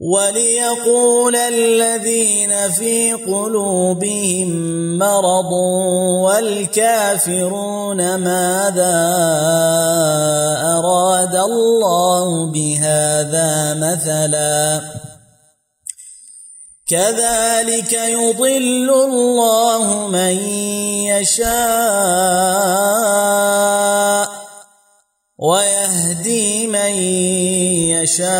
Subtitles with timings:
[0.05, 4.49] وليقول الذين في قلوبهم
[4.97, 5.51] مرض
[6.23, 8.95] والكافرون ماذا
[10.77, 14.81] أراد الله بهذا مثلا
[16.87, 20.37] كذلك يضل الله من
[21.09, 21.45] يشاء
[25.39, 26.95] ويهدي من
[27.91, 28.35] يشاء.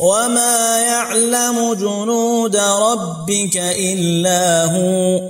[0.00, 5.20] وما يعلم جنود ربك إلا هو.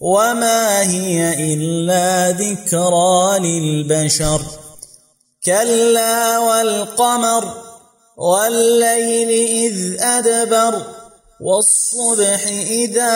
[0.00, 4.42] وما هي إلا ذكرى للبشر.
[5.44, 7.54] كلا والقمر
[8.16, 10.82] والليل إذ أدبر
[11.40, 13.14] والصبح إذا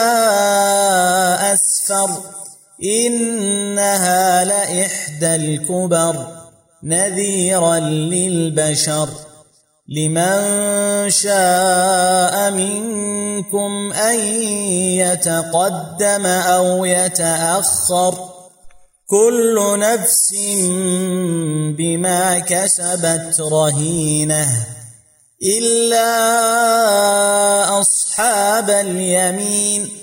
[1.53, 2.42] أسفر.
[2.83, 6.27] إنها لإحدى الكبر
[6.83, 9.09] نذيرا للبشر.
[9.89, 14.19] لمن شاء منكم أن
[14.99, 18.29] يتقدم أو يتأخر.
[19.07, 20.35] كل نفس
[21.77, 24.47] بما كسبت رهينة.
[25.43, 26.19] إلا
[27.79, 30.02] أصحاب اليمين.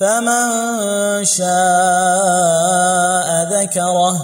[0.00, 0.44] فمن
[1.24, 1.48] شاء
[3.52, 4.14] ذكره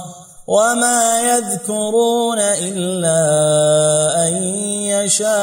[0.49, 3.21] وما يذكرون إلا
[4.29, 4.35] أن
[4.97, 5.37] يشاء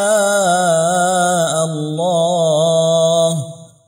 [1.70, 3.30] الله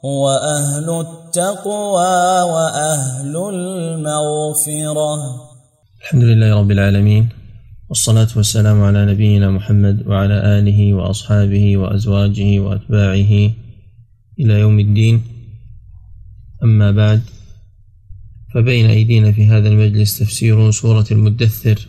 [0.05, 5.15] هو أهل التقوى وأهل المغفرة.
[6.01, 7.29] الحمد لله رب العالمين
[7.89, 13.51] والصلاة والسلام على نبينا محمد وعلى آله وأصحابه وأزواجه وأتباعه
[14.39, 15.34] إلى يوم الدين.
[16.65, 17.21] أما بعد
[18.53, 21.87] فبين أيدينا في هذا المجلس تفسير سورة المدثر.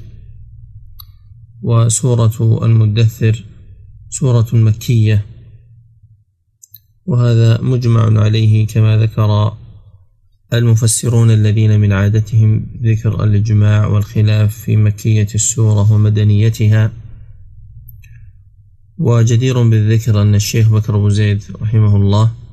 [1.62, 3.44] وسورة المدثر
[4.10, 5.24] سورة مكية.
[7.06, 9.56] وهذا مجمع عليه كما ذكر
[10.52, 16.92] المفسرون الذين من عادتهم ذكر الإجماع والخلاف في مكية السورة ومدنيتها.
[18.98, 22.45] وجدير بالذكر أن الشيخ بكر أبو زيد رحمه الله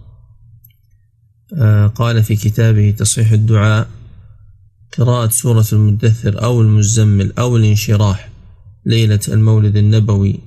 [1.96, 3.88] قال في كتابه تصحيح الدعاء
[4.98, 8.30] قراءة سورة المدثر أو المزمل أو الانشراح
[8.86, 10.40] ليلة المولد النبوي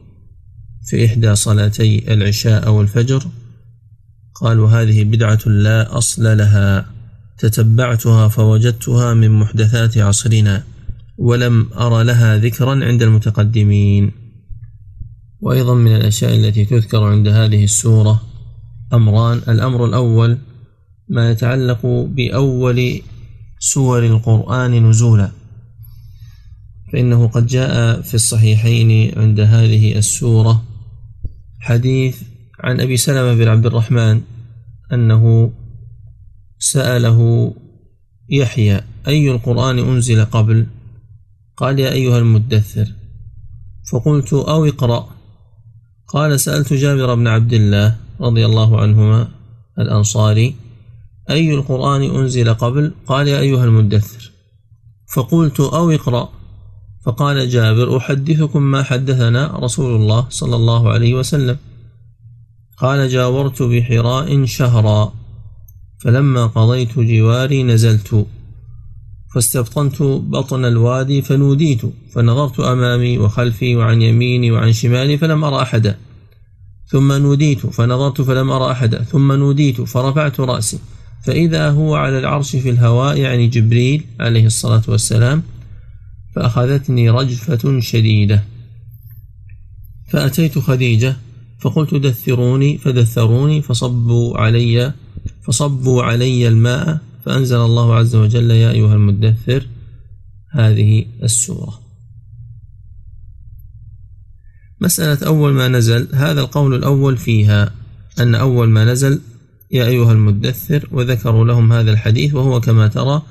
[0.87, 3.23] في إحدى صلاتي العشاء أو الفجر
[4.35, 6.87] قالوا هذه بدعة لا أصل لها
[7.38, 10.64] تتبعتها فوجدتها من محدثات عصرنا
[11.19, 14.12] ولم أرى لها ذكرا عند المتقدمين.
[15.41, 18.23] وأيضا من الأشياء التي تذكر عند هذه السورة
[18.93, 20.38] أمران الأمر الأول
[21.08, 23.03] ما يتعلق بأول
[23.58, 25.31] سور القرآن نزولا.
[26.93, 30.64] فإنه قد جاء في الصحيحين عند هذه السورة
[31.61, 32.23] حديث
[32.61, 34.20] عن أبي سلمة بن عبد الرحمن
[34.93, 35.53] أنه
[36.58, 37.52] سأله
[38.29, 40.67] يحيى أي القرآن أنزل قبل؟
[41.56, 42.87] قال يا أيها المدثر.
[43.93, 45.09] فقلت أو اقرأ.
[46.09, 49.29] قال سألت جابر بن عبد الله رضي الله عنهما
[49.79, 50.55] الأنصاري
[51.31, 54.32] أي القرآن أنزل قبل؟ قال يا أيها المدثر.
[55.14, 56.28] فقلت أو اقرأ.
[57.06, 61.56] فقال جابر أحدثكم ما حدثنا رسول الله صلى الله عليه وسلم.
[62.76, 65.12] قال جاورت بحراء شهرا.
[65.99, 68.26] فلما قضيت جواري نزلت.
[69.34, 71.81] فاستبطنت بطن الوادي فنوديت.
[72.12, 75.99] فنظرت أمامي وخلفي وعن يميني وعن شمالي فلم أرى أحدا.
[76.87, 77.67] ثم نوديت.
[77.67, 79.02] فنظرت فلم أرى أحدا.
[79.02, 79.81] ثم نوديت.
[79.81, 80.78] فرفعت رأسي.
[81.26, 85.43] فإذا هو على العرش في الهواء يعني جبريل عليه الصلاة والسلام
[86.34, 88.43] فأخذتني رجفة شديدة.
[90.08, 91.17] فأتيت خديجة
[91.61, 94.93] فقلت دثروني فدثروني فصبوا علي
[95.43, 99.67] فصبوا علي الماء فأنزل الله عز وجل يا أيها المدثر
[100.50, 101.81] هذه السورة.
[104.80, 107.75] مسألة أول ما نزل هذا القول الأول فيها
[108.21, 109.21] أن أول ما نزل
[109.70, 113.23] يا أيها المدثر وذكروا لهم هذا الحديث وهو كما ترى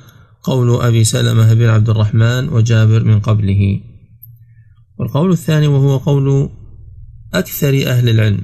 [0.43, 3.79] قول أبي سلمة بن عبد الرحمن وجابر من قبله.
[4.99, 6.49] والقول الثاني وهو قول
[7.33, 8.41] أكثر أهل العلم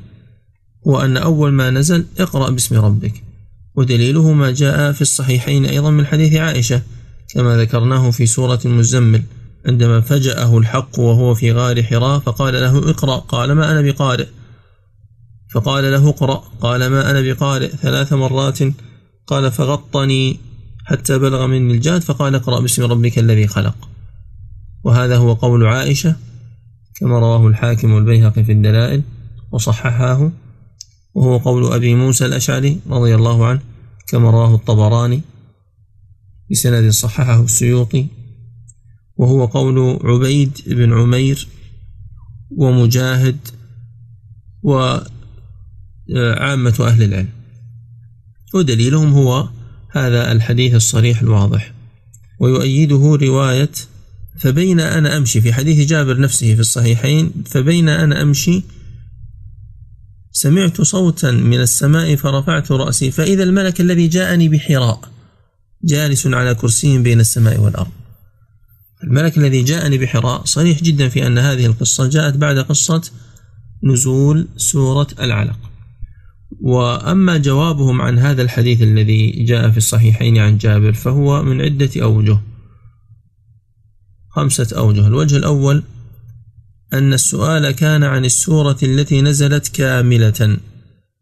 [0.87, 3.23] هو أن أول ما نزل اقرأ باسم ربك.
[3.75, 6.81] ودليله ما جاء في الصحيحين أيضا من حديث عائشة
[7.33, 9.23] كما ذكرناه في سورة المزمل
[9.65, 14.25] عندما فجأه الحق وهو في غار حراء فقال له اقرأ قال ما أنا بقارئ؟
[15.53, 16.43] فقال له اقرأ.
[16.61, 18.59] قال ما أنا بقارئ ثلاث مرات.
[19.27, 20.39] قال فغطني
[20.85, 23.89] حتى بلغ مني الجهد فقال اقرأ باسم ربك الذي خلق.
[24.83, 26.15] وهذا هو قول عائشة
[26.95, 29.01] كما رواه الحاكم والبيهقي في الدلائل
[29.51, 30.31] وصححاه
[31.13, 33.61] وهو قول أبي موسى الأشعري رضي الله عنه
[34.07, 35.21] كما رواه الطبراني
[36.51, 38.07] بسند صححه السيوطي.
[39.17, 41.47] وهو قول عبيد بن عمير
[42.57, 43.37] ومجاهد
[46.15, 47.29] وعامة أهل العلم.
[48.53, 49.49] ودليلهم هو
[49.91, 51.73] هذا الحديث الصريح الواضح.
[52.39, 53.71] ويؤيده رواية
[54.39, 58.63] فبين أنا أمشي في حديث جابر نفسه في الصحيحين فبين أنا أمشي
[60.31, 64.99] سمعت صوتا من السماء فرفعت رأسي فإذا الملك الذي جاءني بحراء
[65.83, 67.91] جالس على كرسي بين السماء والأرض.
[69.03, 73.01] الملك الذي جاءني بحراء صريح جدا في أن هذه القصة جاءت بعد قصة
[73.83, 75.70] نزول سورة العلق.
[76.61, 82.37] وأما جوابهم عن هذا الحديث الذي جاء في الصحيحين عن جابر فهو من عدة أوجه
[84.29, 85.07] خمسة أوجه.
[85.07, 85.83] الوجه الأول
[86.93, 90.57] أن السؤال كان عن السورة التي نزلت كاملة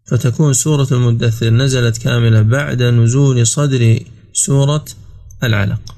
[0.06, 4.00] فتكون سورة المدثر نزلت كاملة بعد نزول صدر
[4.34, 4.86] سورة
[5.44, 5.96] العلق.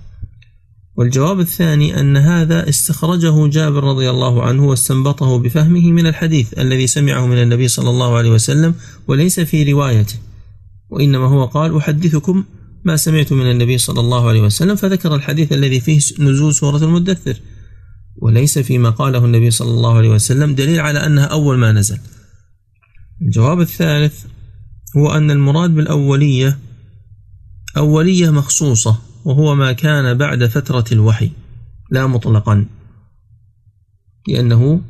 [0.95, 7.27] والجواب الثاني أن هذا استخرجه جابر رضي الله عنه واستنبطه بفهمه من الحديث الذي سمعه
[7.27, 8.75] من النبي صلى الله عليه وسلم
[9.07, 10.15] وليس في روايته
[10.89, 12.43] وإنما هو قال أحدثكم
[12.83, 17.39] ما سمعت من النبي صلى الله عليه وسلم فذكر الحديث الذي فيه نزول سورة المدثر
[18.17, 22.00] وليس فيما قاله النبي صلى الله عليه وسلم دليل على أنها أول ما نزل.
[23.21, 24.25] الجواب الثالث
[24.98, 26.60] هو أن المراد بالأولية
[27.77, 31.31] أولية مخصوصة وهو ما كان بعد فترة الوحي
[31.91, 32.65] لا مطلقا
[34.27, 34.81] لأنه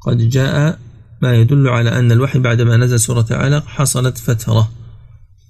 [0.00, 0.78] قد جاء
[1.22, 4.70] ما يدل على أن الوحي بعدما نزل سورة علق حصلت فترة.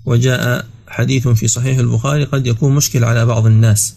[0.07, 3.97] وجاء حديث في صحيح البخاري قد يكون مشكل على بعض الناس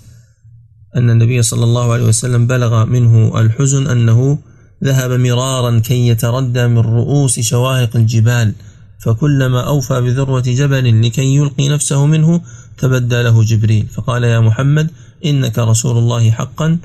[0.95, 4.39] أن النبي صلى الله عليه وسلم بلغ منه الحزن أنه
[4.83, 8.53] ذهب مرارا كي يتردى من رؤوس شواهق الجبال.
[8.99, 12.41] فكلما أوفى بذروة جبل لكي يلقي نفسه منه
[12.77, 13.87] تبدى له جبريل.
[13.87, 14.91] فقال يا محمد
[15.25, 16.77] إنك رسول الله حقا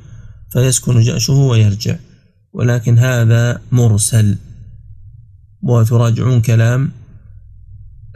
[0.51, 1.97] فيسكن جأشه ويرجع.
[2.53, 4.37] ولكن هذا مرسل.
[5.63, 6.91] وتراجعون كلام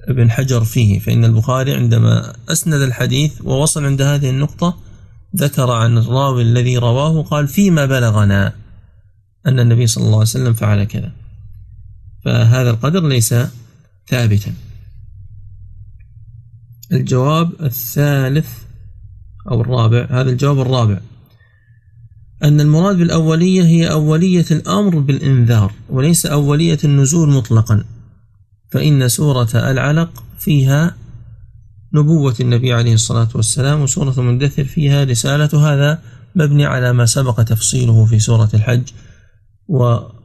[0.08, 0.98] ابن حجر فيه.
[0.98, 4.78] فإن البخاري عندما أسند الحديث ووصل عند هذه النقطة
[5.36, 8.52] ذكر عن الراوي الذي رواه قال فيما بلغنا
[9.46, 11.12] أن النبي صلى الله عليه وسلم فعل كذا.
[12.24, 13.34] فهذا القدر ليس
[14.08, 14.52] ثابتا.
[16.92, 18.48] الجواب الثالث
[19.50, 21.00] أو الرابع هذا الجواب الرابع.
[22.44, 27.84] أن المراد بالأولية هي أولية الأمر بالإنذار وليس أولية النزول مطلقا.
[28.70, 30.96] فإن سورة العلق فيها
[31.92, 36.02] نبوة النبي عليه الصلاة والسلام وسورة المدثر فيها رسالة هذا
[36.34, 38.82] مبني على ما سبق تفصيله في سورة الحج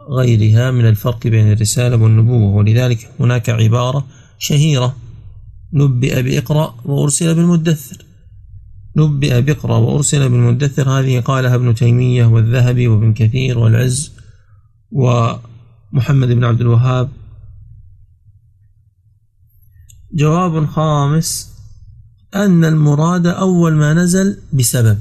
[0.10, 4.06] وغيرها من الفرق بين الرسالة والنبوة ولذلك هناك عبارة
[4.40, 4.96] شهيرة
[5.74, 8.06] نبئ بإقرأ وأرسل بالمدثر.
[8.98, 14.12] نبئ بإقرأ وأرسل بالمدثر هذه قالها ابن تيمية والذهبي وابن كثير والعز
[14.92, 17.10] ومحمد بن عبد الوهاب.
[20.14, 21.52] جواب خامس
[22.36, 24.98] أن المراد أول ما نزل بسبب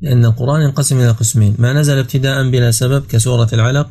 [0.00, 3.88] لأن القرآن ينقسم إلى قسمين ما نزل ابتداء بلا سبب كسورة العلق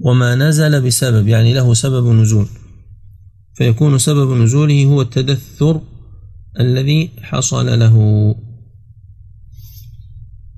[0.00, 2.48] وما نزل بسبب يعني له سبب نزول.
[3.54, 5.80] فيكون سبب نزوله هو التدثر
[6.60, 7.96] الذي حصل له.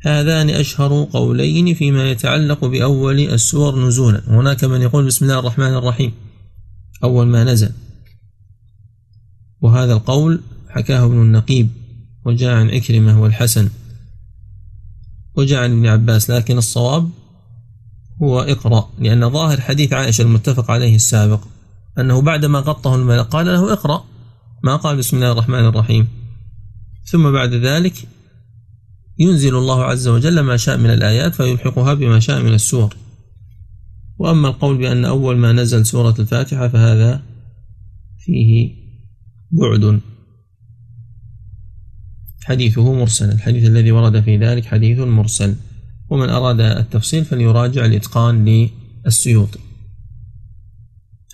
[0.03, 4.23] هذان أشهر قولين فيما يتعلق بأول السور نزولا.
[4.27, 6.13] هناك من يقول بسم الله الرحمن الرحيم.
[7.05, 7.71] أول ما نزل.
[9.61, 11.69] وهذا القول حكاه ابن النقيب
[12.25, 13.69] وجاء عن عكرمة والحسن
[15.35, 17.11] وجاء عن ابن عباس لكن الصواب
[18.23, 21.45] هو اقرأ لأن ظاهر حديث عائشة المتفق عليه السابق
[21.99, 24.05] أنه بعدما غطه الملك قال له اقرأ
[24.65, 26.09] ما قال بسم الله الرحمن الرحيم.
[27.05, 28.09] ثم بعد ذلك
[29.19, 32.97] ينزل الله عز وجل ما شاء من الآيات فيلحقها بما شاء من السور.
[34.19, 37.23] وأما القول بأن أول ما نزل سورة الفاتحة فهذا
[38.19, 38.75] فيه
[39.51, 40.01] بعد.
[42.45, 45.55] حديثه مرسل الحديث الذي ورد في ذلك حديث مرسل.
[46.11, 48.69] ومن أراد التفصيل فليراجع الإتقان
[49.05, 49.59] للسيوطي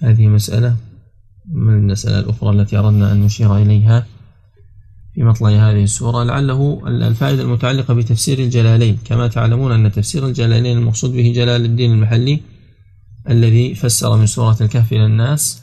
[0.03, 0.77] هذه مسألة
[1.53, 4.07] من المسألة الأخرى التي أردنا أن نشير إليها
[5.15, 8.99] في مطلع هذه السورة لعله الفائدة المتعلقة بتفسير الجلالين.
[9.05, 12.41] كما تعلمون أن تفسير الجلالين المقصود به جلال الدين المحلي
[13.31, 15.63] الذي فسر من سورة الكهف إلى الناس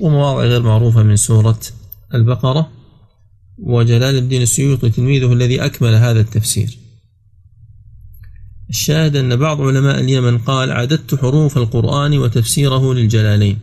[0.00, 1.60] ومواضع غير معروفة من سورة
[2.14, 2.70] البقرة
[3.58, 6.78] وجلال الدين السيوطي تلميذه الذي أكمل هذا التفسير.
[8.70, 13.58] الشاهد أن بعض علماء اليمن قال عددت حروف القرآن وتفسيره للجلالين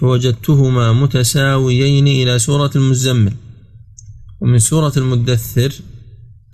[0.00, 3.32] فوجدتهما متساويين إلى سورة المزمل.
[4.40, 5.72] ومن سورة المدثر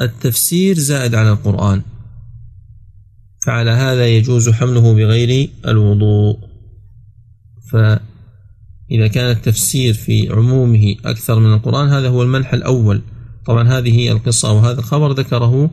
[0.01, 1.83] التفسير زائد على القرآن
[3.47, 6.39] فعلى هذا يجوز حمله بغير الوضوء.
[7.73, 13.03] فإذا كان التفسير في عمومه أكثر من القرآن هذا هو المنح الأول.
[13.47, 15.71] طبعا هذه القصة وهذا الخبر ذكره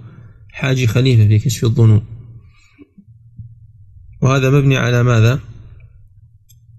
[0.51, 2.05] حاجي خليفة في كشف الظنون.
[4.22, 5.39] وهذا مبني على ماذا؟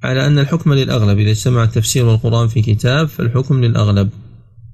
[0.02, 4.10] على أن الحكم للأغلب إذا اجتمع التفسير والقرآن في كتاب فالحكم للأغلب.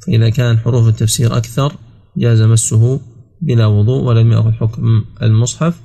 [0.07, 1.73] فإذا كان حروف التفسير أكثر
[2.17, 3.01] جاز مسه
[3.41, 5.81] بلا وضوء ولم يأخذ حكم المصحف.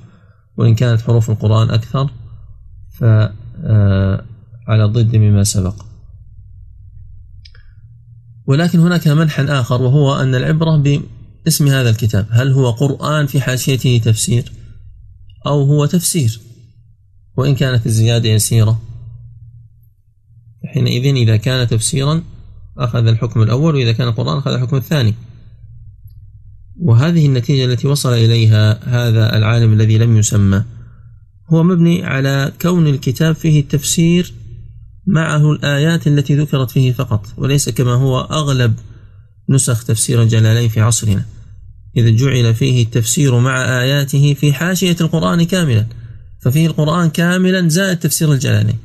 [0.56, 2.10] وإن كانت حروف القرآن أكثر
[2.98, 5.74] فعلى ضد مما سبق.
[8.46, 10.76] ولكن هناك منحى آخر وهو أن العبرة
[11.44, 12.26] باسم هذا الكتاب.
[12.30, 14.52] هل هو قرآن في حاشيته تفسير؟
[15.46, 16.40] أو هو تفسير؟
[17.36, 18.82] وإن كانت الزيادة يسيرة.
[20.74, 22.22] حينئذ إذا كان تفسيرا
[22.78, 25.14] أخذ الحكم الأول وإذا كان قرآن أخذ الحكم الثاني.
[26.80, 30.64] وهذه النتيجة التي وصل إليها هذا العالم الذي لم يسمى.
[31.52, 34.34] هو مبني على كون الكتاب فيه التفسير
[35.06, 38.74] معه الآيات التي ذكرت فيه فقط وليس كما هو أغلب
[39.48, 41.24] نسخ تفسير الجلالين في عصرنا.
[41.96, 45.86] إذا جعل فيه التفسير مع آياته في حاشية القرآن كاملا
[46.40, 48.78] ففيه القرآن كاملا زائد تفسير الجلالين.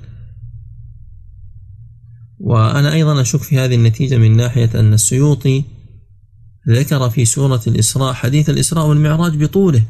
[2.39, 5.63] وأنا أيضا أشك في هذه النتيجة من ناحية أن السيوطي
[6.69, 9.83] ذكر في سورة الإسراء حديث الإسراء والمعراج بطوله.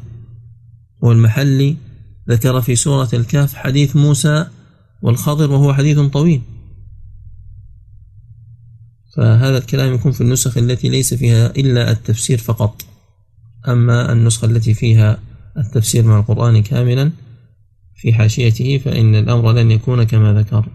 [1.02, 1.76] والمحلي
[2.30, 4.46] ذكر في سورة الكهف حديث موسى
[5.02, 6.42] والخضر وهو حديث طويل.
[9.20, 12.82] فهذا الكلام يكون في النسخ التي ليس فيها إلا التفسير فقط.
[13.68, 15.18] أما النسخة التي فيها
[15.56, 17.12] التفسير مع القرآن كاملا
[17.96, 20.68] في حاشيته فإن الأمر لن يكون كما ذكر.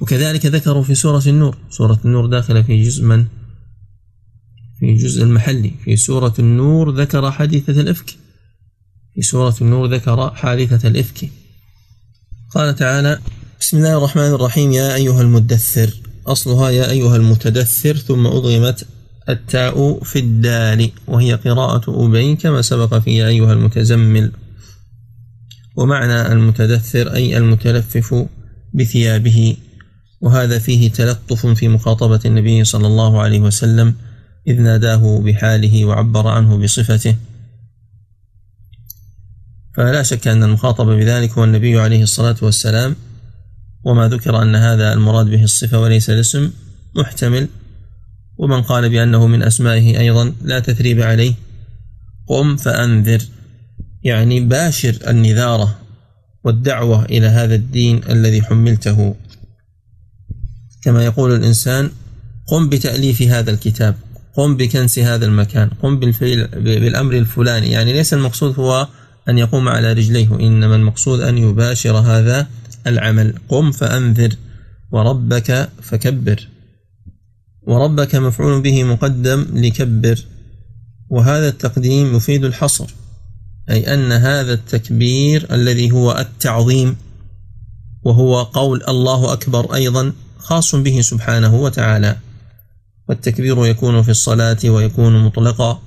[0.00, 1.56] وكذلك ذكروا في سورة النور.
[1.70, 3.26] سورة النور داخلة في جزء من؟
[4.80, 5.72] في جزء المحلي.
[5.84, 8.16] في سورة النور ذكر حادثة الإفك.
[9.14, 11.30] في سورة النور ذكر حادثة الإفك.
[12.54, 13.18] قال تعالى
[13.60, 14.72] بسم الله الرحمن الرحيم.
[14.72, 16.09] يا أيها المدثر.
[16.26, 18.86] أصلها يا أيها المتدثر ثم أضغمت
[19.28, 24.32] التاء في الدال وهي قراءة أبي كما سبق في يا أيها المتزمل.
[25.76, 28.26] ومعنى المتدثر أي المتلفف
[28.74, 29.56] بثيابه
[30.20, 33.94] وهذا فيه تلطف في مخاطبة النبي صلى الله عليه وسلم
[34.46, 37.16] إذ ناداه بحاله وعبر عنه بصفته.
[39.76, 42.96] فلا شك أن المخاطب بذلك هو النبي عليه الصلاة والسلام
[43.84, 46.50] وما ذكر أن هذا المراد به الصفة وليس الاسم
[46.96, 47.48] محتمل
[48.38, 51.34] ومن قال بأنه من أسمائه أيضا لا تثريب عليه.
[52.28, 53.22] قم فأنذر.
[54.02, 55.78] يعني باشر النذارة
[56.44, 59.14] والدعوة إلى هذا الدين الذي حملته.
[60.82, 61.90] كما يقول الإنسان
[62.46, 63.94] قم بتأليف هذا الكتاب
[64.36, 67.70] قم بكنس هذا المكان قم بالفعل بالأمر الفلاني.
[67.70, 68.88] يعني ليس المقصود هو
[69.28, 72.46] أن يقوم على رجليه إنما المقصود أن يباشر هذا
[72.86, 73.34] العمل.
[73.48, 74.36] قم فأنذر
[74.92, 76.48] وربك فكبر.
[77.62, 80.24] وربك مفعول به مقدم لكبر.
[81.10, 82.94] وهذا التقديم يفيد الحصر
[83.70, 86.96] أي أن هذا التكبير الذي هو التعظيم
[88.02, 92.16] وهو قول الله أكبر أيضا خاص به سبحانه وتعالى.
[93.08, 95.82] والتكبير يكون في الصلاة ويكون مطلقا.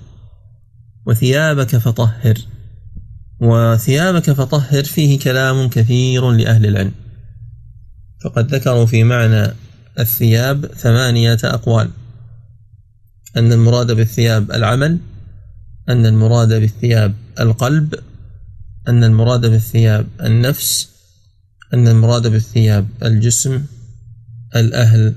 [1.06, 2.38] وثيابك فطهر.
[3.43, 6.91] وثيابك فطهر فيه كلام كثير لأهل العلم.
[8.23, 9.53] فقد ذكروا في معنى
[9.99, 11.89] الثياب ثمانية أقوال.
[13.38, 14.99] أن المراد بالثياب العمل
[15.89, 17.95] أن المراد بالثياب القلب
[18.88, 20.89] أن المراد بالثياب النفس
[21.73, 23.65] أن المراد بالثياب الجسم
[24.56, 25.15] الأهل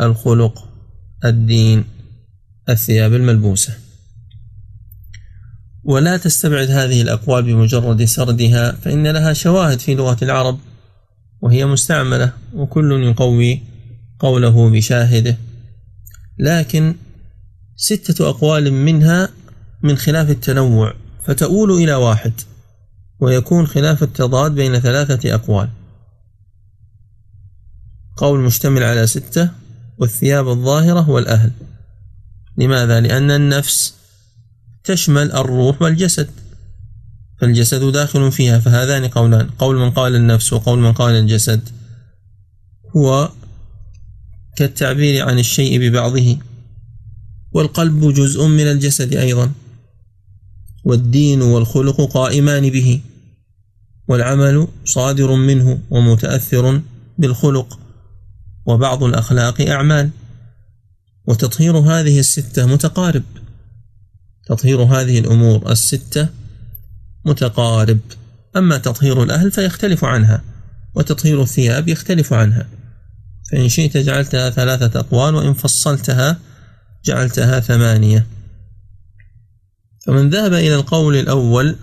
[0.00, 0.68] الخلق
[1.24, 1.84] الدين
[2.68, 3.89] الثياب الملبوسة.
[5.84, 10.58] ولا تستبعد هذه الأقوال بمجرد سردها فإن لها شواهد في لغة العرب
[11.40, 13.62] وهي مستعملة وكل يقوي
[14.18, 15.36] قوله بشاهده.
[16.38, 16.94] لكن
[17.76, 19.28] ستة أقوال منها
[19.82, 22.32] من خلاف التنوع فتؤول إلى واحد
[23.20, 25.68] ويكون خلاف التضاد بين ثلاثة أقوال.
[28.16, 29.50] قول مشتمل على ستة
[29.98, 31.50] والثياب الظاهرة والأهل.
[32.56, 33.99] لماذا؟ لأن النفس
[34.84, 36.30] تشمل الروح والجسد.
[37.40, 39.50] فالجسد داخل فيها فهذان قولان.
[39.58, 41.68] قول من قال النفس وقول من قال الجسد.
[42.96, 43.30] هو
[44.56, 46.38] كالتعبير عن الشيء ببعضه.
[47.52, 49.52] والقلب جزء من الجسد أيضا.
[50.84, 53.00] والدين والخلق قائمان به.
[54.08, 56.82] والعمل صادر منه ومتأثر
[57.18, 57.78] بالخلق.
[58.66, 60.10] وبعض الأخلاق أعمال.
[61.26, 63.22] وتطهير هذه الستة متقارب.
[64.50, 66.28] تطهير هذه الأمور الستة
[67.24, 67.98] متقارب.
[68.56, 70.42] أما تطهير الأهل فيختلف عنها
[70.94, 72.66] وتطهير الثياب يختلف عنها.
[73.50, 76.38] فإن شئت جعلتها ثلاثة أقوال وإن فصلتها
[77.04, 78.26] جعلتها ثمانية.
[80.06, 81.76] فمن ذهب إلى القول الأول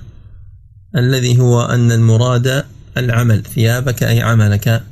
[0.95, 2.65] الذي هو أن المراد
[2.97, 4.83] العمل ثيابك أي عملك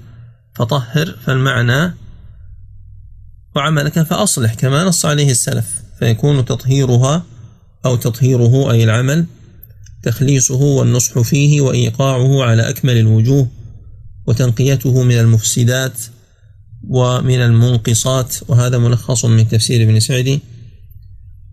[0.56, 1.94] فطهر فالمعنى
[3.56, 7.26] وعملك فأصلح كما نص عليه السلف فيكون تطهيرها
[7.86, 9.26] أو تطهيره أي العمل
[10.04, 13.48] تخليصه والنصح فيه وإيقاعه على أكمل الوجوه
[14.28, 16.02] وتنقيته من المفسدات
[16.88, 18.36] ومن المنقصات.
[18.48, 20.40] وهذا ملخص من تفسير ابن سعدي.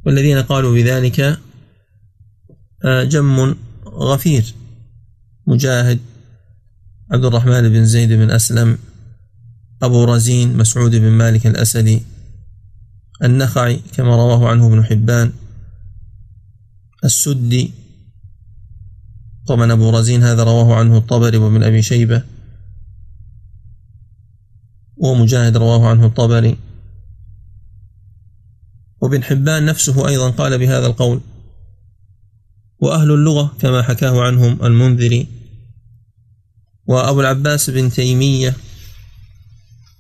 [0.07, 1.39] والذين قالوا بذلك
[2.85, 3.55] آه، جم
[3.87, 4.55] غفير
[5.47, 5.99] مجاهد
[7.13, 8.79] عبد الرحمن بن زيد بن أسلم
[9.83, 12.03] أبو رزين مسعود بن مالك الأسدي
[13.25, 15.33] النخعي كما رواه عنه ابن حبان
[17.05, 17.73] السدي
[19.47, 22.23] طبعا أبو رزين هذا رواه عنه الطبري وابن أبي شيبة.
[24.97, 26.59] ومجاهد رواه عنه الطبري.
[29.01, 31.21] وابن حبان نفسه أيضا قال بهذا القول
[32.79, 35.27] وأهل اللغة كما حكاه عنهم المنذري.
[36.87, 38.57] وأبو العباس بن تيمية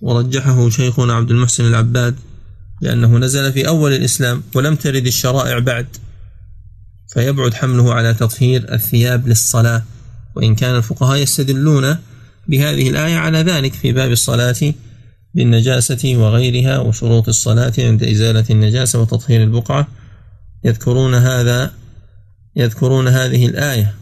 [0.01, 2.17] ورجحه شيخنا عبد المحسن العباد
[2.81, 5.87] لأنه نزل في أول الإسلام ولم ترد الشرائع بعد.
[7.13, 9.83] فيبعد حمله على تطهير الثياب للصلاة
[10.35, 11.97] وإن كان الفقهاء يستدلون
[12.49, 14.75] بهذه الآية على ذلك في باب الصلاة
[15.35, 19.89] بالنجاسة وغيرها وشروط الصلاة عند إزالة النجاسة وتطهير البقعة
[20.65, 21.73] يذكرون هذا
[22.57, 23.95] يذكرون هذه الآية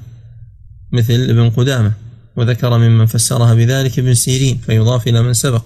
[0.93, 1.93] مثل ابن قدامة
[2.37, 5.65] وذكر ممن فسرها بذلك ابن سيرين فيضاف إلى من سبق.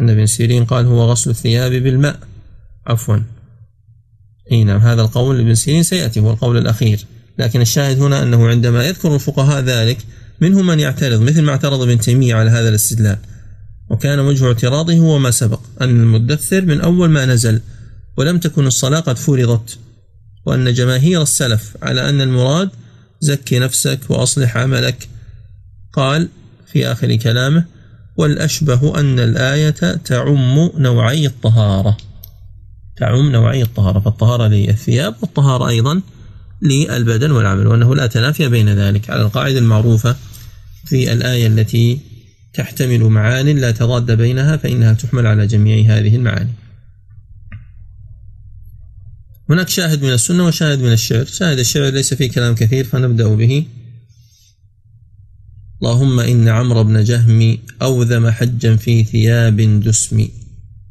[0.00, 2.20] أن ابن سيرين قال هو غسل الثياب بالماء.
[2.86, 3.18] عفوا.
[4.52, 7.04] أي نعم هذا القول ابن سيرين سيأتي هو القول الأخير.
[7.38, 9.98] لكن الشاهد هنا أنه عندما يذكر الفقهاء ذلك
[10.40, 13.18] منهم من يعترض مثل ما اعترض ابن تيمية على هذا الاستدلال.
[13.90, 17.60] وكان وجه اعتراضه هو ما سبق أن المدثر من أول ما نزل
[18.16, 19.78] ولم تكن الصلاة قد فرضت
[20.46, 22.70] وأن جماهير السلف على أن المراد
[23.20, 25.08] زكي نفسك وأصلح عملك.
[25.92, 26.28] قال
[26.72, 27.64] في آخر كلامه
[28.16, 29.70] والأشبه أن الآية
[30.04, 31.96] تعم نوعي الطهارة.
[32.96, 36.02] تعم نوعي الطهارة فالطهارة للثياب والطهارة أيضا
[36.62, 39.10] للبدن والعمل وأنه لا تنافي بين ذلك.
[39.10, 40.16] على القاعدة المعروفة
[40.84, 42.00] في الآية التي
[42.54, 46.52] تحتمل معان لا تضاد بينها فإنها تحمل على جميع هذه المعاني.
[49.50, 51.24] هناك شاهد من السنة وشاهد من الشعر.
[51.24, 53.66] شاهد الشعر ليس فيه كلام كثير فنبدأ به.
[55.82, 60.28] اللهم إن عمرو بن جهم أوذم حجا في ثياب دسم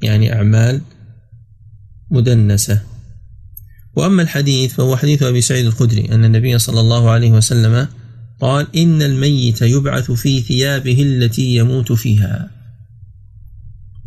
[0.02, 0.82] يعني أعمال
[2.12, 2.82] مدنسة.
[3.96, 7.88] وأما الحديث فهو حديث أبي سعيد الخدري أن النبي صلى الله عليه وسلم
[8.42, 12.52] قال إن الميت يبعث في ثيابه التي يموت فيها.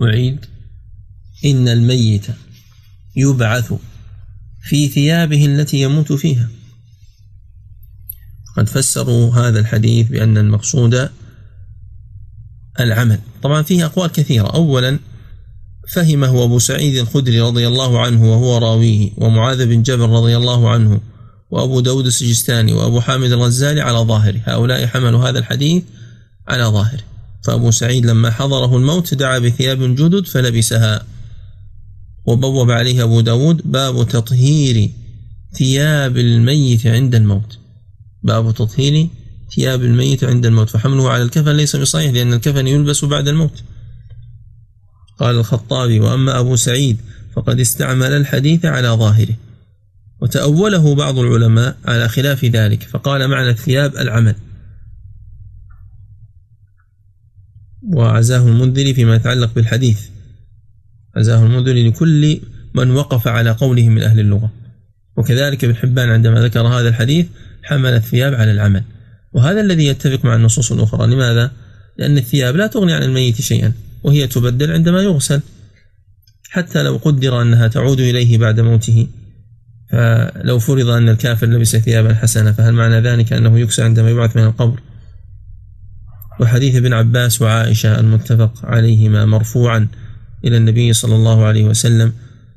[0.03, 0.45] أعيد.
[1.45, 2.27] إن الميت
[3.17, 3.73] يبعث
[4.63, 6.49] في ثيابه التي يموت فيها.
[8.57, 11.11] قد فسروا هذا الحديث بأن المقصود
[12.81, 13.19] العمل.
[13.43, 14.47] طبعا فيه أقوال كثيرة.
[14.47, 14.99] أولا
[15.93, 21.01] فهمه أبو سعيد الخدري رضي الله عنه وهو راويه ومعاذ بن جبل رضي الله عنه
[21.51, 24.41] وأبو داود السجستاني وأبو حامد الغزالي على ظاهره.
[24.45, 25.83] هؤلاء حملوا هذا الحديث
[26.49, 27.03] على ظاهره.
[27.45, 31.07] فأبو سعيد لما حضره الموت دعا بثياب جدد فلبسها
[32.27, 34.91] وبوب عليه أبو داود باب تطهير
[35.55, 37.59] ثياب الميت عند الموت.
[38.23, 39.09] باب تطهير
[39.57, 40.71] ثياب الميت عند الموت.
[40.71, 43.63] فحمله على الكفن ليس بصحيح لأن الكفن يلبس بعد الموت.
[45.19, 47.01] قال الخطابي وأما أبو سعيد
[47.37, 49.35] فقد استعمل الحديث على ظاهره
[50.21, 54.35] وتأوله بعض العلماء على خلاف ذلك فقال معنى الثياب العمل.
[57.93, 60.01] وعزاه المنذري فيما يتعلق بالحديث.
[61.17, 62.41] عزاه المنذري لكل
[62.75, 64.53] من وقف على قوله من أهل اللغة.
[65.17, 67.27] وكذلك ابن حبان عندما ذكر هذا الحديث
[67.63, 68.85] حمل الثياب على العمل.
[69.33, 71.07] وهذا الذي يتفق مع النصوص الأخرى.
[71.07, 71.53] لماذا؟
[71.97, 73.73] لأن الثياب لا تغني عن الميت شيئا.
[74.09, 75.41] وهي تبدل عندما يغسل
[76.51, 79.09] حتى لو قدر أنها تعود إليه بعد موته.
[79.91, 84.45] فلو فرض أن الكافر لبس ثيابا حسنة فهل معنى ذلك أنه يكسى عندما يبعث من
[84.45, 84.81] القبر؟
[86.41, 89.89] وحديث ابن عباس وعائشة المتفق عليهما مرفوعا
[90.45, 92.13] إلى النبي صلى الله عليه وسلم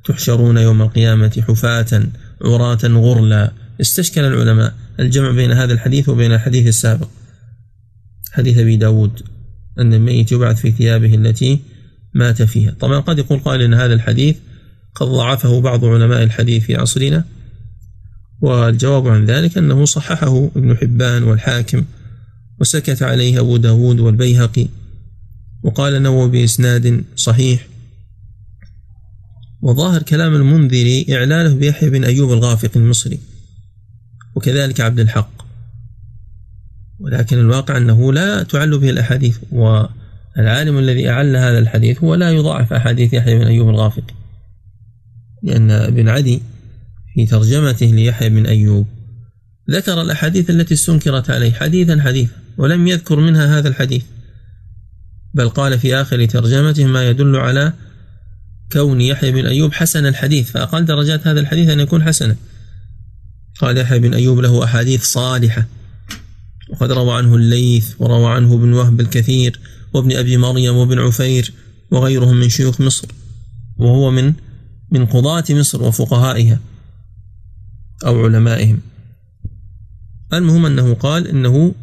[0.06, 2.04] تحشرون يوم القيامة حفاة
[2.46, 3.52] عراة غرلا.
[3.82, 7.08] استشكل العلماء الجمع بين هذا الحديث وبين الحديث السابق
[8.32, 9.22] حديث أبي داود.
[9.80, 11.60] أن الميت يبعث في ثيابه التي
[12.14, 12.72] مات فيها.
[12.80, 14.38] طبعا قد يقول قائل أن هذا الحديث
[14.96, 17.26] قد ضعفه بعض علماء الحديث في عصرنا
[18.42, 21.86] والجواب عن ذلك أنه صححه ابن حبان والحاكم
[22.60, 24.68] وسكت عليه أبو داود والبيهقي
[25.64, 27.68] وقال النووي بإسناد صحيح.
[29.62, 33.20] وظاهر كلام المنذري إعلانه بيحيى بن أيوب الغافق المصري
[34.36, 35.41] وكذلك عبد الحق.
[37.02, 39.38] ولكن الواقع أنه لا تعل به الأحاديث
[40.40, 44.14] العالم الذي أعل هذا الحديث هو لا يضاعف أحاديث يحيى بن أيوب الغافقي
[45.44, 46.42] لأن ابن عدي
[47.16, 48.88] في ترجمته ليحيى بن أيوب
[49.70, 54.04] ذكر الأحاديث التي استنكرت عليه حديثا حديثا ولم يذكر منها هذا الحديث.
[55.34, 57.74] بل قال في آخر ترجمته ما يدل على
[58.72, 62.36] كون يحيى بن أيوب حسن الحديث فأقل درجات هذا الحديث أن يكون حسنا.
[63.60, 65.66] قال يحيى بن أيوب له أحاديث صالحة.
[66.72, 69.60] وقد روى عنه الليث وروى عنه ابن وهب الكثير
[69.94, 71.54] وابن أبي مريم وابن عفير
[71.92, 73.08] وغيرهم من شيوخ مصر
[73.78, 74.34] وهو من
[74.92, 76.60] من قضاة مصر وفقهائها
[78.06, 78.80] أو علمائهم.
[80.34, 81.74] المهم أنه قال إنه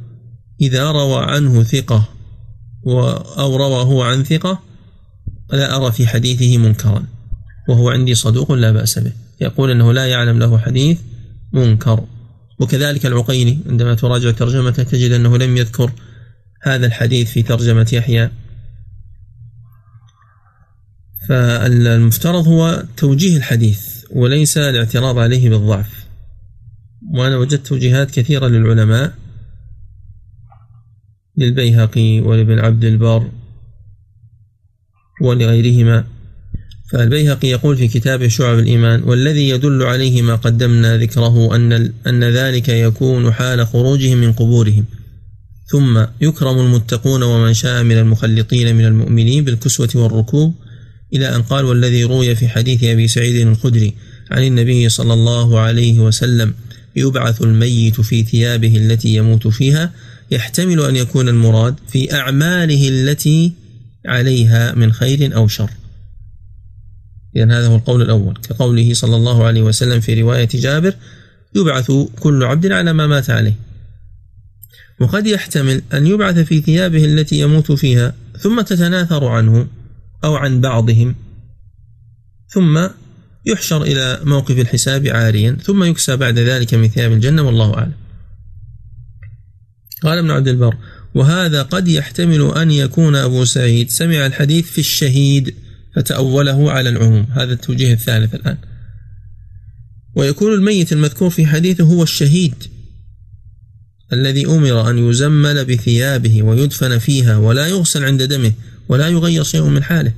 [0.61, 2.09] إذا روى عنه ثقة
[3.39, 4.59] أو روى هو عن ثقة
[5.53, 7.05] لا أرى في حديثه منكرا
[7.69, 9.13] وهو عندي صدوق لا بأس به.
[9.41, 10.99] يقول أنه لا يعلم له حديث
[11.53, 12.05] منكر.
[12.61, 15.93] وكذلك العقيلي عندما تراجع ترجمته تجد أنه لم يذكر
[16.63, 18.31] هذا الحديث في ترجمة يحيى.
[21.29, 26.07] فالمفترض هو توجيه الحديث وليس الاعتراض عليه بالضعف.
[27.15, 29.15] وأنا وجدت توجيهات كثيرة للعلماء
[31.37, 33.31] للبيهقي ولابن عبد البر
[35.23, 36.18] ولغيرهما.
[36.93, 42.69] فالبيهقي يقول في كتابه شعب الإيمان والذي يدل عليه ما قدمنا ذكره أن, أن ذلك
[42.69, 44.85] يكون حال خروجهم من قبورهم.
[45.67, 50.55] ثم يكرم المتقون ومن شاء من المخلطين من المؤمنين بالكسوة والركوب
[51.15, 53.95] إلى أن قال والذي روي في حديث أبي سعيد الخدري
[54.31, 56.55] عن النبي صلى الله عليه وسلم
[56.97, 59.93] يبعث الميت في ثيابه التي يموت فيها
[60.31, 63.53] يحتمل أن يكون المراد في أعماله التي
[64.07, 65.71] عليها من خير أو شر.
[67.39, 68.35] لأن هذا هو القول الأول.
[68.49, 70.95] كقوله صلى الله عليه وسلم في رواية جابر
[71.55, 73.55] يبعث كل عبد على ما مات عليه.
[75.01, 79.67] وقد يحتمل أن يبعث في ثيابه التي يموت فيها ثم تتناثر عنه
[80.25, 81.15] أو عن بعضهم
[82.49, 82.89] ثم
[83.47, 87.93] يحشر إلى موقف الحساب عاريا ثم يكسى بعد ذلك من ثياب الجنة والله أعلم.
[90.03, 90.77] قال ابن عبد البر
[91.15, 93.91] وهذا قد يحتمل أن يكون أبو سعيد.
[93.91, 95.55] سمع الحديث في الشهيد.
[95.99, 97.27] فتأوله على العموم.
[97.31, 98.57] هذا التوجيه الثالث الآن.
[100.15, 102.55] ويكون الميت المذكور في حديثه هو الشهيد
[104.13, 108.53] الذي أمر أن يزمل بثيابه ويدفن فيها ولا يغسل عند دمه
[108.89, 110.13] ولا يغير شيء من حاله.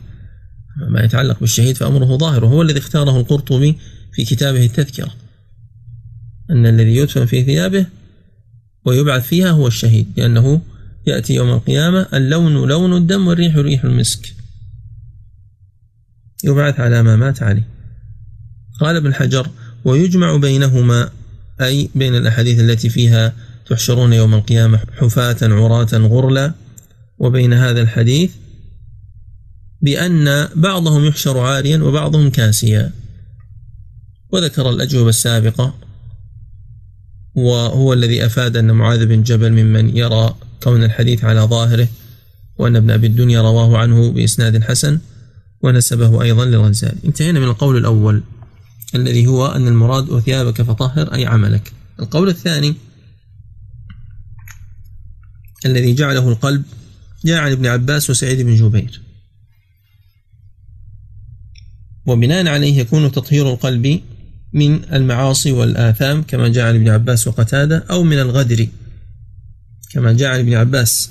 [0.89, 3.77] ما يتعلق بالشهيد فأمره ظاهر وهو الذي اختاره القرطبي
[4.13, 5.15] في كتابه التذكرة.
[6.51, 7.87] أن الذي يدفن في ثيابه
[8.87, 10.63] ويبعث فيها هو الشهيد لأنه
[11.07, 14.40] يأتي يوم القيامة اللون لون الدم والريح ريح المسك.
[16.45, 17.69] يبعث على ما مات عليه
[18.81, 19.51] قال ابن حجر
[19.85, 21.11] ويجمع بينهما
[21.61, 23.33] أي بين الأحاديث التي فيها
[23.67, 26.55] تحشرون يوم القيامة حفاة عراة غرلا
[27.19, 28.31] وبين هذا الحديث
[29.83, 32.93] بأن بعضهم يحشر عاريا وبعضهم كاسيا.
[34.33, 35.75] وذكر الأجوبة السابقة
[37.35, 41.89] وهو الذي أفاد أن معاذ بن جبل ممن يرى كون الحديث على ظاهره
[42.59, 44.99] وأن ابن أبي الدنيا رواه عنه بإسناد حسن.
[45.63, 48.23] ونسبه أيضا للغزالي انتهينا من القول الأول
[48.95, 51.73] الذي هو أن المراد وثيابك فطهر أي عملك.
[52.01, 52.75] القول الثاني
[55.67, 56.63] الذي جعله القلب
[57.25, 59.01] جاء عن ابن عباس وسعيد بن جبير.
[62.07, 64.01] وبناء عليه يكون تطهير القلب
[64.53, 68.69] من المعاصي والآثام كما جاء عن ابن عباس وقتادة أو من الغدر
[69.93, 71.11] كما جاء عن ابن عباس.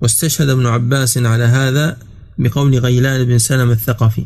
[0.00, 2.07] واستشهد ابن عباس على هذا
[2.38, 4.24] بقول غيلان بن سلم الثقفي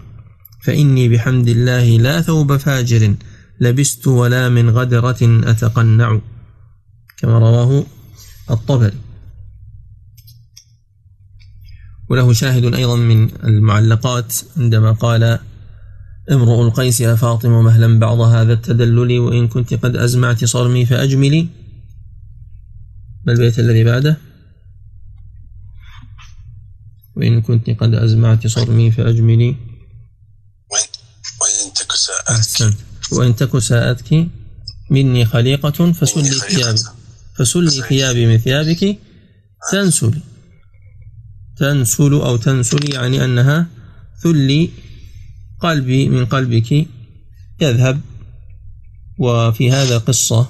[0.63, 3.15] فإني بحمد الله لا ثوب فاجر
[3.61, 6.21] لبست ولا من غدرة أتقنع.
[7.19, 7.85] كما رواه
[8.51, 8.99] الطبري.
[12.09, 15.39] وله شاهد أيضا من المعلقات عندما قال
[16.31, 21.49] امرؤ القيس يا فاطمة مهلا بعض هذا التدلل وإن كنت قد أزمعت صرمي فأجملي.
[23.27, 24.17] ما البيت الذي بعده؟
[27.23, 29.57] وإن كنت قد أزمعت صرمي فأجملي.
[31.41, 32.77] وإن تك ساءتك.
[33.13, 34.29] وإن تك ساءتك
[34.91, 36.81] مني خليقة فسلي ثيابي.
[37.39, 38.99] فسلي ثيابي من ثيابك.
[39.73, 40.21] تنسلي
[41.57, 43.67] تنسل أو تنسلي يعني أنها
[44.23, 44.71] ثلي
[45.61, 46.87] قلبي من قلبك.
[47.61, 48.01] يذهب.
[49.19, 50.49] وفي هذا قصة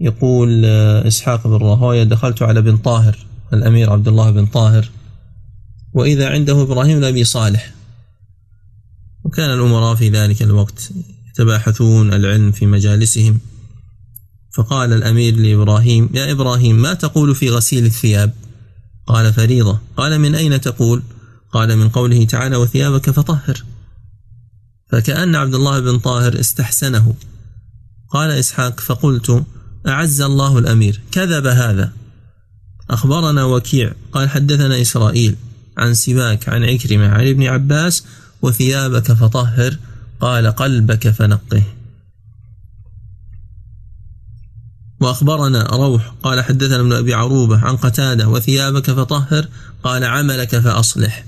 [0.00, 4.90] يقول إسحاق بن راهويه دخلت على بن طاهر الأمير عبد الله بن طاهر.
[5.92, 7.74] وإذا عنده إبراهيم بن أبي صالح.
[9.24, 10.90] وكان الأمراء في ذلك الوقت
[11.28, 13.40] يتباحثون العلم في مجالسهم.
[14.54, 18.32] فقال الأمير لإبراهيم يا إبراهيم ما تقول في غسيل الثياب؟
[19.06, 19.80] قال فريضة.
[19.96, 21.02] قال من أين تقول؟
[21.52, 23.64] قال من قوله تعالى وثيابك فطهر.
[24.90, 27.14] فكأن عبد الله بن طاهر استحسنه.
[28.10, 29.44] قال إسحاق فقلت
[29.86, 31.92] أعز الله الأمير كذب هذا.
[32.90, 35.36] أخبرنا وكيع قال حدثنا إسرائيل.
[35.78, 38.04] عن سباك عن عكرمة عن ابن عباس
[38.42, 39.76] وثيابك فطهر
[40.20, 41.62] قال قلبك فنقه.
[45.00, 49.48] وأخبرنا روح قال حدثنا ابن أبي عروبة عن قتادة وثيابك فطهر
[49.82, 51.24] قال عملك فأصلح.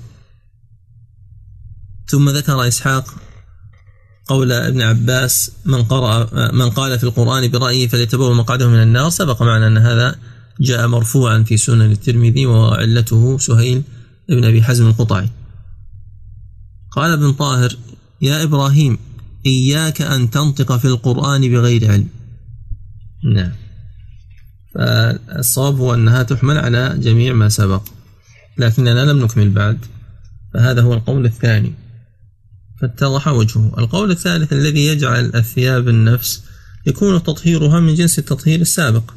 [2.07, 3.15] ثم ذكر إسحاق
[4.27, 9.41] قول ابن عباس من قرأ من قال في القرآن برأيه فليتبوأ مقعده من النار سبق
[9.41, 10.15] معنا أن هذا
[10.59, 13.83] جاء مرفوعا في سنن الترمذي وعلته سهيل
[14.35, 15.29] بن أبي حزم القطعي.
[16.91, 17.77] قال ابن طاهر
[18.21, 18.97] يا إبراهيم
[19.45, 22.07] إياك أن تنطق في القرآن بغير علم.
[23.33, 23.51] نعم.
[24.75, 27.83] فالصواب هو أنها تحمل على جميع ما سبق
[28.57, 29.85] لكننا لم نكمل بعد
[30.53, 31.73] فهذا هو القول الثاني.
[32.81, 33.73] فاتضح وجهه.
[33.77, 36.43] القول الثالث الذي يجعل الثياب النفس
[36.87, 39.11] يكون تطهيرها من جنس التطهير السابق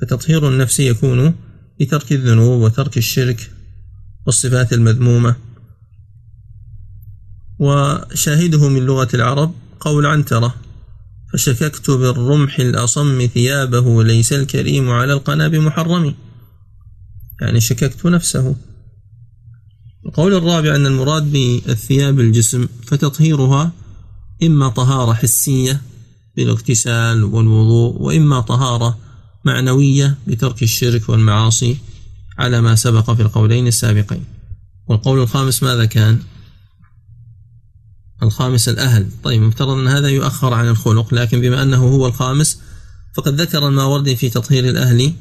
[0.00, 1.34] فتطهير النفس يكون
[1.80, 3.50] بترك الذنوب وترك الشرك
[4.26, 5.36] والصفات المذمومة.
[7.58, 10.54] وشاهده من لغة العرب قول عنترة
[11.32, 16.14] فشككت بالرمح الأصم ثيابه ليس الكريم على القنا بمحرم
[17.40, 18.56] يعني شككت نفسه.
[20.06, 23.72] القول الرابع أن المراد بالثياب الجسم فتطهيرها
[24.42, 25.82] إما طهارة حسية
[26.36, 28.98] بالاغتسال والوضوء وإما طهارة
[29.44, 31.76] معنوية بترك الشرك والمعاصي.
[32.38, 34.24] على ما سبق في القولين السابقين.
[34.86, 36.18] والقول الخامس ماذا كان؟
[38.22, 39.06] الخامس الأهل.
[39.22, 42.58] طيب مفترض أن هذا يؤخر عن الخلق لكن بما أنه هو الخامس
[43.16, 45.12] فقد ذكر الماوردي في تطهير الأهل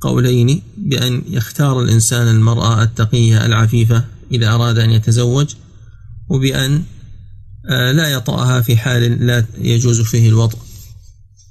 [0.00, 5.54] قولين بأن يختار الإنسان المرأة التقية العفيفة إذا أراد أن يتزوج
[6.28, 6.82] وبأن
[7.70, 10.58] آه، لا يطأها في حال لا يجوز فيه الوطء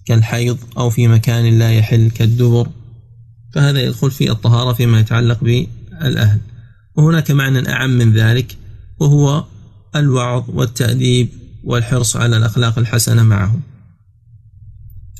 [0.05, 2.69] كالحيض أو في مكان لا يحل كالدبر
[3.57, 6.39] فهذا يدخل في الطهارة فيما يتعلق بالأهل.
[6.95, 8.57] وهناك معنى أعم من ذلك
[8.99, 9.45] وهو
[9.95, 11.29] الوعظ والتأديب
[11.63, 13.61] والحرص على الأخلاق الحسنة معهم.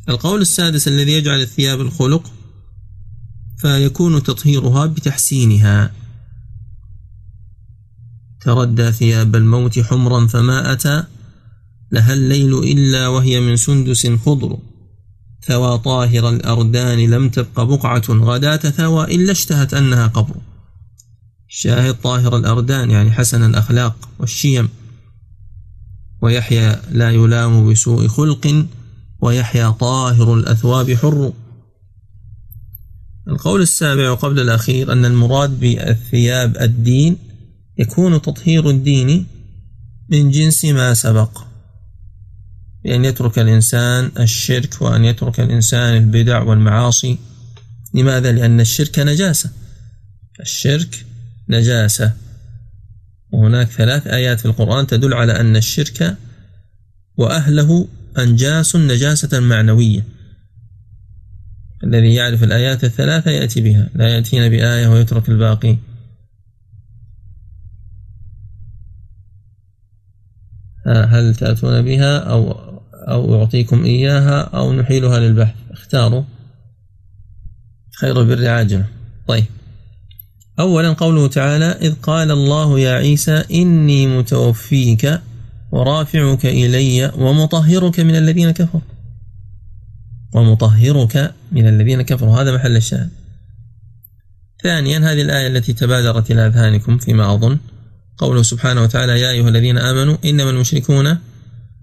[0.10, 2.32] القول السادس الذي يجعل الثياب الخلق
[3.58, 5.91] فيكون تطهيرها بتحسينها.
[8.41, 11.04] تردى ثياب الموت حمرا فما أتى
[11.91, 14.58] لها الليل إلا وهي من سندس خضر.
[15.48, 20.36] ثوى طاهر الأردان لم تبق بقعة غداة ثوى إلا اشتهت أنها قبر.
[21.48, 24.70] شاهد طاهر الأردان يعني حسن الأخلاق والشيم.
[26.22, 28.66] ويحيى لا يلام بسوء خلق
[29.22, 31.34] ويحيى طاهر الأثواب حر.
[33.28, 37.18] القول السابع قبل الأخير أن المراد بالثياب الدين
[37.78, 39.26] يكون تطهير الدين
[40.10, 41.47] من جنس ما سبق.
[42.88, 47.17] بأن يترك الإنسان الشرك وأن يترك الإنسان البدع والمعاصي.
[47.93, 49.50] لماذا؟ لأن الشرك نجاسة.
[50.39, 51.06] الشرك
[51.50, 52.13] نجاسة.
[53.32, 56.17] وهناك ثلاث آيات في القرآن تدل على أن الشرك
[57.17, 60.06] وأهله أنجاس نجاسة معنوية.
[61.84, 63.89] الذي يعرف الآيات الثلاثة يأتي بها.
[63.95, 65.78] لا يأتين بآية ويترك الباقي.
[70.88, 72.66] هل تأتون بها أو
[73.08, 75.56] أو أعطيكم إياها أو نحيلها للبحث.
[75.72, 76.24] اختاروا.
[78.00, 78.84] خير البر عاجل
[79.28, 79.46] طيب.
[80.60, 85.22] أولا قوله تعالى إذ قال الله يا عيسى إني متوفيك
[85.72, 88.82] ورافعك إلي ومطهرك من الذين كفروا.
[90.34, 92.41] ومطهرك من الذين كفروا.
[92.41, 93.10] هذا محل الشاهد.
[94.63, 97.58] ثانيا هذه الآية التي تبادرت إلى أذهانكم فيما أظن.
[98.17, 101.17] قوله سبحانه وتعالى يا أيها الذين آمنوا إنما المشركون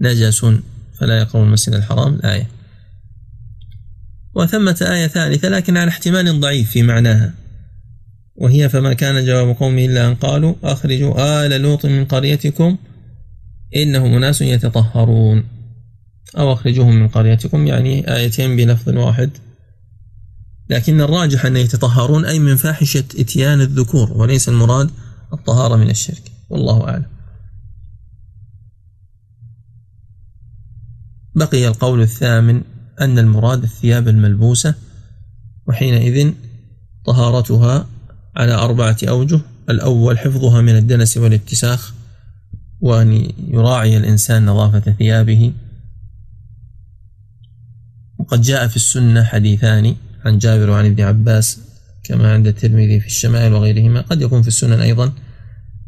[0.00, 0.46] نجس.
[1.00, 2.14] فلا يقربوا المسجد الحرام.
[2.14, 2.48] الآية
[4.34, 7.34] وثمة آية ثالثة لكن على احتمال ضعيف في معناها.
[8.36, 12.76] وهي فما كان جواب قومه إلا أن قالوا أخرجوا آل لوط من قريتكم
[13.76, 15.44] إنهم أناس يتطهرون.
[16.38, 19.30] أو أخرجوهم من قريتكم يعني آيتين بلفظ واحد.
[20.70, 24.90] لكن الراجح أن يتطهرون أي من فاحشة إتيان الذكور وليس المراد
[25.32, 26.22] الطهارة من الشرك.
[26.50, 27.13] والله أعلم.
[31.34, 32.62] بقي القول الثامن
[33.00, 34.74] أن المراد الثياب الملبوسة
[35.66, 36.32] وحينئذ
[37.04, 37.86] طهارتها
[38.36, 41.94] على أربعة أوجه الأول حفظها من الدنس والاتساخ
[42.80, 45.52] وأن يراعي الإنسان نظافة ثيابه.
[48.18, 51.58] وقد جاء في السنة حديثان عن جابر وعن ابن عباس
[52.04, 55.12] كما عند الترمذي في الشمائل وغيرهما قد يكون في السنن أيضا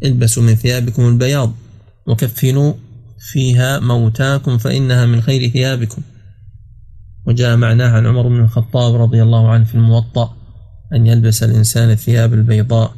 [0.04, 1.54] البسوا من ثيابكم البياض
[2.06, 2.74] وكفنوا
[3.18, 6.02] فيها موتاكم فإنها من خير ثيابكم.
[7.26, 10.36] وجاء معناه عن عمر بن الخطاب رضي الله عنه في الموطأ
[10.92, 12.94] أن يلبس الإنسان الثياب البيضاء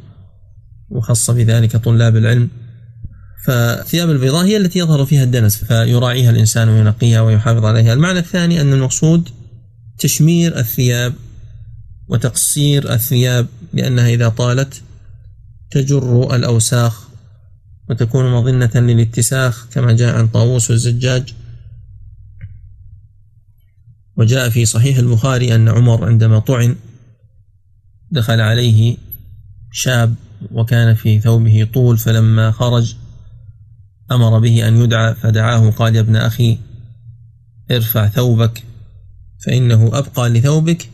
[0.89, 2.49] وخص بذلك طلاب العلم.
[3.45, 7.93] فالثياب البيضاء هي التي يظهر فيها الدنس فيراعيها الإنسان وينقيها ويحافظ عليها.
[7.93, 9.29] المعنى الثاني أن المقصود
[9.99, 11.13] تشمير الثياب
[12.07, 14.81] وتقصير الثياب لأنها إذا طالت
[15.71, 17.08] تجر الأوساخ
[17.89, 21.33] وتكون مظنة للاتساخ كما جاء عن طاووس والزجاج.
[24.17, 26.75] وجاء في صحيح البخاري أن عمر عندما طعن
[28.11, 28.97] دخل عليه
[29.71, 30.15] شاب
[30.51, 32.95] وكان في ثوبه طول فلما خرج
[34.11, 36.57] أمر به أن يدعى فدعاه قال يا ابن أخي
[37.71, 38.63] ارفع ثوبك
[39.45, 40.89] فإنه أبقى لثوبك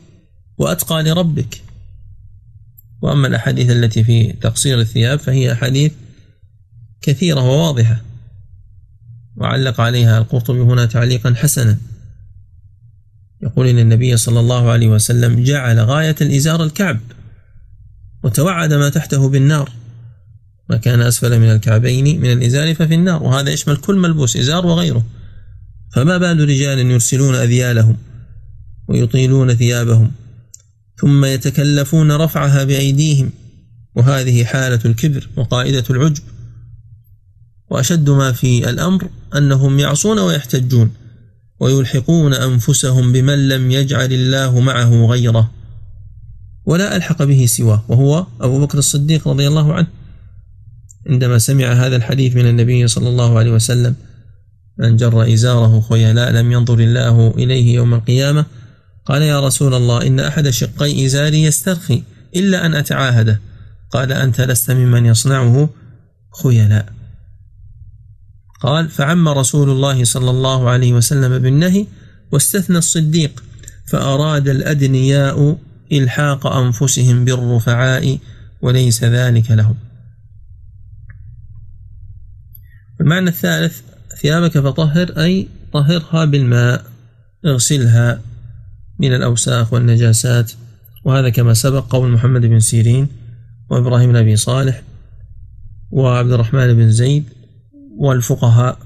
[0.57, 1.61] وأتقى لربك.
[3.01, 5.91] وأما الأحاديث التي في تقصير الثياب فهي أحاديث
[7.05, 8.01] كثيرة وواضحة.
[9.35, 11.77] وعلق عليها القرطبي هنا تعليقا حسنا.
[13.43, 16.99] يقول إن النبي صلى الله عليه وسلم جعل غاية الإزار الكعب
[18.23, 19.71] وتوعد ما تحته بالنار.
[20.69, 25.05] ما كان أسفل من الكعبين من الإزار ففي النار وهذا يشمل كل ملبوس إزار وغيره.
[25.93, 27.97] فما بال رجال يرسلون أذيالهم
[28.87, 30.11] ويطيلون ثيابهم
[31.01, 33.31] ثم يتكلفون رفعها بأيديهم
[33.95, 36.23] وهذه حالة الكبر وقائدة العجب.
[37.69, 40.91] وأشد ما في الأمر أنهم يعصون ويحتجون
[41.59, 45.51] ويلحقون أنفسهم بمن لم يجعل الله معه غيره
[46.65, 49.87] ولا ألحق به سواه وهو أبو بكر الصديق رضي الله عنه.
[51.09, 53.95] عندما سمع هذا الحديث من النبي صلى الله عليه وسلم
[54.79, 58.45] من جر إزاره خيلاء لم ينظر الله إليه يوم القيامة
[59.05, 62.03] قال يا رسول الله إن أحد شقي إزاري يسترخي
[62.35, 63.41] إلا أن أتعاهده.
[63.91, 65.69] قال أنت لست ممن يصنعه؟
[66.43, 66.94] خيلاء
[68.59, 71.87] قال فعم رسول الله صلى الله عليه وسلم بالنهي
[72.31, 73.43] واستثنى الصديق
[73.87, 75.57] فأراد الأدنياء
[75.91, 78.17] إلحاق أنفسهم بالرفعاء
[78.61, 79.75] وليس ذلك لهم.
[83.01, 83.81] المعنى الثالث
[84.21, 86.85] ثيابك فطهر أي طهرها بالماء
[87.45, 88.21] اغسلها
[88.99, 90.51] من الأوساخ والنجاسات
[91.05, 93.07] وهذا كما سبق قول محمد بن سيرين
[93.69, 94.81] وإبراهيم بن أبي صالح
[95.91, 97.23] وعبد الرحمن بن زيد
[97.97, 98.79] والفقهاء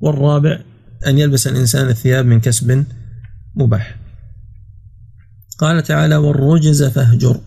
[0.00, 0.60] والرابع
[1.06, 2.86] أن يلبس الإنسان الثياب من كسب
[3.54, 3.96] مباح.
[5.58, 7.40] قال تعالى والرجز فاهجر.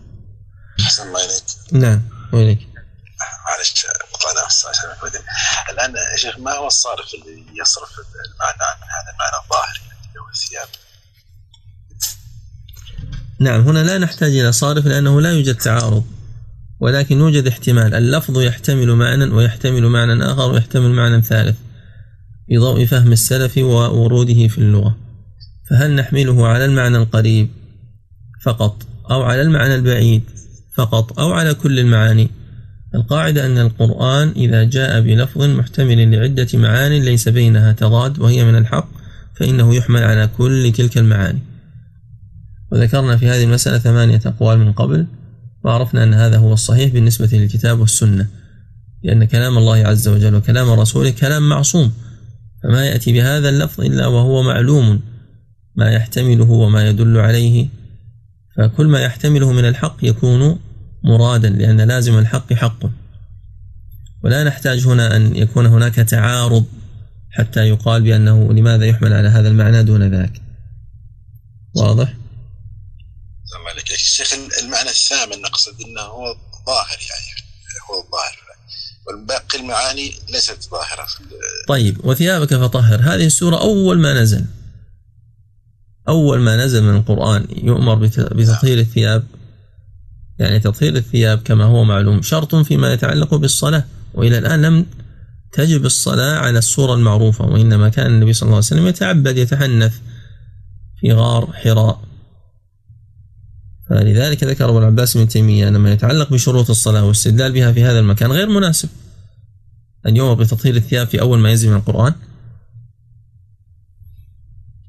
[0.80, 1.42] أحسن الله إليك.
[1.72, 2.02] نعم.
[2.32, 2.70] وإليك.
[3.50, 4.90] معلش قطعنا عشان
[5.72, 10.28] الآن يا شيخ ما هو الصارف اللي يصرف المعنى عن هذا المعنى الظاهر اللي هو
[10.28, 10.68] الثياب؟
[13.40, 16.04] نعم هنا لا نحتاج إلى صارف لأنه لا يوجد تعارض.
[16.80, 17.94] ولكن يوجد احتمال.
[17.94, 21.56] اللفظ يحتمل معنى ويحتمل معنى آخر ويحتمل معنى ثالث
[22.46, 24.96] في ضوء فهم السلف ووروده في اللغة.
[25.70, 27.48] فهل نحمله على المعنى القريب
[28.42, 30.22] فقط أو على المعنى البعيد
[30.74, 32.30] فقط أو على كل المعاني؟
[32.94, 38.88] القاعدة أن القرآن إذا جاء بلفظ محتمل لعدة معان ليس بينها تضاد وهي من الحق
[39.36, 41.38] فإنه يحمل على كل تلك المعاني.
[42.72, 45.06] وذكرنا في هذه المسألة ثمانية أقوال من قبل.
[45.64, 48.26] وعرفنا أن هذا هو الصحيح بالنسبة للكتاب والسنة
[49.02, 51.92] لأن كلام الله عز وجل وكلام رسوله كلام معصوم
[52.62, 55.00] فما يأتي بهذا اللفظ إلا وهو معلوم
[55.76, 57.68] ما يحتمله وما يدل عليه
[58.56, 60.58] فكل ما يحتمله من الحق يكون
[61.04, 62.90] مرادا لأن لازم الحق حق
[64.24, 66.64] ولا نحتاج هنا أن يكون هناك تعارض
[67.30, 70.40] حتى يقال بأنه لماذا يحمل على هذا المعنى دون ذاك
[71.76, 72.19] واضح؟
[73.66, 73.90] عليك.
[73.90, 74.32] الشيخ
[74.62, 76.36] المعنى الثامن نقصد إنه هو
[76.66, 77.46] ظاهر يعني
[77.90, 78.50] هو الظاهر.
[79.06, 81.06] والباقي المعاني ليست ظاهرة
[81.68, 83.00] طيب وثيابك فطهر.
[83.00, 84.44] هذه السورة أول ما نزل.
[86.08, 89.26] أول ما نزل من القرآن يؤمر بتطهير الثياب.
[90.38, 92.22] يعني تطهير الثياب كما هو معلوم.
[92.22, 93.84] شرط فيما يتعلق بالصلاة.
[94.14, 94.86] وإلى الآن لم
[95.52, 99.94] تجب الصلاة على الصورة المعروفة وإنما كان النبي صلى الله عليه وسلم يتعبد يتحنث
[101.00, 102.09] في غار حراء.
[103.90, 107.98] فلذلك ذكر ابو العباس ابن تيمية أن ما يتعلق بشروط الصلاة والاستدلال بها في هذا
[107.98, 108.88] المكان غير مناسب.
[110.06, 112.14] أن يؤمر بتطهير الثياب في أول ما ينزل من القرآن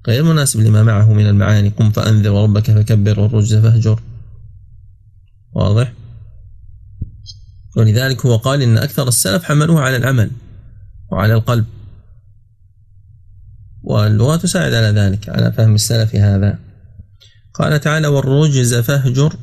[0.08, 4.02] غير مناسب لما معه من المعاني قم فأنذر وربك فكبر والرجز فاهجر.
[5.54, 5.94] واضح؟
[7.78, 10.32] ولذلك هو قال إن أكثر السلف حملوه على العمل
[11.12, 11.66] وعلى القلب.
[13.84, 16.71] واللغة تساعد على ذلك على فهم السلف هذا.
[17.54, 19.36] قال تعالى والرجز فاهجر.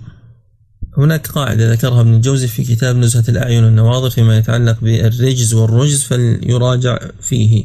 [0.97, 6.99] هناك قاعدة ذكرها ابن الجوزي في كتاب نزهة الأعين والنواظر فيما يتعلق بالرجز والرجز فليراجع
[7.21, 7.65] فيه.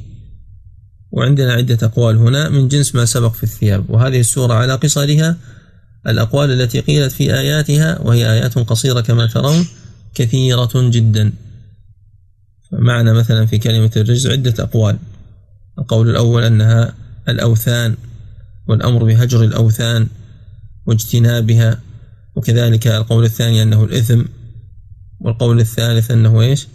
[1.11, 5.37] وعندنا عدة أقوال هنا من جنس ما سبق في الثياب وهذه السورة على قصرها
[6.07, 9.67] الأقوال التي قيلت في آياتها وهي آيات قصيرة كما ترون
[10.15, 11.33] كثيرة جدا.
[12.71, 14.97] معنى مثلا في كلمة الرجز عدة أقوال.
[15.79, 16.93] القول الأول أنها
[17.29, 17.95] الأوثان
[18.67, 20.07] والأمر بهجر الأوثان.
[20.85, 21.81] واجتنابها
[22.35, 24.23] وكذلك القول الثاني أنه الإثم
[25.19, 26.67] والقول الثالث أنه إيش؟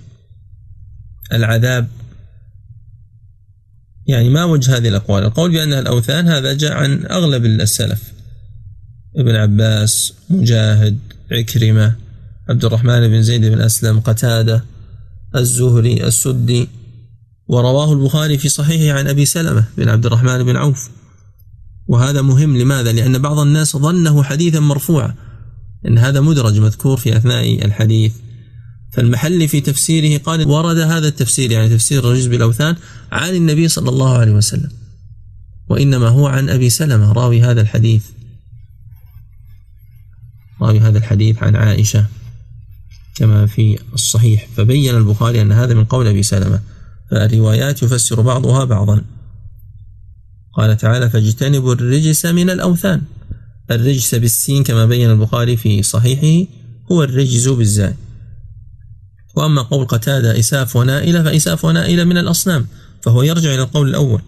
[1.32, 1.88] العذاب.
[4.06, 5.24] يعني ما وجه هذه الأقوال.
[5.24, 8.12] القول بأنها الأوثان هذا جاء عن أغلب السلف.
[9.16, 10.98] ابن عباس مجاهد
[11.32, 11.96] عكرمة
[12.48, 14.64] عبد الرحمن بن زيد بن أسلم قتادة
[15.36, 16.68] الزهري السدي
[17.48, 20.90] ورواه البخاري في صحيحه عن أبي سلمة بن عبد الرحمن بن عوف.
[21.89, 25.14] وهذا مهم لماذا؟ لأن بعض الناس ظنه حديثا مرفوعا
[25.86, 28.12] إن هذا مدرج مذكور في أثناء الحديث.
[28.93, 32.76] فالمحلي في تفسيره قال ورد هذا التفسير يعني تفسير الرجز بالأوثان
[33.12, 34.70] عن النبي صلى الله عليه وسلم
[35.68, 38.05] وإنما هو عن أبي سلمة راوي هذا الحديث.
[40.61, 42.07] راوي هذا الحديث عن عائشة
[43.14, 46.61] كما في الصحيح فبين البخاري أن هذا من قول أبي سلمة
[47.11, 49.05] فالروايات يفسر بعضها بعضا.
[50.59, 53.02] قال تعالى فاجتنبوا الرجس من الأوثان.
[53.70, 56.50] الرجس بالسين كما بين البخاري في صحيحه
[56.92, 57.94] هو الرجز بالزاي
[59.36, 62.66] وأما قول قتادة إساف ونائلة فإساف ونائلة من الأصنام
[63.02, 64.22] فهو يرجع إلى القول الأول.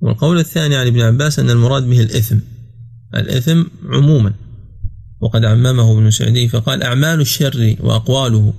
[0.00, 2.38] والقول الثاني عن ابن عباس أن المراد به الإثم.
[3.14, 4.32] الإثم عموما.
[5.20, 8.54] وقد عممه ابن سعدي فقال أعمال الشر وأقواله.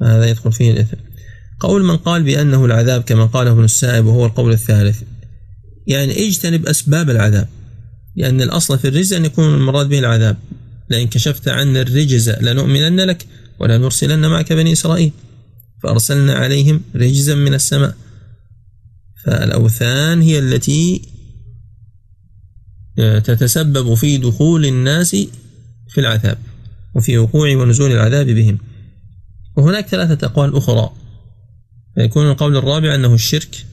[0.00, 1.07] فهذا يدخل فيه الإثم.
[1.60, 5.02] قول من قال بأنه العذاب كما قاله ابن السائب وهو القول الثالث.
[5.86, 7.48] يعني اجتنب أسباب العذاب.
[8.16, 10.36] لأن الأصل في الرجز أن يكون المراد به العذاب.
[10.90, 13.26] لئن كشفت عنا الرجز لنؤمنن لك
[13.58, 15.12] ولا نرسلن معك بني إسرائيل.
[15.82, 17.94] فأرسلنا عليهم رجزا من السماء.
[19.24, 21.02] فالأوثان هي التي
[23.24, 25.10] تتسبب في دخول الناس
[25.88, 26.38] في العذاب.
[26.94, 28.58] وفي وقوع ونزول العذاب بهم.
[29.56, 30.90] وهناك ثلاثة أقوال أخرى.
[31.98, 33.66] فيكون القول الرابع أنه الشرك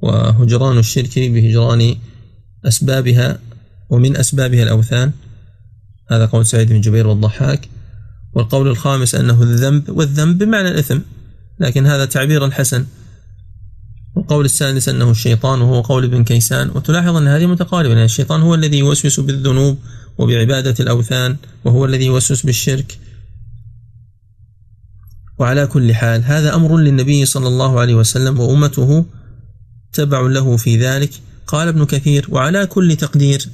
[0.00, 1.96] وهجران الشرك بهجران
[2.64, 3.38] أسبابها
[3.90, 5.12] ومن أسبابها الأوثان.
[6.10, 7.68] هذا قول سعيد بن جبير والضحاك.
[8.34, 10.98] والقول الخامس أنه الذنب والذنب بمعنى الإثم
[11.60, 12.86] لكن هذا تعبير حسن.
[14.16, 16.70] والقول السادس أنه الشيطان وهو قول ابن كيسان.
[16.74, 19.78] وتلاحظ أن هذه متقاربة الشيطان هو الذي يوسوس بالذنوب
[20.18, 22.98] وبعبادة الأوثان وهو الذي يوسوس بالشرك.
[25.38, 29.06] وعلى كل حال هذا أمر للنبي صلى الله عليه وسلم وأمته
[29.92, 31.10] تبع له في ذلك.
[31.46, 33.48] قال ابن كثير وعلى كل تقدير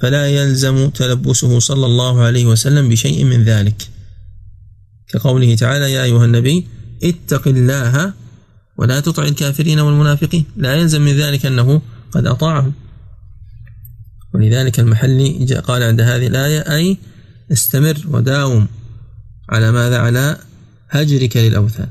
[0.00, 3.88] فلا يلزم تلبسه صلى الله عليه وسلم بشيء من ذلك.
[5.08, 6.66] كقوله تعالى يا أيها النبي
[7.02, 8.12] اتق الله
[8.78, 10.44] ولا تطع الكافرين والمنافقين.
[10.56, 12.72] لا يلزم من ذلك أنه قد أطاعهم
[14.34, 16.98] ولذلك المحلي قال عند هذه الآية أي
[17.52, 18.66] استمر وداوم.
[19.48, 20.38] على ماذا؟ على
[20.92, 21.88] هجرك للأوثان.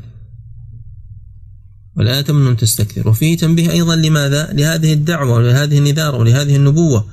[1.97, 3.09] ولا تمنن تستكثر.
[3.09, 7.05] وفيه تنبيه أيضا لماذا؟ لهذه الدعوة ولهذه النذارة ولهذه النبوة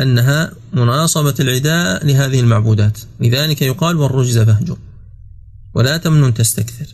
[0.00, 2.98] أنها مناصبة العداء لهذه المعبودات.
[3.20, 4.76] لذلك يقال والرجز فاهجر
[5.74, 6.86] ولا تمنن تستكثر.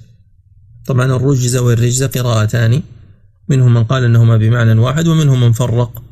[0.87, 2.83] طبعا الرجز والرجز قراءتان
[3.49, 6.03] منهم من قال أنهما بمعنى واحد ومنهم من فرق.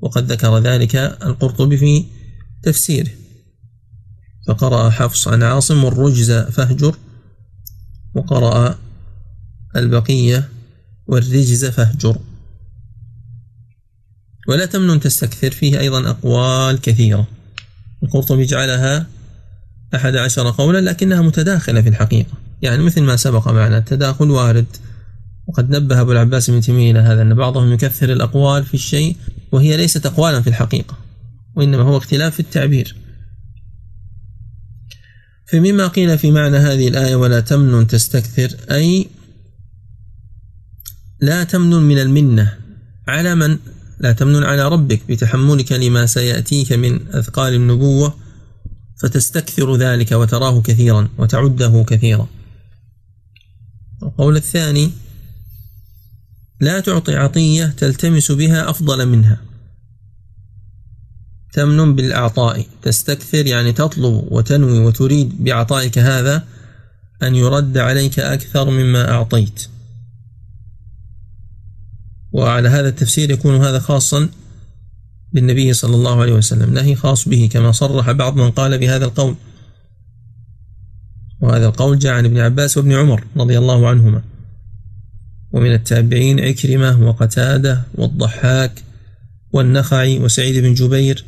[0.00, 2.04] وقد ذكر ذلك القرطبي في
[2.62, 3.10] تفسيره.
[4.48, 6.94] فقرأ حفص عن عاصم والرجز فاهجر
[8.14, 8.78] وقرأ
[9.76, 10.48] البقية
[11.06, 12.18] والرجز فاهجر.
[14.48, 17.26] ولا تمنن تستكثر فيه أيضا أقوال كثيرة.
[18.02, 19.06] القرطبي جعلها
[19.94, 22.32] أحد عشر قولا لكنها متداخلة في الحقيقة.
[22.62, 24.66] يعني مثل ما سبق معنا التداخل وارد.
[25.46, 29.16] وقد نبه أبو العباس بن تيمية إلى هذا أن بعضهم يكثر الأقوال في الشيء
[29.52, 30.98] وهي ليست أقوالا في الحقيقة
[31.56, 32.96] وإنما هو اختلاف في التعبير.
[35.50, 39.06] فمما قيل في معنى هذه الآية ولا تمنن تستكثر أي
[41.20, 42.58] لا تمنن من المنة
[43.08, 43.58] على من؟
[44.00, 48.14] لا تمنن على ربك بتحملك لما سيأتيك من أثقال النبوة
[49.02, 52.28] فتستكثر ذلك وتراه كثيرا وتعده كثيرا.
[54.02, 54.90] القول الثاني
[56.60, 59.49] لا تعطي عطية تلتمس بها أفضل منها.
[61.52, 66.44] تمن بالأعطاء تستكثر يعني تطلب وتنوي وتريد بعطائك هذا
[67.22, 69.66] أن يرد عليك أكثر مما أعطيت.
[72.32, 74.28] وعلى هذا التفسير يكون هذا خاصا
[75.32, 79.36] بالنبي صلى الله عليه وسلم نهي خاص به كما صرح بعض من قال بهذا القول.
[81.40, 84.22] وهذا القول جاء عن ابن عباس وابن عمر رضي الله عنهما.
[85.52, 88.82] ومن التابعين عكرمة وقتادة والضحاك
[89.52, 91.24] والنخعي وسعيد بن جبير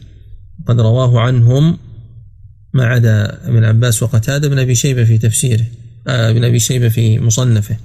[0.66, 1.78] قد رواه عنهم
[2.74, 5.64] ما عدا ابن عباس وقتادة بن أبي شيبة في تفسيره
[6.08, 7.76] آه ابن أبي شيبة في مصنفه.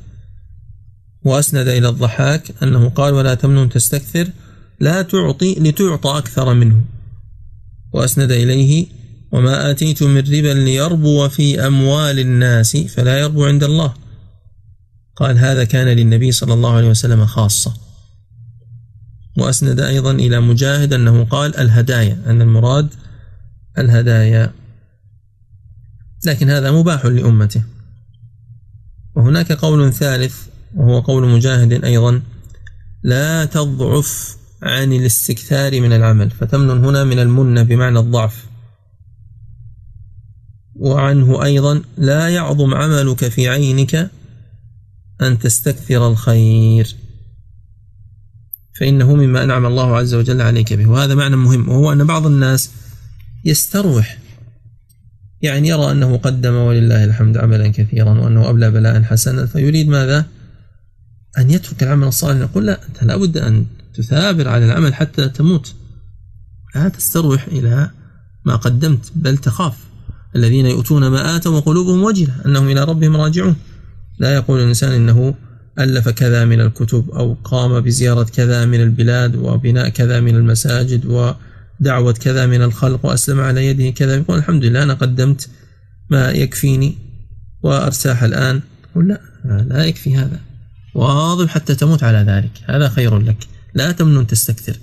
[1.25, 4.27] وأسند إلى الضحاك أنه قال ولا تمنن تستكثر
[4.79, 6.81] لا تعطي لتعطى أكثر منه.
[7.93, 8.85] وأسند إليه
[9.31, 13.93] وما آتيتم من ربا ليربو في أموال الناس فلا يربو عند الله.
[15.15, 17.86] قال هذا كان للنبي صلى الله عليه وسلم خاصة.
[19.37, 22.89] وأسند أيضا إلى مجاهد أنه قال الهدايا أن المراد
[23.77, 24.53] الهدايا.
[26.25, 27.63] لكن هذا مباح لأمته.
[29.15, 32.21] وهناك قول ثالث وهو قول مجاهد أيضا
[33.03, 38.45] لا تضعف عن الاستكثار من العمل فتمن هنا من المنة بمعنى الضعف.
[40.75, 44.11] وعنه أيضا لا يعظم عملك في عينك
[45.21, 46.95] أن تستكثر الخير.
[48.79, 50.85] فإنه مما أنعم الله عز وجل عليك به.
[50.85, 52.71] وهذا معنى مهم وهو أن بعض الناس
[53.45, 54.17] يستروح
[55.41, 60.25] يعني يرى أنه قدم ولله الحمد عملا كثيرا وأنه أبلى بلاء حسنا فيريد ماذا؟
[61.37, 62.39] أن يترك العمل الصالح.
[62.39, 65.73] نقول لا أنت لابد أن تثابر على العمل حتى تموت.
[66.75, 67.91] لا تستروح إلى
[68.45, 69.77] ما قدمت بل تخاف.
[70.35, 73.55] الذين يؤتون ما آتوا وقلوبهم وجلة أنهم إلى ربهم راجعون.
[74.19, 75.35] لا يقول الإنسان إنه
[75.79, 82.13] ألف كذا من الكتب أو قام بزيارة كذا من البلاد وبناء كذا من المساجد ودعوة
[82.13, 84.15] كذا من الخلق وأسلم على يده كذا.
[84.15, 85.49] يقول الحمد لله أنا قدمت
[86.09, 86.95] ما يكفيني
[87.63, 88.61] وأرتاح الآن.
[88.91, 89.21] يقول لا
[89.69, 90.39] لا يكفي هذا.
[90.95, 92.51] واظب حتى تموت على ذلك.
[92.65, 93.37] هذا خير لك.
[93.73, 94.77] لا تمنن تستكثر.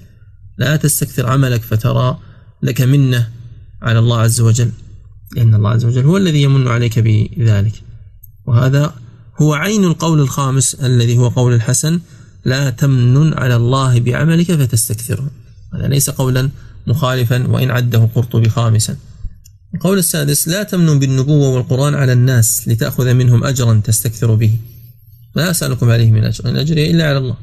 [0.59, 2.19] لا تستكثر عملك فترى
[2.63, 3.29] لك منة
[3.83, 4.71] على الله عز وجل.
[5.37, 7.73] لأن الله عز وجل هو الذي يمن عليك بذلك.
[8.47, 8.95] وهذا
[9.43, 12.01] هو عين القول الخامس الذي هو قول الحسن
[12.45, 15.31] لا تمنن على الله بعملك فتستكثره
[15.75, 16.51] هذا ليس قولا
[16.87, 18.97] مخالفا وإن عده قرطبي خامسا.
[19.75, 24.59] القول السادس لا تمنن بالنبوة والقرآن على الناس لتأخذ منهم أجرا تستكثر به.
[25.35, 27.37] لا أسألكم عليه من أجر؟ إن أجري إلا على الله.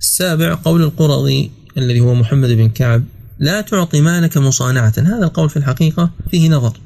[0.00, 3.04] السابع قول القرظي الذي هو محمد بن كعب
[3.38, 4.94] لا تعطي مالك مصانعة.
[4.96, 6.80] هذا القول في الحقيقة فيه نظر.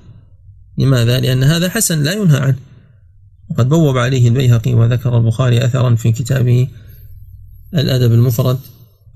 [0.79, 2.57] لماذا؟ لأن هذا حسن لا ينهى عنه.
[3.53, 6.69] وقد بوب عليه البيهقي وذكر البخاري أثرا في كتابه
[7.75, 8.59] الأدب المفرد.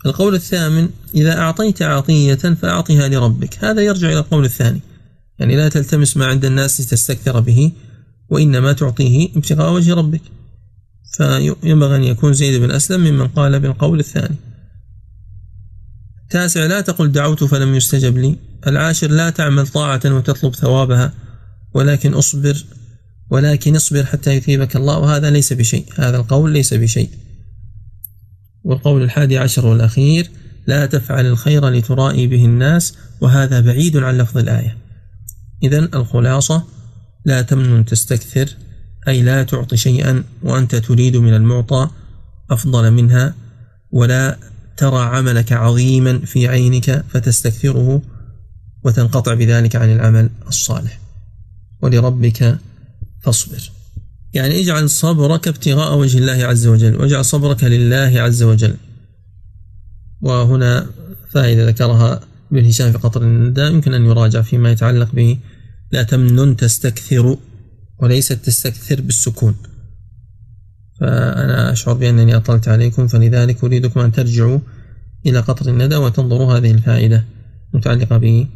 [0.07, 3.65] القول الثامن إذا أعطيت عطية فأعطها لربك.
[3.65, 4.81] هذا يرجع إلى القول الثاني
[5.39, 7.73] يعني لا تلتمس ما عند الناس لتستكثر به
[8.31, 10.23] وإنما تعطيه ابتغاء وجه ربك.
[11.17, 14.37] فينبغي أن يكون زيد بن أسلم ممن قال بالقول الثاني.
[16.31, 18.37] تاسع لا تقل دعوت فلم يستجب لي.
[18.67, 21.13] العاشر لا تعمل طاعة وتطلب ثوابها
[21.75, 22.65] ولكن أصبر
[23.31, 24.99] ولكن اصبر حتى يثيبك الله.
[24.99, 25.87] وهذا ليس بشيء.
[25.97, 27.11] هذا القول ليس بشيء.
[28.65, 30.31] والقول الحادي عشر والأخير
[30.67, 34.77] لا تفعل الخير لترائي به الناس وهذا بعيد عن لفظ الآية.
[35.63, 36.65] إذا الخلاصة
[37.25, 38.49] لا تمنن تستكثر
[39.09, 41.91] أي لا تعطي شيئا وأنت تريد من المعطى
[42.51, 43.35] أفضل منها
[43.91, 44.39] ولا
[44.77, 48.03] ترى عملك عظيما في عينك فتستكثره
[48.85, 51.01] وتنقطع بذلك عن العمل الصالح.
[51.83, 52.59] ولربك
[53.27, 53.71] فاصبر.
[54.33, 58.75] يعني اجعل صبرك ابتغاء وجه الله عز وجل واجعل صبرك لله عز وجل.
[60.21, 60.87] وهنا
[61.31, 62.21] فائدة ذكرها
[62.53, 65.39] ابن هشام في قطر النداء يمكن أن يراجع فيما يتعلق به.
[65.93, 67.37] لا تمنن تستكثر
[67.99, 69.55] وليست تستكثر بالسكون.
[71.01, 74.59] فأنا أشعر بأنني أطلت عليكم فلذلك أريدكم أن ترجعوا
[75.27, 77.25] إلى قطر الندى وتنظروا هذه الفائدة
[77.75, 78.47] متعلقة به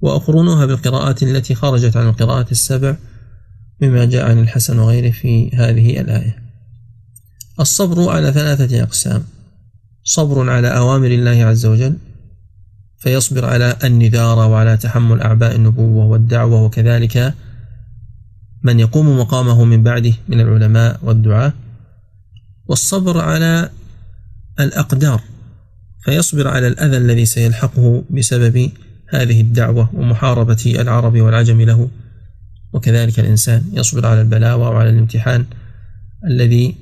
[0.00, 2.96] وأقرنوها بالقراءات التي خرجت عن القراءات السبع.
[3.82, 6.42] مما جاء عن الحسن وغيره في هذه الآية.
[7.60, 9.22] الصبر على ثلاثة أقسام.
[10.04, 11.96] صبر على أوامر الله عز وجل
[12.98, 17.34] فيصبر على النذار وعلى تحمل أعباء النبوة والدعوة وكذلك
[18.62, 21.52] من يقوم مقامه من بعده من العلماء والدعاة.
[22.66, 23.70] والصبر على
[24.60, 25.22] الأقدار
[26.04, 28.70] فيصبر على الأذى الذي سيلحقه بسبب
[29.08, 31.90] هذه الدعوة ومحاربة العرب والعجم له.
[32.72, 35.46] وكذلك الإنسان يصبر على البلاوى وعلى الامتحان
[36.24, 36.74] الذي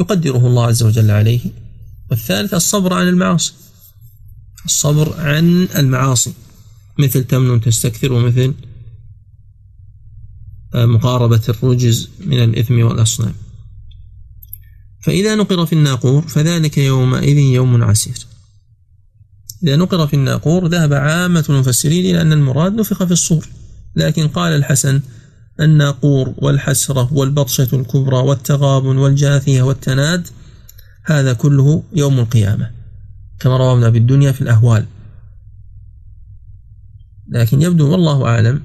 [0.00, 1.40] يقدره الله عز وجل عليه.
[2.10, 3.52] والثالث الصبر عن المعاصي.
[4.64, 6.32] الصبر عن المعاصي.
[6.98, 8.54] مثل تمن تستكثر ومثل
[10.74, 13.34] مقاربة الرجز من الإثم والأصنام.
[15.02, 18.26] فإذا نقر في الناقور فذلك يومئذ يوم عسير.
[19.62, 23.48] إذا نقر في الناقور ذهب عامة المفسرين إلى أن المراد نفخ في الصور.
[23.96, 25.00] لكن قال الحسن
[25.60, 30.28] الناقور والحسرة والبطشة الكبرى والتغابن والجاثية والتناد
[31.04, 32.70] هذا كله يوم القيامة
[33.40, 34.86] كما روى ابن أبي الدنيا في الأهوال.
[37.28, 38.62] لكن يبدو والله أعلم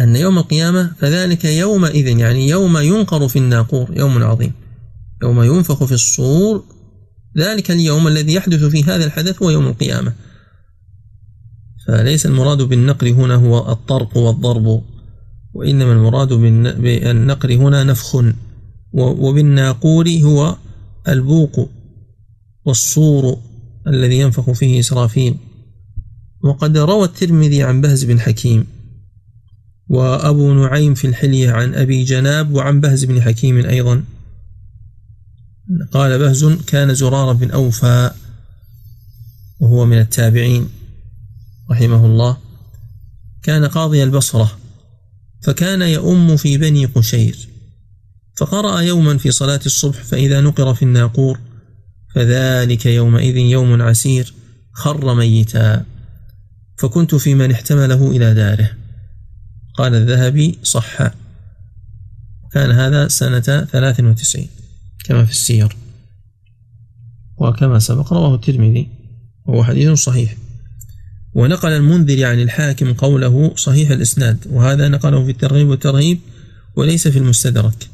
[0.00, 4.52] أن يوم القيامة فذلك يومئذ يعني يوم ينقر في الناقور يوم عظيم
[5.22, 6.64] يوم ينفخ في الصور
[7.38, 10.12] ذلك اليوم الذي يحدث فيه هذا الحدث هو يوم القيامة.
[11.86, 14.82] فليس المراد بالنقر هنا هو الطرق والضرب
[15.54, 18.24] وإنما المراد بالنقر هنا نفخ
[18.92, 20.56] وبالناقور هو
[21.08, 21.70] البوق
[22.64, 23.38] والصور
[23.86, 25.36] الذي ينفخ فيه إسرافيل.
[26.44, 28.66] وقد روى الترمذي عن بهز بن حكيم
[29.88, 34.04] وأبو نعيم في الحلية عن أبي جناب وعن بهز بن حكيم أيضا.
[35.92, 38.10] قال بهز كان زرار بن أوفى
[39.60, 40.68] وهو من التابعين.
[41.70, 42.36] رحمه الله
[43.42, 44.58] كان قاضي البصرة
[45.42, 47.48] فكان يؤم في بني قشير
[48.36, 51.38] فقرأ يوما في صلاة الصبح فإذا نقر في الناقور
[52.14, 54.34] فذلك يومئذ يوم عسير
[54.72, 55.84] خر ميتا
[56.78, 58.70] فكنت في من احتمله إلى داره.
[59.74, 60.98] قال الذهبي صح.
[62.52, 64.46] كان هذا سنة 93
[65.04, 65.76] كما في السير
[67.36, 68.88] وكما سبق رواه الترمذي
[69.46, 70.36] وهو حديث صحيح.
[71.36, 76.18] ونقل المنذر عن الحاكم قوله صحيح الإسناد وهذا نقله في الترغيب والترهيب
[76.76, 77.88] وليس في المستدرك.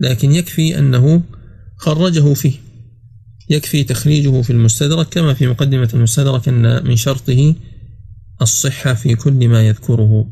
[0.00, 1.22] لكن يكفي أنه
[1.76, 2.52] خرجه فيه
[3.50, 7.54] يكفي تخريجه في المستدرك كما في مقدمة المستدرك أن من شرطه
[8.42, 10.26] الصحة في كل ما يذكره.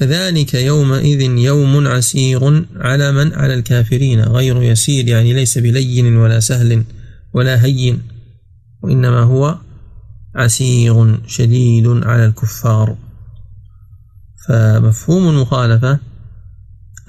[0.00, 6.84] فذلك يومئذ يوم عسير على من؟ على الكافرين غير يسير يعني ليس بلين ولا سهل
[7.34, 8.17] ولا هين.
[8.82, 9.58] وإنما هو
[10.34, 12.96] عسير شديد على الكفار.
[14.48, 15.98] فمفهوم المخالفة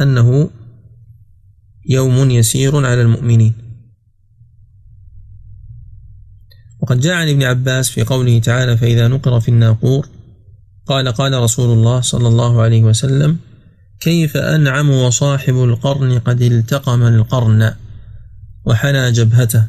[0.02, 0.50] أنه
[1.90, 3.54] يوم يسير على المؤمنين.
[6.80, 10.08] وقد جاء عن ابن عباس في قوله تعالى فإذا نقر في الناقور
[10.86, 13.38] قال قال رسول الله صلى الله عليه وسلم
[14.00, 17.74] كيف أنعم وصاحب القرن قد التقم القرن
[18.66, 19.66] وحنى جبهته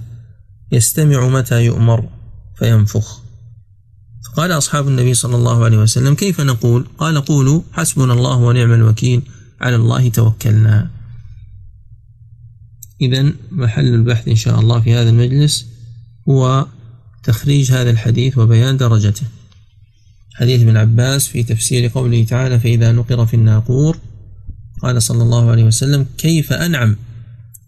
[0.72, 2.08] يستمع متى يؤمر
[2.58, 3.20] فينفخ.
[4.26, 9.22] فقال أصحاب النبي صلى الله عليه وسلم كيف نقول؟ قال قولوا حسبنا الله ونعم الوكيل
[9.60, 10.90] على الله توكلنا.
[13.00, 15.66] إذا محل البحث إن شاء الله في هذا المجلس
[16.28, 16.66] هو
[17.22, 19.26] تخريج هذا الحديث وبيان درجته.
[20.34, 23.98] حديث ابن عباس في تفسير قوله تعالى فإذا نقر في الناقور.
[24.82, 26.96] قال صلى الله عليه وسلم كيف أنعم؟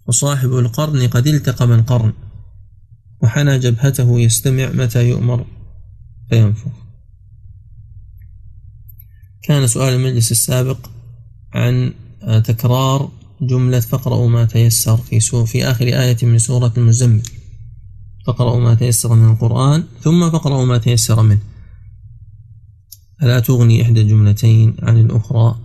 [0.07, 2.13] وصاحب القرن قد التقم القرن.
[3.23, 5.47] وحنى جبهته يستمع متى يؤمر
[6.31, 6.71] فينفخ.
[9.43, 10.91] كان سؤال المجلس السابق
[11.53, 11.95] عن
[12.45, 13.11] تكرار
[13.41, 17.23] جملة فاقرأوا ما تيسر في سور في آخر آية من سورة المزمل.
[18.27, 21.41] فاقرأوا ما تيسر من القرآن ثم فاقرأوا ما تيسر منه.
[23.23, 25.59] ألا تغني إحدى الجملتين عن الأخرى؟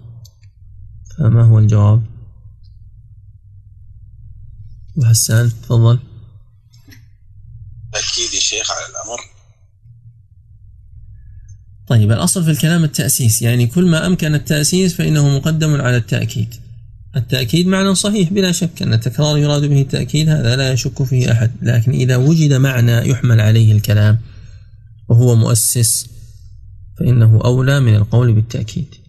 [1.18, 2.03] فما هو الجواب؟
[4.97, 5.99] وحسان تفضل.
[7.93, 9.19] أكيد يا شيخ على الأمر.
[11.88, 16.55] طيب الأصل في الكلام التأسيس يعني كل ما أمكن التأسيس فإنه مقدم على التأكيد.
[17.15, 21.51] التأكيد معنى صحيح بلا شك أن التكرار يراد به التأكيد هذا لا يشك فيه أحد.
[21.61, 24.19] لكن إذا وجد معنى يحمل عليه الكلام
[25.09, 26.07] وهو مؤسس
[26.99, 29.07] فإنه أولى من القول بالتأكيد.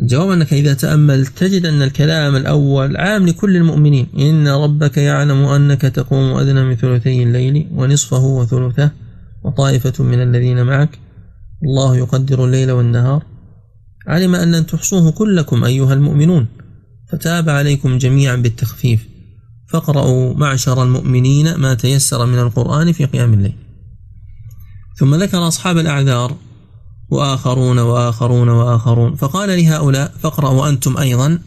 [0.00, 4.06] الجواب أنك إذا تأملت تجد أن الكلام الأول عام لكل المؤمنين.
[4.18, 8.90] إن ربك يعلم أنك تقوم أدنى من ثلثي الليل ونصفه وثلثه
[9.44, 10.98] وطائفة من الذين معك.
[11.62, 13.22] الله يقدر الليل والنهار.
[14.06, 16.46] علم أن لن تحصوه كلكم أيها المؤمنون.
[17.08, 19.08] فتاب عليكم جميعا بالتخفيف.
[19.68, 23.54] فاقرأوا معشر المؤمنين ما تيسر من القرآن في قيام الليل.
[24.96, 26.36] ثم ذكر أصحاب الأعذار
[27.10, 29.16] وآخرون وآخرون وآخرون.
[29.16, 31.38] فقال لهؤلاء فاقرأوا أنتم أيضا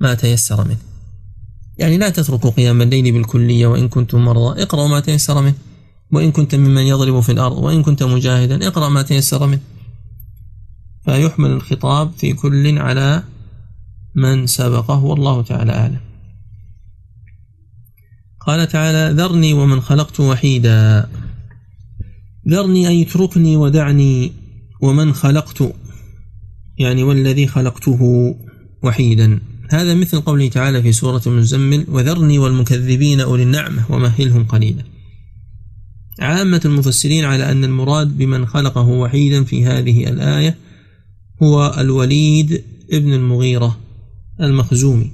[0.00, 0.78] ما تيسر منه.
[1.78, 4.62] يعني لا تتركوا قيام الليل بالكلية وإن كنتم مرضى.
[4.62, 5.54] اقرأوا ما تيسر منه.
[6.12, 9.60] وإن كنت ممن يضرب في الأرض وإن كنت مجاهدا اقرأ ما تيسر منه.
[11.04, 13.22] فيحمل الخطاب في كل على
[14.14, 16.00] من سبقه والله تعالى أعلم.
[18.46, 21.08] قال تعالى ذرني ومن خلقت وحيدا.
[22.48, 24.32] ذرني أي اتركني ودعني
[24.80, 25.74] ومن خلقت
[26.78, 28.34] يعني والذي خلقته
[28.82, 29.40] وحيدا.
[29.70, 34.84] هذا مثل قوله تعالى في سورة المزمل وذرني والمكذبين أولي النعمة ومهلهم قليلا.
[36.20, 40.56] عامة المفسرين على أن المراد بمن خلقه وحيدا في هذه الآية
[41.42, 43.78] هو الوليد ابن المغيرة
[44.40, 45.10] المخزومي.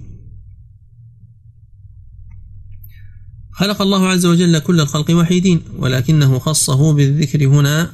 [3.52, 7.90] خلق الله عز وجل كل الخلق وحيدين ولكنه خصه بالذكر هنا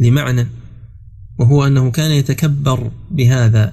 [0.00, 0.46] لمعنى.
[1.38, 3.72] وهو أنه كان يتكبر بهذا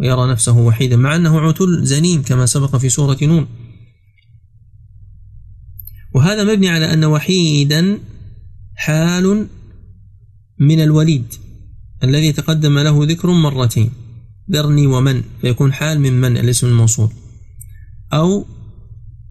[0.00, 3.46] ويرى نفسه وحيدا مع أنه عتل زنيم كما سبق في سورة نون.
[6.14, 7.98] وهذا مبني على أن وحيدا
[8.76, 9.46] حال
[10.58, 11.34] من الوليد
[12.02, 13.90] الذي تقدم له ذكر مرتين
[14.50, 17.10] ذرني ومن فيكون حال من من الاسم الموصول.
[18.12, 18.46] أو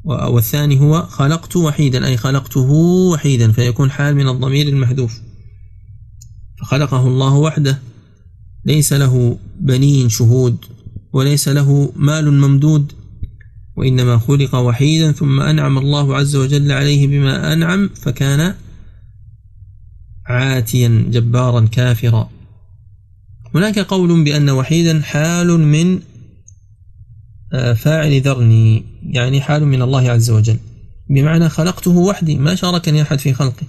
[0.06, 2.72] والثاني هو خلقت وحيدا أي خلقته
[3.12, 5.22] وحيدا فيكون حال من الضمير المحذوف.
[6.64, 7.80] فخلقه الله وحده.
[8.66, 10.66] ليس له بنين شهود
[11.14, 12.92] وليس له مال ممدود
[13.76, 18.56] وإنما خلق وحيدا ثم أنعم الله عز وجل عليه بما أنعم فكان
[20.26, 22.30] عاتيا جبارا كافرا.
[23.56, 26.00] هناك قول بأن وحيدا حال من
[27.54, 30.58] آه، فاعل ذرني يعني حال من الله عز وجل.
[31.10, 33.64] بمعنى خلقته وحدي ما شاركني أحد في خلقه.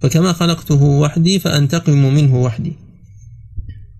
[0.00, 2.72] فكما خلقته وحدي فأنتقم منه وحدي.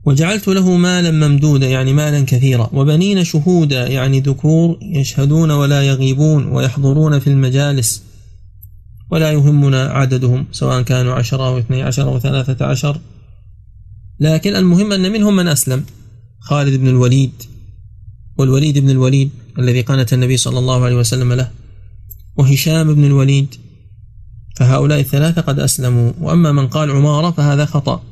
[0.04, 2.70] وجعلت له مالا ممدودا يعني مالا كثيرا.
[2.72, 8.02] وبنين شهودا يعني ذكور يشهدون ولا يغيبون ويحضرون في المجالس
[9.10, 13.00] ولا يهمنا عددهم سواء كانوا عشرة أو اثني عشر أو ثلاثة عشر.
[14.20, 15.84] لكن المهم أن منهم من أسلم
[16.40, 17.42] خالد بن الوليد.
[18.38, 21.50] والوليد بن الوليد الذي قانت النبي صلى الله عليه وسلم له
[22.36, 23.54] وهشام بن الوليد.
[24.56, 28.02] فهؤلاء الثلاثة قد أسلموا وأما من قال عمارة فهذا خطأ.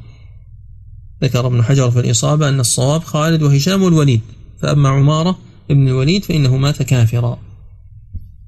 [1.22, 4.20] ذكر ابن حجر في الإصابة أن الصواب خالد وهشام والوليد
[4.58, 5.38] فأما عمارة
[5.70, 7.38] ابن الوليد فإنه مات كافرا.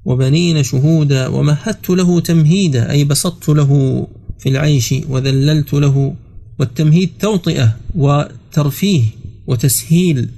[0.05, 4.07] وبنين شهودا ومهدت له تمهيدا أي بسطت له
[4.39, 6.15] في العيش وذللت له
[6.59, 9.03] والتمهيد توطئة وترفيه
[9.47, 10.29] وتسهيل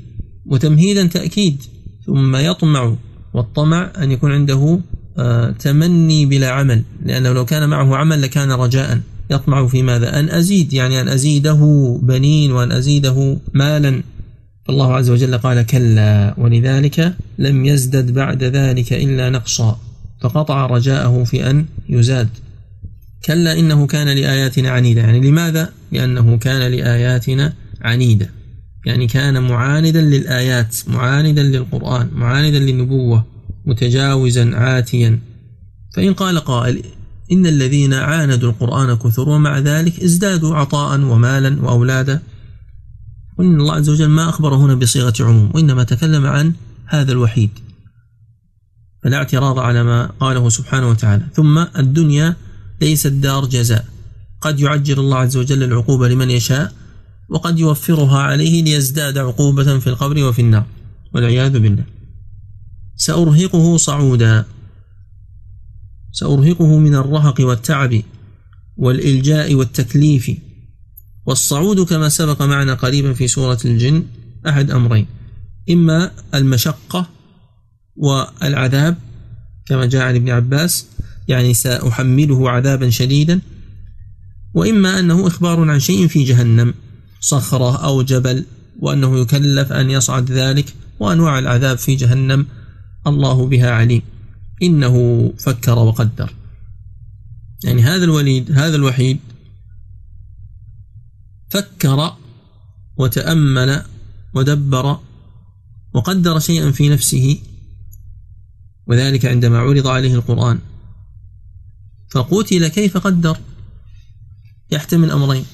[0.45, 1.63] وتمهيدا تأكيد
[2.05, 2.95] ثم يطمع
[3.33, 4.79] والطمع أن يكون عنده
[5.59, 8.99] تمني بلا عمل لأنه لو كان معه عمل لكان رجاء.
[9.31, 11.59] يطمع في ماذا؟ أن أزيد يعني أن أزيده
[12.01, 14.01] بنين وأن أزيده مالا.
[14.69, 19.79] الله عز وجل قال كلا ولذلك لم يزدد بعد ذلك إلا نقصا.
[20.21, 22.29] فقطع رجاءه في أن يزاد.
[23.25, 25.01] كلا إنه كان لآياتنا عنيدا.
[25.01, 28.29] يعني لماذا؟ لأنه كان لآياتنا عنيدا.
[28.85, 33.25] يعني كان معاندا للآيات معاندا للقرآن معاندا للنبوة.
[33.69, 35.19] متجاوزا عاتيا.
[35.95, 36.83] فإن قال قائل
[37.31, 42.21] إن الذين عاندوا القرآن كثر ومع ذلك ازدادوا عطاء ومالا وأولادا
[43.37, 46.53] وإن الله عز وجل ما أخبر هنا بصيغة عموم وإنما تكلم عن
[46.85, 47.49] هذا الوحيد.
[49.03, 51.23] فلا اعتراض على ما قاله سبحانه وتعالى.
[51.33, 52.35] ثم الدنيا
[52.81, 53.85] ليست دار جزاء.
[54.41, 56.73] قد يعجل الله عز وجل العقوبة لمن يشاء
[57.29, 60.65] وقد يوفرها عليه ليزداد عقوبة في القبر وفي النار.
[61.13, 61.98] والعياذ بالله.
[62.99, 64.45] سأرهقه صعودا.
[66.11, 68.01] سأرهقه من الرهق والتعب
[68.77, 70.31] والإلجاء والتكليف.
[71.25, 74.03] والصعود كما سبق معنا قريبا في سورة الجن
[74.47, 75.05] أحد أمرين.
[75.69, 77.09] إما المشقة
[77.95, 78.97] والعذاب
[79.65, 80.85] كما جاء عن ابن عباس
[81.27, 83.41] يعني سأحمله عذابا شديدا.
[84.53, 86.73] وإما أنه إخبار عن شيء في جهنم
[87.21, 88.45] صخرة أو جبل
[88.79, 92.45] وأنه يكلف أن يصعد ذلك وأنواع العذاب في جهنم.
[93.07, 94.01] الله بها عليم.
[94.63, 96.33] إنه فكر وقدر.
[97.63, 99.19] يعني هذا الوليد هذا الوحيد
[101.49, 102.13] فكر
[102.97, 103.83] وتأمل
[104.33, 104.99] ودبر
[105.93, 107.39] وقدر شيئا في نفسه
[108.87, 110.59] وذلك عندما عرض عليه القرآن.
[112.11, 113.37] فقتل كيف قدر؟
[114.71, 115.45] يحتمل أمرين.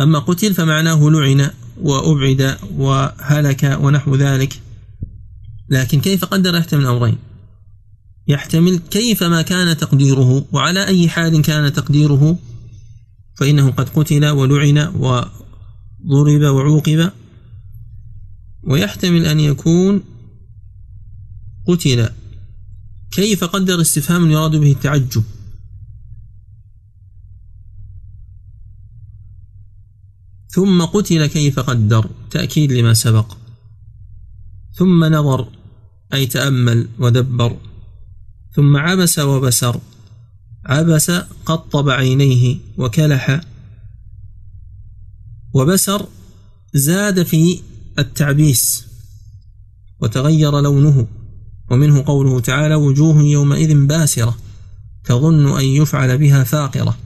[0.00, 1.50] أما قتل فمعناه لعن
[1.80, 4.61] وأبعد وهلك ونحو ذلك.
[5.72, 7.18] لكن كيف قدر يحتمل أمرين
[8.28, 12.38] يحتمل كيف ما كان تقديره وعلى أي حال كان تقديره
[13.34, 17.12] فإنه قد قتل ولعن وضرب وعوقب.
[18.62, 20.02] ويحتمل أن يكون
[21.66, 22.08] قتل.
[23.10, 25.24] كيف قدر استفهام يراد به التعجب؟
[30.48, 33.36] ثم قتل كيف قدر تأكيد لما سبق.
[34.72, 35.61] ثم نظر
[36.14, 37.56] أي تأمل ودبر.
[38.54, 39.80] ثم عبس وبسر.
[40.66, 41.10] عبس
[41.46, 43.40] قطب عينيه وكلح.
[45.54, 46.06] وبسر
[46.74, 47.60] زاد في
[47.98, 48.86] التعبيس.
[50.00, 51.06] وتغير لونه.
[51.70, 54.38] ومنه قوله تعالى وجوه يومئذ باسرة
[55.04, 56.98] تظن أن يفعل بها فاقرة.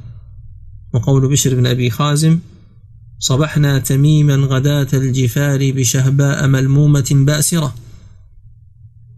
[0.94, 2.38] وقول بشر بن أبي خازم
[3.18, 7.74] صبحنا تميما غداة الجفار بشهباء ملمومة باسرة.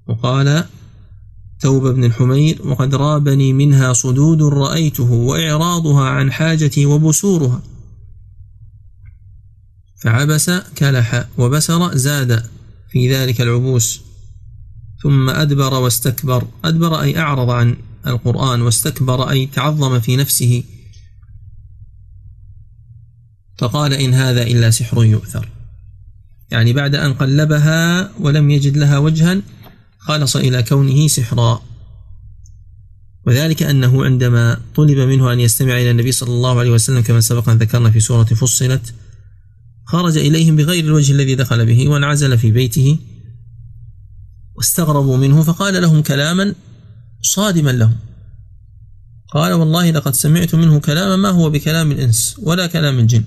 [0.09, 0.65] وقال
[1.61, 7.63] ثوب بن الحمير وقد رابني منها صدود رأيته وإعراضها عن حاجتي وبسورها.
[10.03, 12.47] فعبس كلح وبسر زاد
[12.91, 14.01] في ذلك العبوس
[15.03, 16.47] ثم أدبر واستكبر.
[16.65, 20.63] أدبر أي أعرض عن القرآن واستكبر أي تعظم في نفسه.
[23.59, 25.49] فقال إن هذا إلا سحر يؤثر.
[26.51, 29.43] يعني بعد أن قلبها ولم يجد لها وجها
[29.99, 31.63] خلص إلى كونه سحرا.
[33.27, 37.49] وذلك أنه عندما طلب منه أن يستمع إلى النبي صلى الله عليه وسلم كما سبق
[37.49, 38.95] أن ذكرنا في سورة فصلت
[39.85, 42.99] خرج إليهم بغير الوجه الذي دخل به وانعزل في بيته
[44.55, 46.55] واستغربوا منه فقال لهم كلاما
[47.23, 47.97] صادما لهم.
[49.35, 53.25] قال والله لقد سمعت منه كلاما ما هو بكلام الإنس ولا كلام الجن.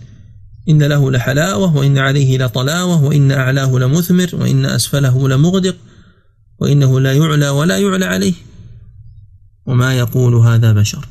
[0.69, 5.75] إن له لحلاوة وإن عليه لطلاوة وإن أعلاه لمثمر وإن أسفله لمغدق
[6.61, 8.33] وإنه لا يعلى ولا يعلى عليه.
[9.65, 11.07] وما يقول هذا بشر.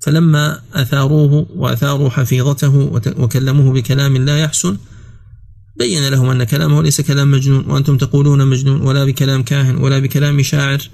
[0.00, 2.76] فلما أثاروه وأثاروا حفيظته
[3.18, 4.76] وكلموه بكلام لا يحسن
[5.76, 10.42] بين لهم أن كلامه ليس كلام مجنون وأنتم تقولون مجنون ولا بكلام كاهن ولا بكلام
[10.42, 10.90] شاعر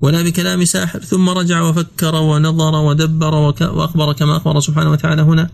[0.00, 1.00] ولا بكلام ساحر.
[1.00, 5.50] ثم رجع وفكر ونظر ودبر وأخبر كما أخبر سبحانه وتعالى هنا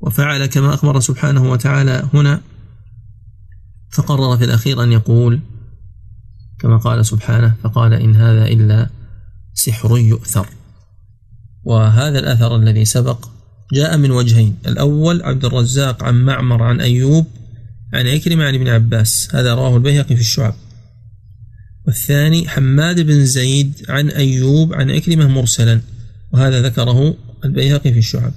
[0.00, 2.40] وفعل كما أخبر سبحانه وتعالى هنا.
[3.90, 5.40] فقرر في الأخير أن يقول
[6.58, 8.90] كما قال سبحانه فقال إن هذا إلا
[9.54, 10.48] سحر يؤثر.
[11.64, 13.28] وهذا الأثر الذي سبق
[13.72, 14.56] جاء من وجهين.
[14.66, 17.26] الأول عبد الرزاق عن معمر عن أيوب
[17.94, 19.34] عن عكرمة عن ابن عباس.
[19.34, 20.54] هذا رواه البيهقي في الشعب.
[21.86, 25.80] والثاني حماد بن زيد عن أيوب عن عكرمة مرسلا.
[26.32, 28.32] وهذا ذكره البيهقي في الشعب.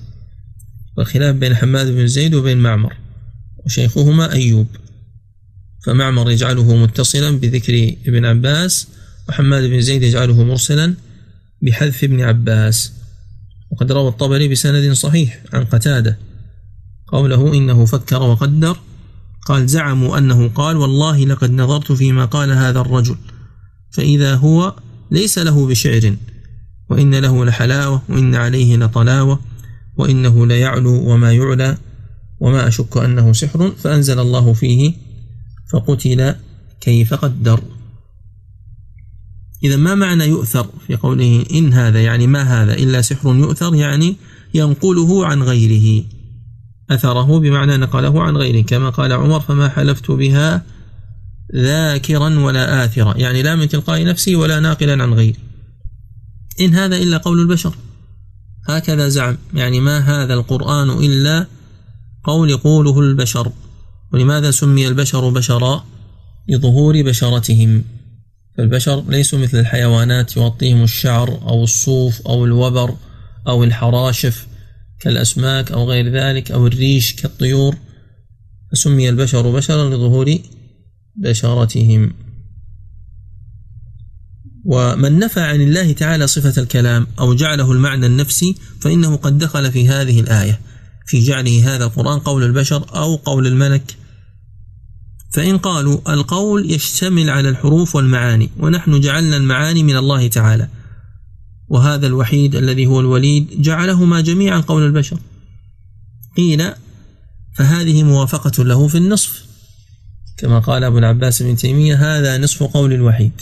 [0.97, 2.93] والخلاف بين حماد بن زيد وبين معمر.
[3.65, 4.67] وشيخهما أيوب.
[5.85, 8.87] فمعمر يجعله متصلا بذكر ابن عباس
[9.29, 10.93] وحماد بن زيد يجعله مرسلا
[11.61, 12.93] بحذف ابن عباس.
[13.71, 16.17] وقد روى الطبري بسند صحيح عن قتادة
[17.07, 18.77] قوله إنه فكر وقدر
[19.45, 23.15] قال زعموا أنه قال والله لقد نظرت فيما قال هذا الرجل
[23.91, 24.75] فإذا هو
[25.11, 26.15] ليس له بشعر
[26.89, 29.39] وإن له لحلاوة وإن عليه لطلاوة
[29.97, 31.77] وإنه ليعلو وما يعلى
[32.39, 34.93] وما أشك أنه سحر فأنزل الله فيه
[35.71, 36.35] فقتل
[36.81, 37.61] كيف قدر.
[39.63, 44.15] إذا ما معنى يؤثر في قوله إن هذا؟ يعني ما هذا؟ إلا سحر يؤثر يعني
[44.53, 46.03] ينقله عن غيره.
[46.89, 50.65] أثره بمعنى نقله عن غيره كما قال عمر فما حلفت بها
[51.55, 53.17] ذاكرا ولا آثرا.
[53.17, 55.39] يعني لا من تلقاء نفسي ولا ناقلا عن غيري.
[56.61, 57.75] إن هذا إلا قول البشر.
[58.67, 59.37] هكذا زعم.
[59.53, 61.47] يعني ما هذا القرآن إلا
[62.23, 63.51] قول يقوله البشر.
[64.13, 65.85] ولماذا سمي البشر بشرا
[66.47, 67.83] لظهور بشرتهم.
[68.57, 72.95] فالبشر ليسوا مثل الحيوانات يغطيهم الشعر أو الصوف أو الوبر
[73.47, 74.47] أو الحراشف
[74.99, 77.75] كالأسماك أو غير ذلك أو الريش كالطيور.
[78.71, 80.37] فسمي البشر بشرا لظهور
[81.15, 82.13] بشرتهم.
[84.65, 89.89] ومن نفى عن الله تعالى صفة الكلام أو جعله المعنى النفسي فإنه قد دخل في
[89.89, 90.59] هذه الآية.
[91.09, 93.95] في جعله هذا القرآن قول البشر أو قول الملك.
[95.33, 100.67] فإن قالوا القول يشتمل على الحروف والمعاني ونحن جعلنا المعاني من الله تعالى.
[101.67, 105.19] وهذا الوحيد الذي هو الوليد جعلهما جميعا قول البشر.
[106.37, 106.71] قيل
[107.55, 109.45] فهذه موافقة له في النصف.
[110.37, 113.41] كما قال أبو العباس بن تيمية هذا نصف قول الوحيد.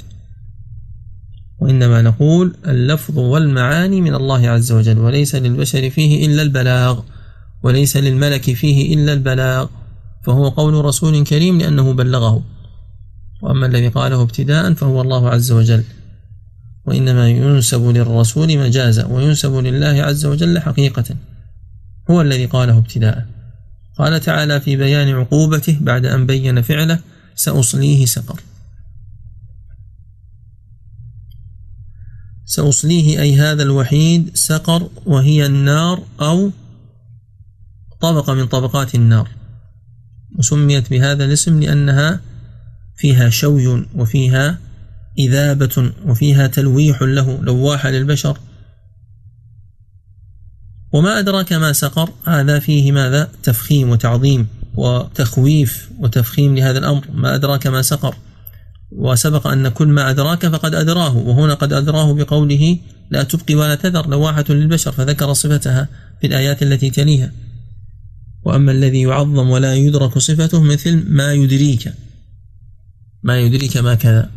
[1.60, 7.02] وإنما نقول اللفظ والمعاني من الله عز وجل وليس للبشر فيه إلا البلاغ.
[7.64, 9.68] وليس للملك فيه إلا البلاغ
[10.26, 12.44] فهو قول رسول كريم لأنه بلغه.
[13.42, 15.84] وأما الذي قاله ابتداء فهو الله عز وجل.
[16.86, 21.16] وإنما ينسب للرسول مجازا وينسب لله عز وجل حقيقة.
[22.12, 23.26] هو الذي قاله ابتداء.
[23.98, 27.00] قال تعالى في بيان عقوبته بعد أن بين فعله
[27.36, 28.42] سأصليه سقر.
[32.46, 36.52] سأصليه أي هذا الوحيد سقر وهي النار أو
[38.02, 39.30] طبقة من طبقات النار
[40.38, 42.20] وسميت بهذا الاسم لأنها
[42.98, 44.58] فيها شوي وفيها
[45.20, 48.38] إذابة وفيها تلويح له لواحة للبشر.
[50.94, 57.06] وما أدراك ما سقر هذا فيه ماذا؟ تفخيم وتعظيم وتخويف وتفخيم لهذا الأمر.
[57.14, 58.16] ما أدراك ما سقر.
[58.92, 62.78] وسبق أن كل ما أدراك فقد أدراه وهنا قد أدراه بقوله
[63.10, 65.88] لا تبقي ولا تذر لواحة للبشر فذكر صفتها
[66.22, 67.32] في الآيات التي تليها.
[68.48, 71.94] وأما الذي يعظم ولا يدرك صفته مثل ما يدريك.
[73.24, 74.32] ما يدريك ما كذا.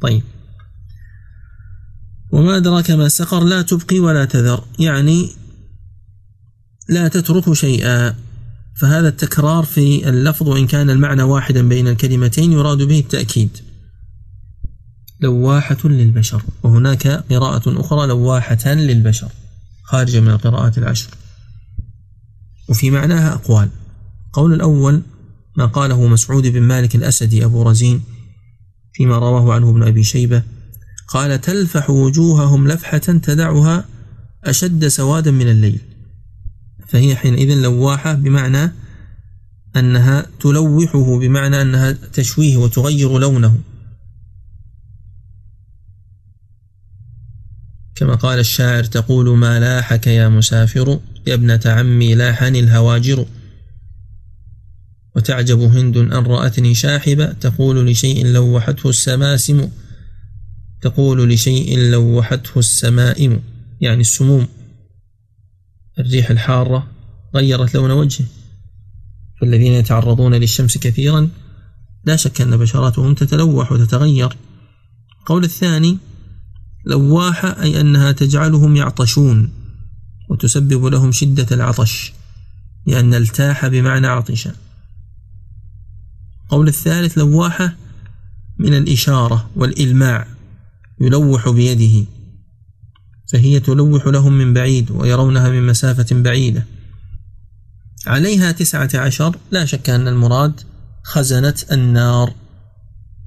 [0.00, 0.22] طيب.
[2.32, 4.64] وما أدراك ما سقر لا تبقي ولا تذر.
[4.78, 5.30] يعني
[6.88, 8.14] لا تترك شيئا.
[8.76, 13.58] فهذا التكرار في اللفظ وإن كان المعنى واحدا بين الكلمتين يراد به التأكيد.
[15.20, 16.42] لواحة للبشر.
[16.62, 19.28] وهناك قراءة أخرى لواحة للبشر.
[19.82, 21.10] خارجة من القراءات العشر.
[22.68, 23.68] وفي معناها أقوال.
[24.32, 25.02] قول الأول
[25.56, 28.02] ما قاله مسعود بن مالك الأسدي أبو رزين
[28.92, 30.42] فيما رواه عنه ابن أبي شيبة
[31.08, 33.84] قال تلفح وجوههم لفحة تدعها
[34.44, 35.80] أشد سوادا من الليل.
[36.88, 38.72] فهي حينئذ لواحة بمعنى
[39.76, 43.58] أنها تلوحه بمعنى أنها تشويه وتغير لونه.
[47.94, 53.26] كما قال الشاعر تقول ما لاحك يا مسافر؟ يا ابنة عمي لاحني الهواجر.
[55.16, 57.32] وتعجب هند أن رأتني شاحبة.
[57.32, 59.68] تقول لشيء لوحته السماسم.
[60.82, 63.42] تقول لشيء لوحته السمائم.
[63.80, 64.46] يعني السموم.
[65.98, 66.90] الريح الحارة
[67.34, 68.26] غيرت لون وجهه.
[69.40, 71.28] فالذين يتعرضون للشمس كثيرا.
[72.04, 74.36] لا شك أن بشراتهم تتلوح وتتغير.
[75.20, 75.98] القول الثاني
[76.86, 79.57] لواحة أي أنها تجعلهم يعطشون.
[80.28, 82.12] وتسبب لهم شدة العطش
[82.86, 84.48] لأن التاح بمعنى عطش.
[86.48, 87.76] قول الثالث لواحة
[88.58, 90.26] من الإشارة والإلماع
[91.00, 92.06] يلوح بيده
[93.32, 96.66] فهي تلوح لهم من بعيد ويرونها من مسافة بعيدة.
[98.06, 100.60] عليها تسعة عشر لا شك أن المراد
[101.02, 102.34] خزنة النار.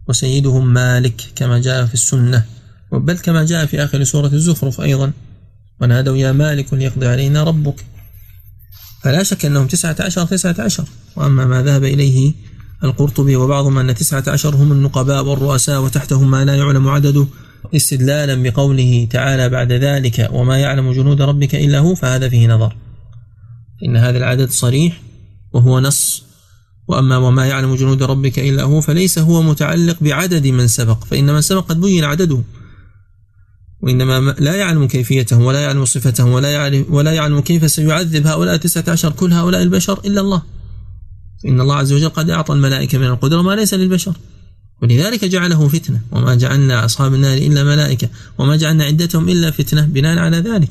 [0.07, 2.45] وسيدهم مالك كما جاء في السنة
[2.91, 5.11] بل كما جاء في آخر سورة الزخرف أيضا.
[5.81, 7.85] ونادوا يا مالك ليقضي علينا ربك.
[9.03, 10.85] فلا شك أنهم تسعة عشر تسعة عشر.
[11.15, 12.33] وأما ما ذهب إليه
[12.83, 17.27] القرطبي وبعضهم أن تسعة عشر هم النقباء والرؤساء وتحتهم ما لا يعلم عدده.
[17.75, 22.75] استدلالا بقوله تعالى بعد ذلك وما يعلم جنود ربك إلا هو فهذا فيه نظر.
[23.85, 25.01] إن هذا العدد صريح
[25.53, 26.23] وهو نص.
[26.87, 31.03] وأما وما يعلم جنود ربك إلا هو فليس هو متعلق بعدد من سبق.
[31.03, 32.41] فإن من سبق قد بين عدده.
[33.81, 38.83] وإنما لا يعلم كيفيتهم ولا يعلم صفتهم ولا يعلم, ولا يعلم كيف سيعذب هؤلاء التسعة
[38.87, 40.43] عشر كل هؤلاء البشر إلا الله.
[41.45, 44.13] إن الله عز وجل قد أعطى الملائكة من القدرة ما ليس للبشر.
[44.81, 46.01] ولذلك جعله فتنة.
[46.11, 48.09] وما جعلنا أصحاب النار إلا ملائكة.
[48.37, 50.69] وما جعلنا عدتهم إلا فتنة بناء على ذلك.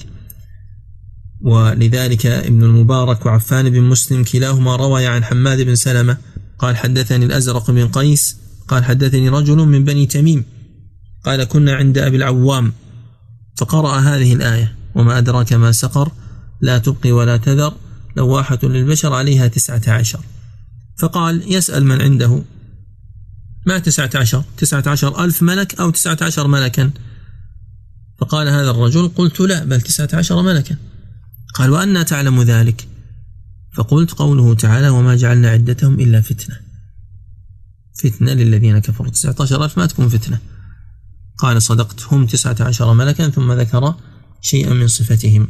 [1.40, 6.16] ولذلك ابن المبارك وعفان بن مسلم كلاهما روي عن حماد بن سلمة
[6.58, 8.36] قال حدثني الأزرق بن قيس
[8.68, 10.44] قال حدثني رجل من بني تميم
[11.24, 12.72] قال كنا عند أبي العوام
[13.56, 16.12] فقرأ هذه الآية وما أدراك ما سقر
[16.60, 17.74] لا تبقي ولا تذر
[18.16, 20.20] لواحة للبشر عليها تسعة عشر.
[20.98, 22.44] فقال يسأل من عنده.
[23.66, 26.90] ما تسعة عشر؟ تسعة عشر ألف ملك أو تسعة عشر ملكا؟
[28.20, 30.76] فقال هذا الرجل قلت لا بل تسعة عشر ملكا.
[31.54, 32.88] قال وأنا تعلم ذلك؟
[33.72, 36.56] فقلت قوله تعالى وما جعلنا عدتهم إلا فتنة.
[38.02, 39.10] فتنة للذين كفروا.
[39.10, 40.38] تسعة عشر ألف ما تكون فتنة.
[41.40, 43.94] قال صدقت هم تسعة عشر ملكا ثم ذكر
[44.40, 45.48] شيئا من صفتهم.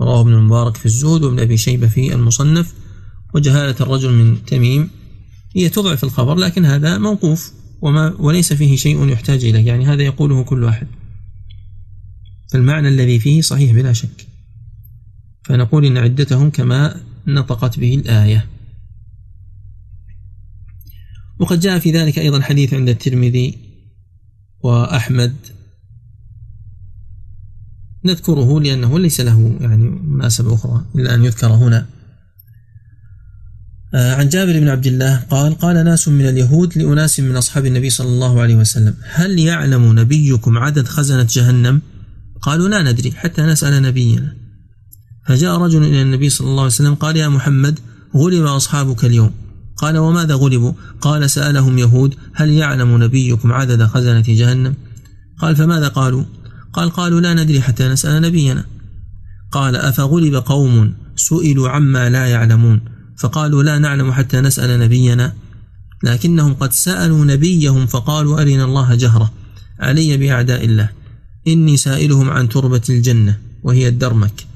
[0.00, 2.74] رواه ابن المبارك في الزهد وابن أبي شيبة في المصنف.
[3.34, 4.90] وجهالة الرجل من تميم.
[5.56, 7.52] هي تضعف الخبر لكن هذا موقوف.
[7.82, 9.66] وما وليس فيه شيء يحتاج إليه.
[9.66, 10.86] يعني هذا يقوله كل واحد.
[12.52, 14.26] فالمعنى الذي فيه صحيح بلا شك.
[15.44, 18.48] فنقول إن عدتهم كما نطقت به الآية.
[21.38, 23.71] وقد جاء في ذلك أيضا حديث عند الترمذي.
[24.62, 25.34] وأحمد.
[28.04, 31.86] نذكره لأنه ليس له يعني مناسبة أخرى إلا أن يذكر هنا.
[33.94, 37.90] آه، عن جابر بن عبد الله قال قال ناس من اليهود لأناس من أصحاب النبي
[37.90, 41.80] صلى الله عليه وسلم هل يعلم نبيكم عدد خزنة جهنم؟
[42.42, 44.36] قالوا لا ندري حتى نسأل نبينا.
[45.26, 47.78] فجاء رجل إلى النبي صلى الله عليه وسلم قال يا محمد
[48.16, 49.41] غلب أصحابك اليوم.
[49.76, 54.74] قال وماذا غلبوا؟ قال سألهم يهود هل يعلم نبيكم عدد خزنة جهنم؟
[55.38, 56.24] قال فماذا قالوا؟
[56.72, 58.64] قال قالوا لا ندري حتى نسأل نبينا.
[59.52, 62.80] قال أفغلب قوم سئلوا عما لا يعلمون؟
[63.18, 65.32] فقالوا لا نعلم حتى نسأل نبينا.
[66.04, 69.32] لكنهم قد سألوا نبيهم فقالوا أرنا الله جهرة
[69.80, 70.88] علي بأعداء الله
[71.46, 74.46] إني سائلهم عن تربة الجنة وهي الدرمك.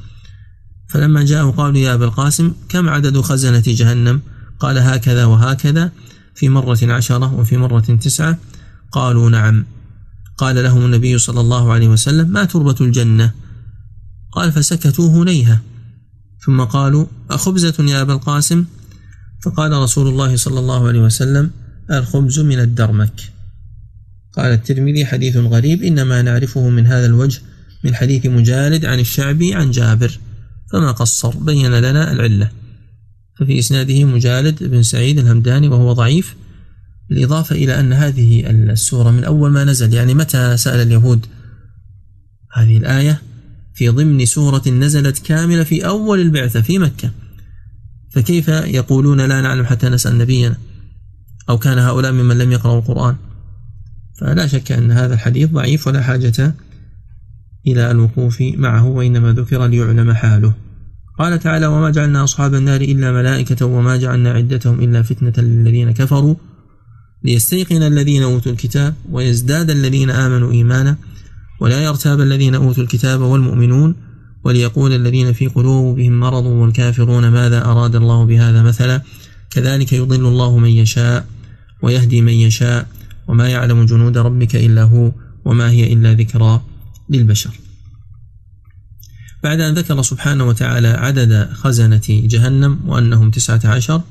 [0.88, 4.20] فلما جاءوا قالوا يا أبا القاسم كم عدد خزنة جهنم؟
[4.60, 5.92] قال هكذا وهكذا
[6.34, 8.38] في مرة عشرة وفي مرة تسعة
[8.92, 9.64] قالوا نعم.
[10.36, 13.32] قال لهم النبي صلى الله عليه وسلم ما تربة الجنة؟
[14.32, 15.60] قال فسكتوا هنيها.
[16.46, 18.64] ثم قالوا أخبزة يا أبا القاسم؟
[19.44, 21.50] فقال رسول الله صلى الله عليه وسلم
[21.90, 23.32] الخبز من الدرمك.
[24.36, 27.40] قال الترمذي حديث غريب إنما نعرفه من هذا الوجه
[27.84, 30.18] من حديث مجالد عن الشعبي عن جابر
[30.72, 32.50] فما قصر؟ بين لنا العلة.
[33.38, 36.36] ففي إسناده مجالد بن سعيد الهمداني وهو ضعيف
[37.10, 39.94] بالإضافة إلى أن هذه السورة من أول ما نزل.
[39.94, 41.26] يعني متى سأل اليهود
[42.52, 43.22] هذه الآية؟
[43.74, 47.10] في ضمن سورة نزلت كاملة في أول البعثة في مكة.
[48.10, 50.56] فكيف يقولون لا نعلم حتى نسأل نبينا؟
[51.48, 53.16] أو كان هؤلاء ممن لم يقرأوا القرآن؟
[54.20, 56.54] فلا شك أن هذا الحديث ضعيف ولا حاجة
[57.66, 60.54] إلى الوقوف معه وإنما ذكر ليعلم حاله.
[61.18, 66.34] قال تعالى وما جعلنا أصحاب النار إلا ملائكة وما جعلنا عدتهم إلا فتنة للذين كفروا
[67.24, 70.96] ليستيقن الذين أوتوا الكتاب ويزداد الذين آمنوا إيمانا
[71.60, 73.94] ولا يرتاب الذين أوتوا الكتاب والمؤمنون
[74.44, 79.02] وليقول الذين في قلوبهم مرض والكافرون ماذا أراد الله بهذا مثلا؟
[79.50, 81.26] كذلك يضل الله من يشاء
[81.82, 82.88] ويهدي من يشاء
[83.28, 85.12] وما يعلم جنود ربك إلا هو
[85.44, 86.60] وما هي إلا ذكرى
[87.10, 87.50] للبشر.
[89.42, 94.02] بعد أن ذكر سبحانه وتعالى عدد خزنة جهنم وأنهم تسعة عشر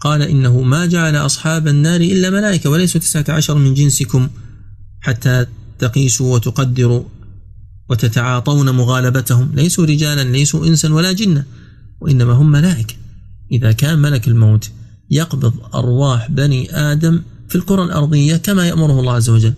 [0.00, 4.28] قال إنه ما جعل أصحاب النار إلا ملائكة وليسوا تسعة عشر من جنسكم
[5.00, 5.46] حتى
[5.78, 7.04] تقيسوا وتقدروا
[7.90, 9.52] وتتعاطون مغالبتهم.
[9.54, 11.44] ليسوا رجالا ليسوا إنسا ولا جنا
[12.00, 12.94] وإنما هم ملائكة.
[13.52, 14.70] إذا كان ملك الموت
[15.10, 19.54] يقبض أرواح بني آدم في الكرة الأرضية كما يأمره الله عز وجل.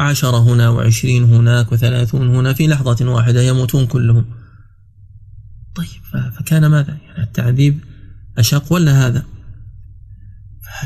[0.00, 4.24] عشرة هنا وعشرين هناك وثلاثون هنا في لحظة واحدة يموتون كلهم.
[5.74, 5.86] طيب
[6.38, 7.78] فكان ماذا؟ يعني التعذيب
[8.38, 9.26] أشق ولا هذا؟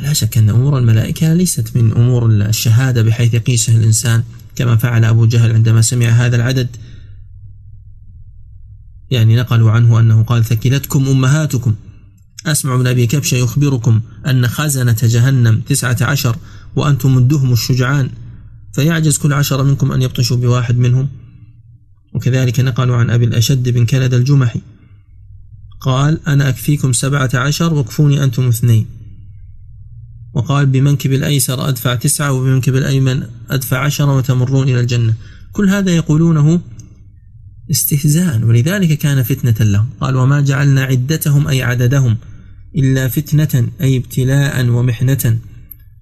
[0.03, 4.23] لا شك أن أمور الملائكة ليست من أمور الشهادة بحيث يقيسها الإنسان
[4.57, 6.77] كما فعل أبو جهل عندما سمع هذا العدد.
[9.11, 11.75] يعني نقلوا عنه أنه قال ثكلتكم أمهاتكم.
[12.47, 16.37] أسمع من أبي كبشة يخبركم أن خزنة جهنم تسعة عشر
[16.77, 18.11] وأنتم الدهم الشجعان.
[18.75, 21.09] فيعجز كل عشرة منكم أن يبطشوا بواحد منهم.
[22.15, 24.61] وكذلك نقلوا عن أبي الأشد بن كند الجمحي.
[25.81, 28.87] قال أنا أكفيكم سبعة عشر واكفوني أنتم اثنين.
[30.35, 35.15] وقال بمنكب الأيسر أدفع تسعة وبمنكب الأيمن أدفع عشرة وتمرون إلى الجنة.
[35.53, 36.61] كل هذا يقولونه
[37.71, 39.89] استهزاء ولذلك كان فتنة لهم.
[40.01, 42.17] قال وما جعلنا عدتهم أي عددهم
[42.77, 45.39] إلا فتنة أي ابتلاء ومحنة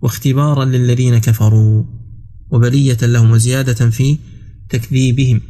[0.03, 2.02] واختبارا للذين كفروا.
[2.53, 4.19] وبلية لهم وزيادة في
[4.69, 5.41] تكذيبهم.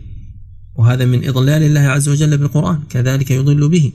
[0.75, 2.81] وهذا من إضلال الله عز وجل بالقرآن.
[2.91, 3.93] كذلك يضل به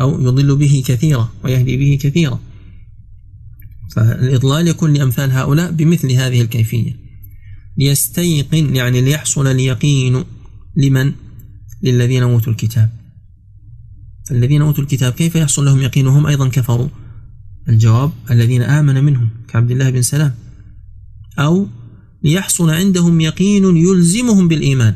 [0.00, 2.40] أو يضل به كثيرا ويهدي به كثيرا.
[3.94, 6.96] فالإضلال يكون لأمثال هؤلاء بمثل هذه الكيفية.
[7.78, 10.24] ليستيقن يعني ليحصل اليقين
[10.76, 11.12] لمن؟
[11.82, 12.90] للذين أوتوا الكتاب.
[14.28, 16.88] فالذين أوتوا الكتاب كيف يحصل لهم يقين وهم أيضا كفروا.
[17.68, 20.34] الجواب الذين آمن منهم كعبد الله بن سلام
[21.38, 21.68] أو
[22.22, 24.94] ليحصل عندهم يقين يلزمهم بالإيمان.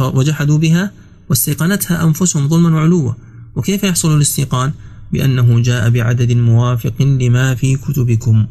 [0.00, 0.92] وجحدوا بها
[1.30, 3.12] واستيقنتها أنفسهم ظلما وعلوا.
[3.56, 4.72] وكيف يحصل الاستيقان؟
[5.12, 8.46] بأنه جاء بعدد موافق لما في كتبكم.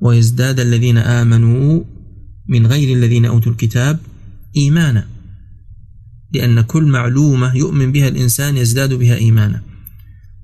[0.00, 1.84] ويزداد الذين آمنوا
[2.48, 4.00] من غير الذين أوتوا الكتاب
[4.56, 5.06] إيمانا.
[6.32, 9.62] لأن كل معلومة يؤمن بها الإنسان يزداد بها إيمانا.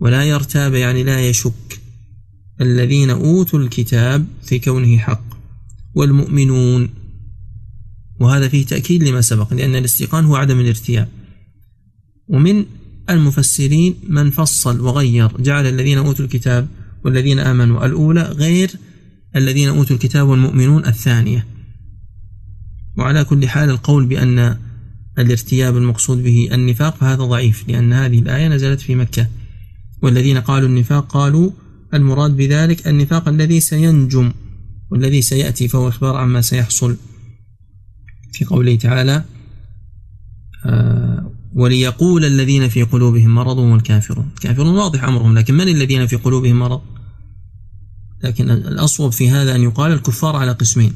[0.00, 1.80] ولا يرتاب يعني لا يشك.
[2.60, 5.29] الذين أوتوا الكتاب في كونه حق.
[5.94, 6.88] والمؤمنون.
[8.20, 11.08] وهذا فيه تأكيد لما سبق لأن الاستيقان هو عدم الارتياب
[12.28, 12.64] ومن
[13.10, 16.68] المفسرين من فصل وغير جعل الذين أوتوا الكتاب
[17.04, 18.70] والذين آمنوا الأولى غير
[19.36, 21.46] الذين أوتوا الكتاب والمؤمنون الثانية.
[22.96, 24.56] وعلى كل حال القول بأن
[25.18, 29.26] الارتياب المقصود به النفاق فهذا ضعيف لأن هذه الآية نزلت في مكة.
[30.02, 31.50] والذين قالوا النفاق قالوا
[31.94, 34.32] المراد بذلك النفاق الذي سينجم.
[34.90, 36.96] والذي سيأتي فهو إخبار عما سيحصل
[38.32, 39.24] في قوله تعالى
[40.66, 46.58] آه وليقول الذين في قلوبهم مرض والكافرون الكافرون واضح أمرهم لكن من الذين في قلوبهم
[46.58, 46.80] مرض؟
[48.24, 50.94] لكن الأصوب في هذا أن يقال الكفار على قسمين.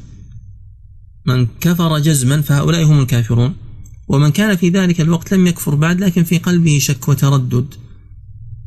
[1.25, 3.55] من كفر جزما فهؤلاء هم الكافرون
[4.07, 7.73] ومن كان في ذلك الوقت لم يكفر بعد لكن في قلبه شك وتردد.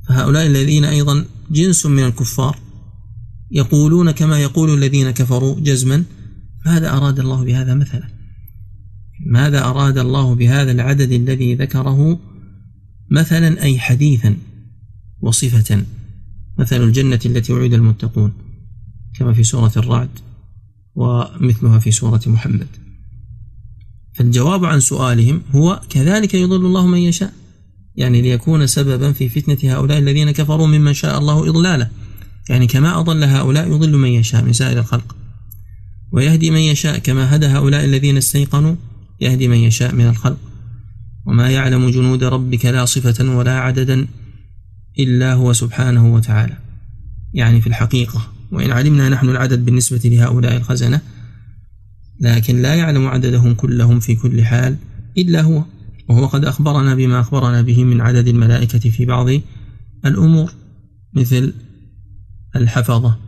[0.09, 2.59] فهؤلاء الذين أيضا جنس من الكفار.
[3.51, 6.05] يقولون كما يقول الذين كفروا جزما
[6.67, 8.09] ماذا أراد الله بهذا مثلا؟
[9.27, 12.21] ماذا أراد الله بهذا العدد الذي ذكره
[13.11, 14.37] مثلا أي حديثا
[15.21, 15.85] وصفة؟
[16.59, 18.33] مثل الجنة التي وعد المتقون
[19.19, 20.09] كما في سورة الرعد
[20.95, 22.67] ومثلها في سورة محمد.
[24.15, 27.33] فالجواب عن سؤالهم هو كذلك يضل الله من يشاء
[27.97, 31.91] يعني ليكون سببا في فتنة هؤلاء الذين كفروا ممن شاء الله إضلاله.
[32.49, 35.17] يعني كما أضل هؤلاء يضل من يشاء من سائر الخلق
[36.13, 38.75] ويهدي من يشاء كما هدى هؤلاء الذين استيقنوا
[39.21, 40.39] يهدي من يشاء من الخلق.
[41.27, 44.07] وما يعلم جنود ربك لا صفة ولا عددا
[44.99, 46.57] إلا هو سبحانه وتعالى.
[47.35, 51.01] يعني في الحقيقة وإن علمنا نحن العدد بالنسبة لهؤلاء الخزنة
[52.21, 54.77] لكن لا يعلم عددهم كلهم في كل حال
[55.19, 55.65] إلا هو.
[56.09, 59.27] وهو قد أخبرنا بما أخبرنا به من عدد الملائكة في بعض
[60.05, 60.53] الأمور
[61.15, 61.53] مثل
[62.59, 63.19] الحفظة.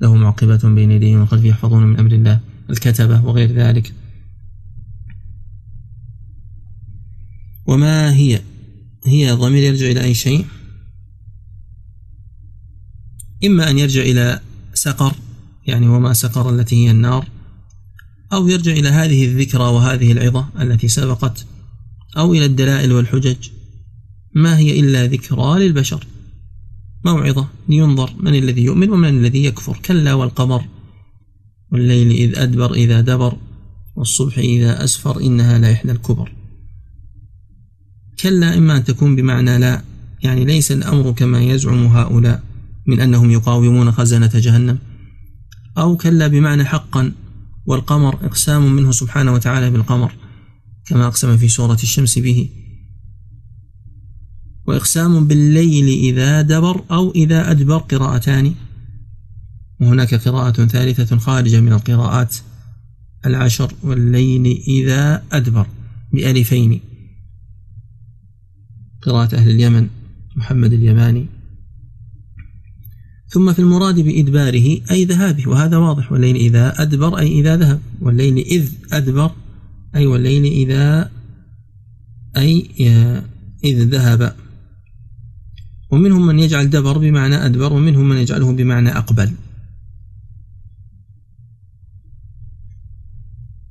[0.00, 3.92] له معقبة بين يديه خلفه يحفظون من أمر الله الكتبة وغير ذلك.
[7.66, 8.42] وما هي؟
[9.06, 10.46] هي ضمير يرجع إلى أي شيء؟
[13.44, 14.40] إما أن يرجع إلى
[14.74, 15.14] سقر
[15.66, 17.28] يعني وما سقر التي هي النار
[18.32, 21.46] أو يرجع إلى هذه الذكرى وهذه العظة التي سبقت
[22.16, 23.48] أو إلى الدلائل والحجج.
[24.36, 26.06] ما هي إلا ذكرى للبشر.
[27.04, 29.78] موعظة لينظر من الذي يؤمن ومن الذي يكفر.
[29.84, 30.64] كلا والقمر.
[31.72, 33.36] والليل إذ أدبر إذا دبر.
[33.96, 36.32] والصبح إذا أسفر إنها لا إحدى الكبر.
[38.22, 39.82] كلا إما أن تكون بمعنى لا.
[40.22, 42.42] يعني ليس الأمر كما يزعم هؤلاء
[42.86, 44.78] من أنهم يقاومون خزنة جهنم.
[45.78, 47.12] أو كلا بمعنى حقا.
[47.66, 50.12] والقمر إقسام منه سبحانه وتعالى بالقمر
[50.86, 52.48] كما أقسم في سورة الشمس به.
[54.66, 58.54] وإقسام بالليل إذا دبر أو إذا أدبر قراءتان.
[59.80, 62.36] وهناك قراءة ثالثة خارجة من القراءات.
[63.26, 65.66] العشر والليل إذا أدبر
[66.12, 66.80] بألفين.
[69.02, 69.88] قراءة أهل اليمن
[70.36, 71.26] محمد اليماني.
[73.28, 76.12] ثم في المراد بإدباره أي ذهابه وهذا واضح.
[76.12, 77.80] والليل إذا أدبر أي إذا ذهب.
[78.00, 79.30] والليل إذ أدبر
[79.96, 81.10] أي والليل إذا
[82.36, 82.70] أي
[83.64, 84.36] إذ ذهب.
[85.96, 89.32] ومنهم من يجعل دبر بمعنى أدبر ومنهم من يجعله بمعنى أقبل.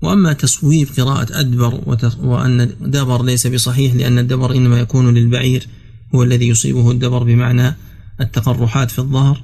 [0.02, 5.68] وأما تصويب قراءة أدبر وأن دبر ليس بصحيح لأن الدبر إنما يكون للبعير
[6.15, 7.76] هو الذي يصيبه الدبر بمعنى
[8.22, 9.43] التقرحات في الظهر.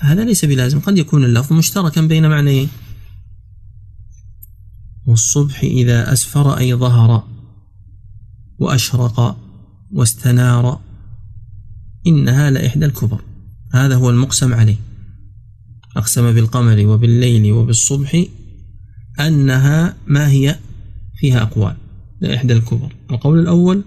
[0.00, 2.68] فهذا ليس بلازم قد يكون اللفظ مشتركا بين معنيين.
[5.06, 7.24] والصبح إذا أسفر أي ظهر
[8.58, 9.36] وأشرق
[9.92, 10.87] واستنار
[12.08, 13.20] إنها لإحدى الكبر.
[13.72, 14.76] هذا هو المقسم عليه.
[15.96, 18.24] أقسم بالقمر وبالليل وبالصبح
[19.20, 20.58] أنها ما هي؟
[21.16, 21.76] فيها أقوال.
[22.20, 22.92] لإحدى الكبر.
[23.10, 23.82] القول الأول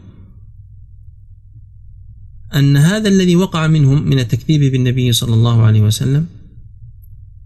[2.56, 6.28] أن هذا الذي وقع منهم من التكذيب بالنبي صلى الله عليه وسلم.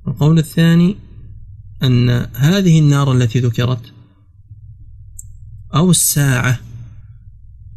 [0.07, 0.95] القول الثاني
[1.83, 3.93] أن هذه النار التي ذكرت
[5.75, 6.59] أو الساعة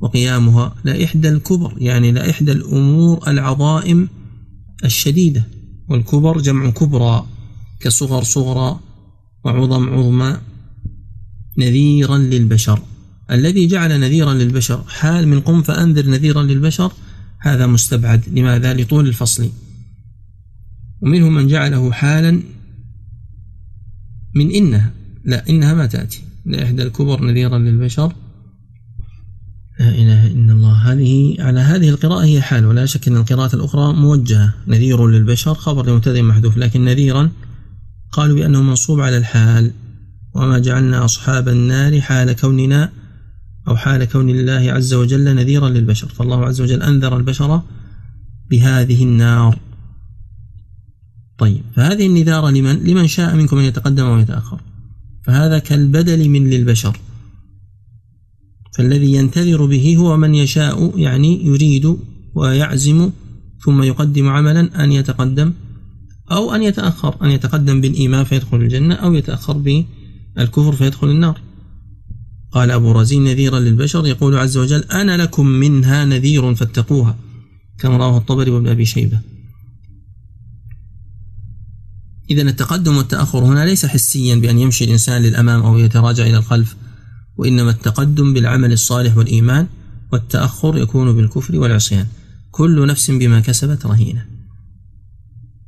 [0.01, 4.09] وقيامها لإحدى الكبر يعني لإحدى الأمور العظائم
[4.85, 5.45] الشديدة.
[5.89, 7.27] والكبر جمع كبرى
[7.81, 8.81] كصغر صغرى
[9.45, 10.41] وعظم عظمى
[11.59, 12.83] نذيرا للبشر.
[13.31, 16.93] الذي جعل نذيرا للبشر حال من قم فأنذر نذيرا للبشر
[17.41, 18.29] هذا مستبعد.
[18.29, 19.51] لماذا؟ لطول الفصل.
[21.01, 22.43] ومنهم من جعله حالا
[24.35, 24.93] من إنها
[25.25, 26.23] لا إنها ما تأتي.
[26.47, 28.13] لإحدى الكبر نذيرا للبشر
[29.79, 30.93] لا إله إلا الله.
[30.93, 34.55] هذه على هذه القراءة هي حال ولا شك أن القراءة الأخرى موجهة.
[34.67, 37.31] نذير للبشر خبر لمبتدئ محذوف لكن نذيرا
[38.13, 39.73] قالوا بأنه منصوب على الحال.
[40.35, 42.93] وما جعلنا أصحاب النار حال كوننا
[43.69, 46.09] أو حال كون الله عز وجل نذيرا للبشر.
[46.09, 47.63] فالله عز وجل أنذر البشر
[48.51, 49.59] بهذه النار.
[51.39, 54.61] طيب فهذه النذارة لمن؟ لمن شاء منكم أن يتقدم ويتأخر.
[55.27, 56.97] فهذا كالبدل من للبشر.
[58.79, 61.97] فالذي ينتذر به هو من يشاء يعني يريد
[62.35, 63.11] ويعزم
[63.65, 65.53] ثم يقدم عملا أن يتقدم
[66.31, 69.59] أو أن يتأخر أن يتقدم بالإيمان فيدخل الجنة أو يتأخر
[70.37, 71.41] بالكفر فيدخل النار.
[72.53, 77.17] قال أبو رزين نذيرا للبشر يقول عز وجل أنا لكم منها نذير فاتقوها
[77.79, 79.21] كما رواه الطبري وابن أبي شيبة.
[82.31, 86.77] إذا التقدم والتأخر هنا ليس حسيا بأن يمشي الإنسان للأمام أو يتراجع إلى الخلف.
[87.39, 89.67] وإنما التقدم بالعمل الصالح والإيمان
[90.13, 92.07] والتأخر يكون بالكفر والعصيان.
[92.51, 94.27] كل نفس بما كسبت رهينة.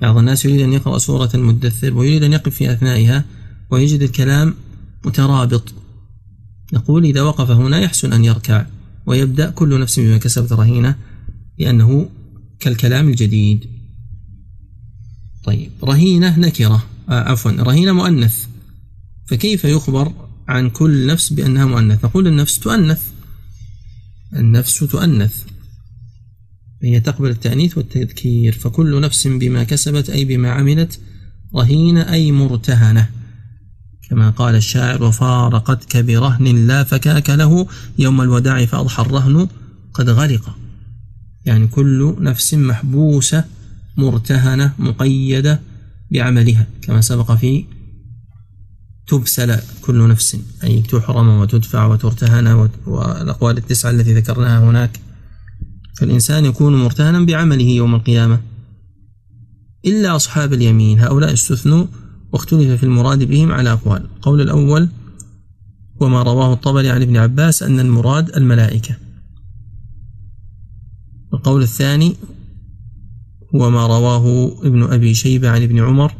[0.00, 3.24] بعض الناس يريد أن يقرأ سورة المدثر ويريد أن يقف في أثنائها
[3.70, 4.54] ويجد الكلام
[5.04, 5.74] مترابط.
[6.72, 8.66] نقول إذا وقف هنا يحسن أن يركع
[9.06, 10.96] ويبدأ كل نفس بما كسبت رهينة
[11.58, 12.08] لأنه
[12.60, 13.66] كالكلام الجديد.
[15.44, 18.46] طيب رهينة نكرة آه عفوا رهينة مؤنث.
[19.26, 23.02] فكيف يخبر عن كل نفس بأنها مؤنث نقول النفس تؤنث.
[24.36, 25.44] النفس تؤنث.
[26.82, 28.52] هي تقبل التأنيث والتذكير.
[28.52, 31.00] فكل نفس بما كسبت أي بما عملت
[31.56, 33.08] رهينة أي مرتهنة.
[34.10, 37.66] كما قال الشاعر وفارقتك برهن لا فكاك له
[37.98, 39.48] يوم الوداع فأضحى الرهن
[39.94, 40.56] قد غرق.
[41.44, 43.44] يعني كل نفس محبوسة
[43.96, 45.60] مرتهنة مقيدة
[46.12, 47.64] بعملها كما سبق في
[49.10, 50.36] تبسل كل نفس.
[50.64, 55.00] أي تحرم وتدفع وترتهن والأقوال التسعة التي ذكرناها هناك.
[55.96, 58.40] فالإنسان يكون مرتهنا بعمله يوم القيامة.
[59.86, 60.98] إلا أصحاب اليمين.
[61.00, 61.86] هؤلاء استثنوا
[62.32, 64.04] واختلف في المراد بهم على أقوال.
[64.16, 64.88] القول الأول
[66.00, 68.96] وما رواه الطبري عن ابن عباس أن المراد الملائكة.
[71.34, 72.16] القول الثاني
[73.54, 76.14] هو ما رواه ابن أبي شيبة عن ابن عمر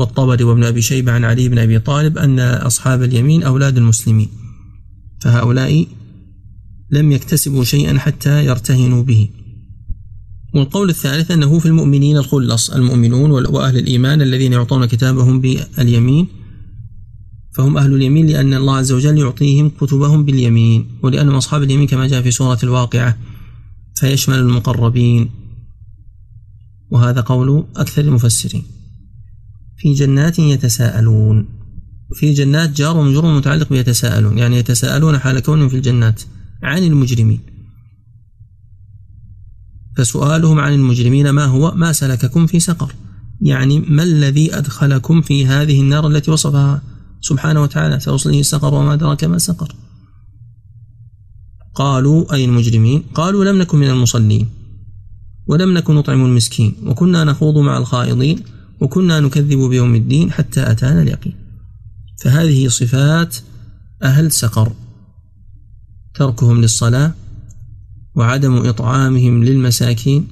[0.00, 4.28] والطبري وابن أبي شيبة عن علي بن أبي طالب أن أصحاب اليمين أولاد المسلمين
[5.20, 5.86] فهؤلاء
[6.90, 9.28] لم يكتسبوا شيئا حتى يرتهنوا به.
[10.54, 16.26] والقول الثالث أنه في المؤمنين الخلص المؤمنون وأهل الإيمان الذين يعطون كتابهم باليمين
[17.52, 22.22] فهم أهل اليمين لأن الله عز وجل يعطيهم كتبهم باليمين ولأنهم أصحاب اليمين كما جاء
[22.22, 23.18] في سورة الواقعة
[23.94, 25.30] فيشمل المقربين.
[26.90, 28.79] وهذا قول أكثر المفسرين.
[29.80, 31.48] في جنات يتساءلون.
[32.14, 34.38] في جنات جار ومجرور متعلق بيتساءلون.
[34.38, 36.22] يعني يتساءلون حال كونهم في الجنات.
[36.62, 37.40] عن المجرمين.
[39.96, 42.94] فسؤالهم عن المجرمين ما هو؟ ما سلككم في سقر.
[43.40, 46.82] يعني ما الذي أدخلكم في هذه النار التي وصفها
[47.20, 49.74] سبحانه وتعالى؟ سأصليه سقر وما أدراك ما سقر
[51.74, 54.48] قالوا أي المجرمين؟ قالوا لم نكن من المصلين.
[55.46, 56.74] ولم نكن نطعم المسكين.
[56.86, 58.42] وكنا نخوض مع الخائضين.
[58.80, 61.34] وكنا نكذب بيوم الدين حتى أتانا اليقين.
[62.22, 63.36] فهذه صفات
[64.02, 64.72] أهل سقر.
[66.14, 67.12] تركهم للصلاة
[68.14, 70.28] وعدم إطعامهم للمساكين.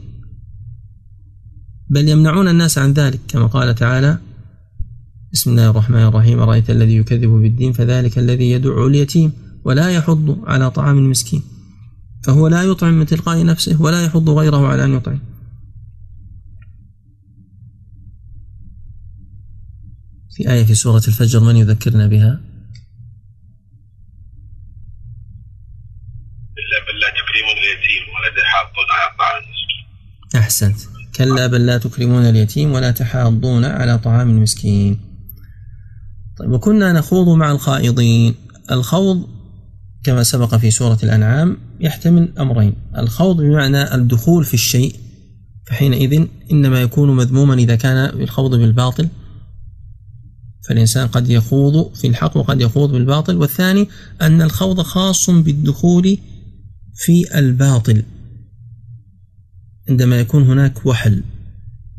[1.91, 4.19] بل يمنعون الناس عن ذلك كما قال تعالى
[5.33, 9.33] بسم الله الرحمن الرحيم أرأيت الذي يكذب بالدين فذلك الذي يدع اليتيم
[9.65, 11.43] ولا يحض على طعام المسكين.
[12.25, 15.19] فهو لا يطعم من تلقاء نفسه ولا يحض غيره على أن يطعم.
[20.39, 22.41] في آية في سورة الفجر من يذكرنا بها؟
[30.37, 30.77] أحسنت.
[31.17, 35.01] كلا بل لا تكرمون اليتيم ولا تحاضون على طعام المسكين.
[36.39, 38.35] طيب وكنا نخوض مع الخائضين.
[38.71, 39.29] الخوض
[40.05, 42.75] كما سبق في سورة الأنعام يحتمل أمرين.
[42.99, 44.97] الخوض بمعنى الدخول في الشيء
[45.67, 49.09] فحينئذ إنما يكون مذموما إذا كان الخوض بالباطل.
[50.69, 53.37] فالإنسان قد يخوض في الحق وقد يخوض بالباطل.
[53.37, 53.89] والثاني
[54.23, 56.19] أن الخوض خاص بالدخول
[56.95, 58.03] في الباطل.
[59.89, 61.23] عندما يكون هناك وحل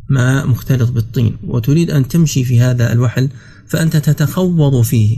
[0.10, 3.30] ماء مختلط بالطين وتريد أن تمشي في هذا الوحل
[3.68, 5.18] فأنت تتخوض فيه.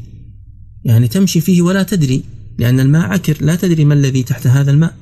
[0.84, 2.23] يعني تمشي فيه ولا تدري
[2.59, 4.95] لأن الماء عكر لا تدري ما الذي تحت هذا الماء.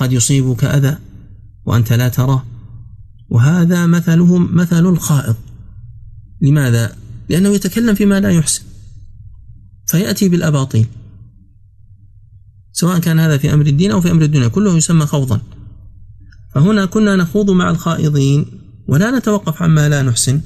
[0.00, 0.98] قد يصيبك أذى
[1.66, 2.44] وأنت لا تراه.
[3.28, 5.36] وهذا مثله مثل الخائض
[6.40, 8.62] لماذا؟ لأنه يتكلم فيما لا يحسن.
[9.86, 10.86] فيأتي بالأباطيل.
[12.72, 15.40] سواء كان هذا في أمر الدين أو في أمر الدنيا كله يسمى خوضا.
[16.54, 18.46] فهنا كنا نخوض مع الخائضين
[18.88, 20.40] ولا نتوقف عما لا نحسن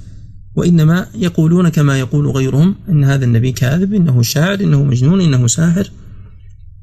[0.54, 5.90] وإنما يقولون كما يقول غيرهم إن هذا النبي كاذب إنه شاعر إنه مجنون إنه ساحر.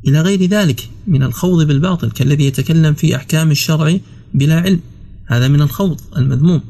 [0.08, 3.98] إلى غير ذلك من الخوض بالباطل كالذي يتكلم في أحكام الشرع
[4.34, 4.80] بلا علم.
[5.28, 6.62] هذا من الخوض المذموم.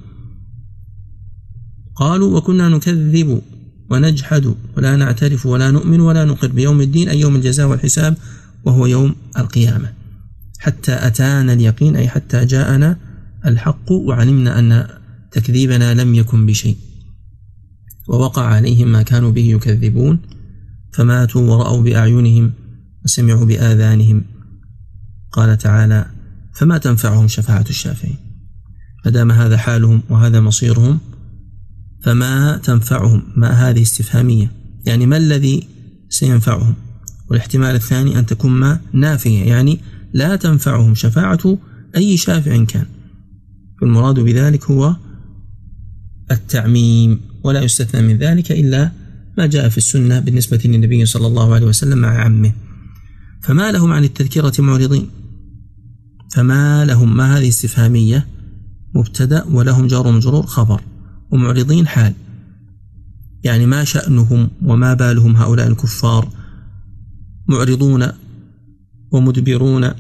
[1.95, 3.41] قالوا وكنا نكذب
[3.89, 8.17] ونجحد ولا نعترف ولا نؤمن ولا نقر بيوم الدين أي يوم الجزاء والحساب
[8.65, 9.93] وهو يوم القيامة.
[10.59, 12.97] حتى أتانا اليقين أي حتى جاءنا
[13.45, 14.87] الحق وعلمنا أن
[15.31, 16.77] تكذيبنا لم يكن بشيء.
[18.07, 20.19] ووقع عليهم ما كانوا به يكذبون
[20.93, 22.51] فماتوا ورأوا بأعينهم
[23.05, 24.23] وسمعوا بآذانهم.
[25.31, 26.05] قال تعالى
[26.53, 28.17] فما تنفعهم شفاعة الشافعين؟
[29.03, 30.99] فدام هذا حالهم وهذا مصيرهم
[32.05, 34.51] فما تنفعهم؟ ما هذه استفهامية؟
[34.85, 35.67] يعني ما الذي
[36.09, 36.75] سينفعهم؟
[37.29, 39.79] والاحتمال الثاني أن تكون ما نافية يعني
[40.13, 41.57] لا تنفعهم شفاعة
[41.95, 42.85] أي شافع كان.
[43.81, 44.95] والمراد بذلك هو
[46.31, 48.91] التعميم ولا يستثنى من ذلك إلا
[49.37, 52.53] ما جاء في السنة بالنسبة للنبي صلى الله عليه وسلم مع عمه.
[53.41, 55.09] فما لهم عن التذكرة معرضين؟
[56.31, 58.27] فما لهم ما هذه استفهامية؟
[58.95, 60.81] مبتدأ ولهم جار ومجرور خبر.
[61.31, 62.13] ومعرضين حال.
[63.43, 66.29] يعني ما شأنهم وما بالهم هؤلاء الكفار
[67.47, 68.07] معرضون
[69.11, 69.91] ومدبرون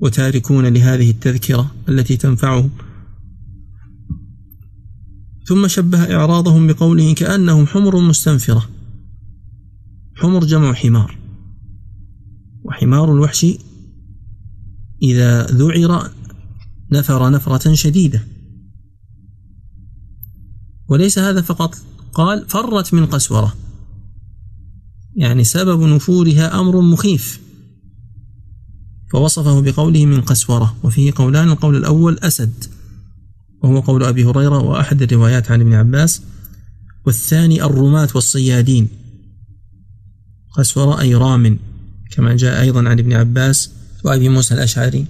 [0.00, 2.70] وتاركون لهذه التذكرة التي تنفعهم.
[5.44, 8.68] ثم شبه إعراضهم بقوله كأنهم حمر مستنفرة.
[10.14, 11.18] حمر جمع حمار.
[12.64, 13.46] وحمار الوحش
[15.02, 16.10] إذا ذعر
[16.92, 18.22] نفر نفرة شديدة.
[20.92, 21.74] وليس هذا فقط.
[22.14, 23.54] قال فرت من قسورة.
[25.16, 27.40] يعني سبب نفورها أمر مخيف.
[29.12, 32.64] فوصفه بقوله من قسورة وفيه قولان القول الأول أسد
[33.62, 36.22] وهو قول أبي هريرة وأحد الروايات عن ابن عباس.
[37.06, 38.88] والثاني الرماة والصيادين.
[40.56, 41.58] قسورة أي رام
[42.10, 43.70] كما جاء أيضا عن ابن عباس
[44.04, 45.06] وأبي موسى الأشعري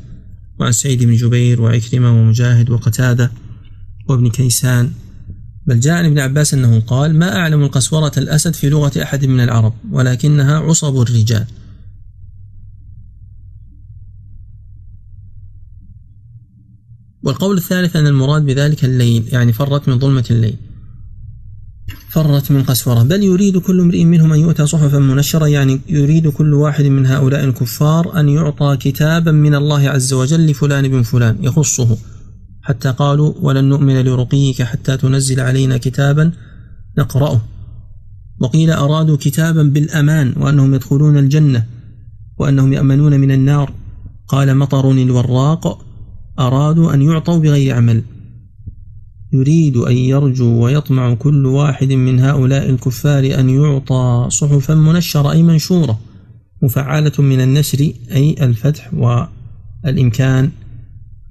[0.61, 3.33] وعن سعيد بن جبير وعكرمة ومجاهد وقتادة
[4.09, 4.93] وابن كيسان.
[5.67, 9.41] بل جاء عن ابن عباس أنه قال ما أعلم القسورة الأسد في لغة أحد من
[9.41, 11.47] العرب ولكنها عصب الرجال.
[17.23, 20.57] والقول الثالث أن المراد بذلك الليل يعني فرت من ظلمة الليل.
[22.09, 23.03] فرت من قسورة.
[23.03, 27.45] بل يريد كل امرئ منهم أن يؤتى صحفا منشرة يعني يريد كل واحد من هؤلاء
[27.45, 31.45] الكفار أن يعطى كتابا من الله عز وجل لفلان بن فلان.
[31.45, 31.99] يخصه.
[32.63, 36.33] حتى قالوا ولن نؤمن لرقيك حتى تنزل علينا كتابا
[36.99, 37.41] نقرأه
[38.41, 41.65] وقيل أرادوا كتابا بالأمان وأنهم يدخلون الجنة
[42.39, 43.73] وأنهم يأمنون من النار
[44.29, 45.85] قال مطر الوراق
[46.39, 48.03] أرادوا أن يعطوا بغير عمل
[49.33, 56.01] يريد أن يرجو ويطمع كل واحد من هؤلاء الكفار أن يعطى صحفا منشرة أي منشورة
[56.63, 60.51] مفعالة من النشر أي الفتح والإمكان.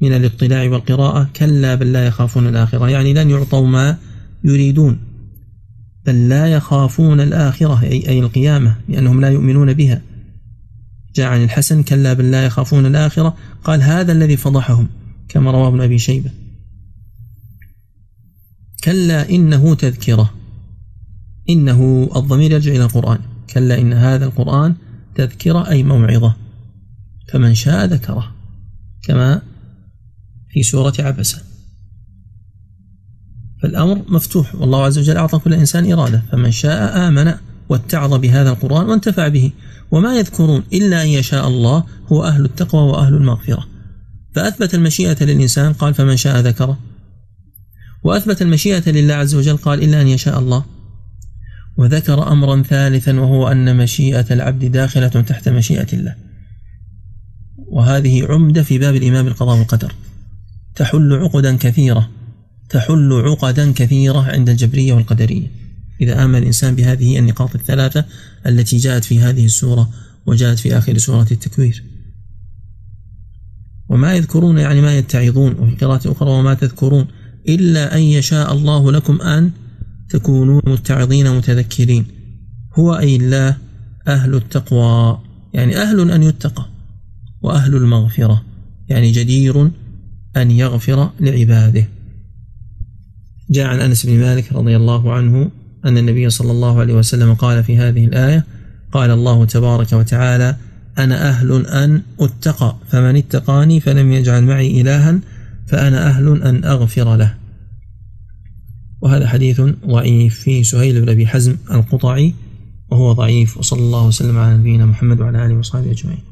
[0.02, 2.90] من الاطلاع والقراءة كلا بل لا يخافون الآخرة.
[2.90, 3.98] يعني لن يعطوا ما
[4.44, 5.00] يريدون
[6.06, 10.02] بل لا يخافون الآخرة أي, أي القيامة لأنهم لا يؤمنون بها.
[11.16, 13.36] جاء عن الحسن كلا بل لا يخافون الآخرة.
[13.64, 14.88] قال هذا الذي فضحهم
[15.30, 16.32] كما رواه ابن أبي شيبة.
[18.84, 20.34] كلا إنه تذكرة
[21.50, 23.20] إنه الضمير يرجع إلى القرآن.
[23.54, 24.76] كلا إن هذا القرآن
[25.16, 26.36] تذكرة أي موعظة.
[27.32, 28.36] فمن شاء ذكره
[29.04, 29.42] كما
[30.54, 31.42] في سورة عبسة.
[33.62, 34.56] فالأمر مفتوح.
[34.56, 36.24] والله عز وجل أعطى كل إنسان إرادة.
[36.32, 37.34] فمن شاء آمن
[37.70, 39.52] واتعظ بهذا القرآن وانتفع به.
[39.92, 43.68] وما يذكرون إلا أن يشاء الله هو أهل التقوى وأهل المغفرة.
[44.36, 46.80] فأثبت المشيئة للإنسان قال فمن شاء ذكره
[48.04, 50.66] وأثبت المشيئة لله عز وجل قال إلا أن يشاء الله.
[51.78, 56.16] وذكر أمرا ثالثا وهو أن مشيئة العبد داخلة تحت مشيئة الله.
[57.58, 59.94] وهذه عمدة في باب الإمام القضاء والقدر.
[60.76, 62.10] تحل عقدا كثيرة
[62.72, 65.48] تحل عقدا كثيرة عند الجبرية والقدرية.
[66.02, 68.06] إذا آمن الإنسان بهذه النقاط الثلاثة
[68.48, 69.90] التي جاءت في هذه السورة
[70.26, 71.84] وجاءت في آخر سورة التكوير.
[73.90, 77.08] وما يذكرون يعني ما يتعظون وفي قراءة أخرى وما تذكرون
[77.50, 79.52] إلا أن يشاء الله لكم أن
[80.10, 82.06] تكونوا متعظين متذكرين.
[82.80, 83.58] هو أي الله؟
[84.08, 85.22] أهل التقوى.
[85.54, 86.66] يعني أهل أن يتقى
[87.42, 88.46] وأهل المغفرة.
[88.90, 89.72] يعني جدير
[90.38, 91.88] أن يغفر لعباده.
[93.50, 95.52] جاء عن أنس بن مالك رضي الله عنه
[95.86, 98.46] أن النبي صلى الله عليه وسلم قال في هذه الآية
[98.92, 100.56] قال الله تبارك وتعالى
[100.98, 105.20] أنا أهل أن أتقى فمن اتقاني فلم يجعل معي إلها
[105.68, 107.36] فأنا أهل أن أغفر له.
[109.02, 112.34] وهذا حديث ضعيف في سهيل بن أبي حزم القطعي
[112.90, 116.24] وهو ضعيف وصلى الله وسلم على نبينا محمد وعلى آله وصحبه أجمعين.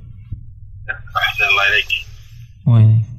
[0.89, 1.89] أحسن الله إليك.
[2.65, 3.18] وإليك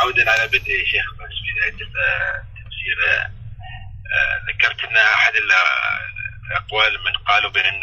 [0.00, 5.32] عودا على بدء يا شيخ بس بداية التفسير آه، ذكرت أن أحد
[6.50, 7.80] الأقوال من قالوا بأن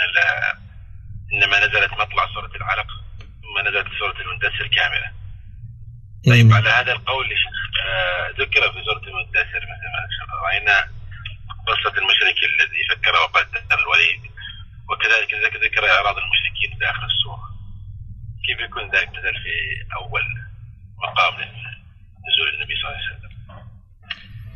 [1.33, 2.87] إنما نزلت مطلع سورة العلق
[3.19, 5.11] ثم نزلت سورة المدثر كاملة.
[6.27, 7.29] طيب على هذا القول
[7.87, 10.77] آه، ذكر في سورة المدثر مثل ما رأينا
[11.67, 14.21] قصة المشرك الذي فكر وقتل الوليد
[14.89, 17.49] وكذلك ذكر إعراض المشركين داخل السورة
[18.45, 19.53] كيف يكون ذلك مثل في
[19.95, 20.23] أول
[21.03, 21.37] مقام
[22.27, 23.35] نزول النبي صلى الله عليه وسلم.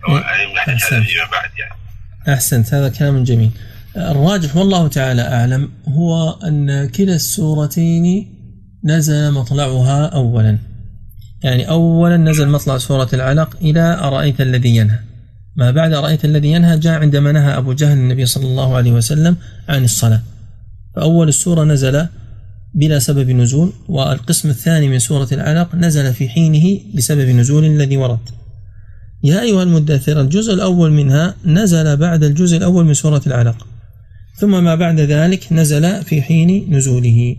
[0.07, 0.17] أو
[0.57, 1.07] أحسنت.
[1.07, 2.33] فيما بعد يعني.
[2.33, 3.51] أحسنت هذا كلام جميل.
[3.97, 8.35] الراجح والله تعالى أعلم هو أن كلا السورتين
[8.83, 10.59] نزل مطلعها أولا.
[11.43, 14.99] يعني أولا نزل مطلع سورة العلق إلى أرأيت الذي ينهى.
[15.55, 19.37] ما بعد أرأيت الذي ينهى جاء عندما نهى أبو جهل النبي صلى الله عليه وسلم
[19.69, 20.21] عن الصلاة.
[20.95, 22.07] فأول السورة نزل
[22.73, 28.29] بلا سبب نزول والقسم الثاني من سورة العلق نزل في حينه بسبب نزول الذي ورد.
[29.23, 33.67] يا أيها المدثر الجزء الأول منها نزل بعد الجزء الأول من سورة العلق
[34.35, 37.35] ثم ما بعد ذلك نزل في حين نزوله.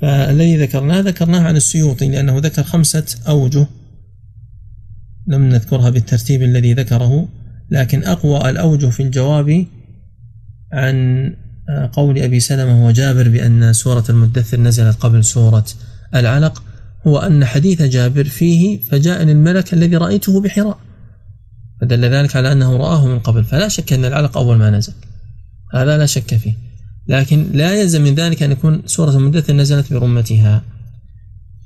[0.00, 3.66] فالذي ذكرناه ذكرناه عن السيوطي لأنه ذكر خمسة أوجه
[5.26, 7.28] لم نذكرها بالترتيب الذي ذكره
[7.70, 9.66] لكن أقوى الأوجه في الجواب
[10.72, 11.34] عن
[11.92, 15.64] قول أبي سلمة وجابر بأن سورة المدثر نزلت قبل سورة
[16.14, 16.62] العلق
[17.06, 20.78] هو أن حديث جابر فيه فجاءني الملك الذي رأيته بحراء
[21.80, 24.92] فدل ذلك على أنه رآه من قبل فلا شك أن العلق أول ما نزل
[25.74, 26.54] هذا لا شك فيه
[27.08, 30.62] لكن لا يلزم من ذلك أن يكون سورة المدثر نزلت برمتها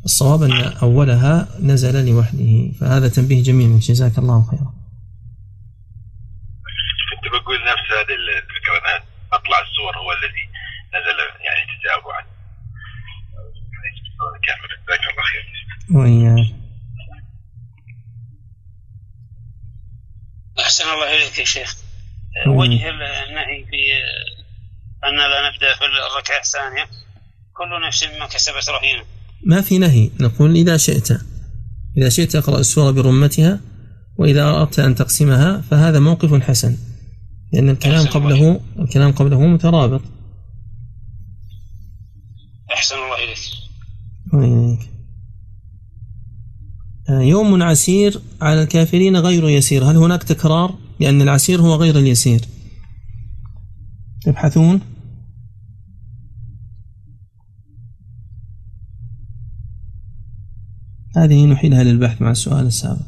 [0.04, 0.52] الصواب أن
[0.82, 4.74] أولها نزل لوحده فهذا تنبيه جميل جزاك الله خيرا.
[7.10, 10.44] كنت بقول نفس هذه الفكرة مطلع السور هو الذي
[10.94, 12.22] نزل يعني تتابعا
[14.46, 15.44] كامل جزاك الله خير
[15.96, 16.54] وإياك.
[20.60, 21.76] أحسن الله إليك يا شيخ.
[22.46, 23.80] وجه النهي في
[25.04, 26.84] أن لا نبدأ في الركعة الثانية.
[27.52, 29.04] كل نفس ما كسبت رهينة.
[29.46, 30.10] ما في نهي.
[30.20, 31.10] نقول إذا شئت.
[31.96, 33.60] إذا شئت اقرأ السورة برمتها
[34.16, 36.91] وإذا أردت أن تقسمها فهذا موقف حسن.
[37.52, 40.00] لأن الكلام قبله الكلام قبله مترابط.
[42.74, 44.88] أحسن الله إليك.
[47.10, 49.84] آه، يوم عسير على الكافرين غير يسير.
[49.84, 52.40] هل هناك تكرار؟ لأن العسير هو غير اليسير.
[54.22, 54.80] تبحثون؟
[61.16, 63.06] هذه نحيلها للبحث مع السؤال السابق.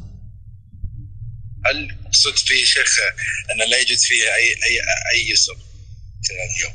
[1.66, 2.98] هل قصد فيه شيخ
[3.52, 4.80] أن لا يوجد فيه أي
[5.14, 5.54] أي يسر
[6.28, 6.74] خلال اليوم.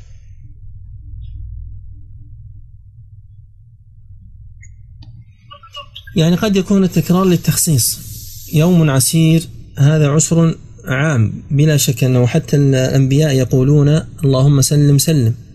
[6.16, 7.98] يعني قد يكون التكرار للتخصيص
[8.52, 9.48] يوم عسير
[9.78, 13.88] هذا عسر عام بلا شك أنه حتى الأنبياء يقولون
[14.24, 15.49] اللهم سلم سلم.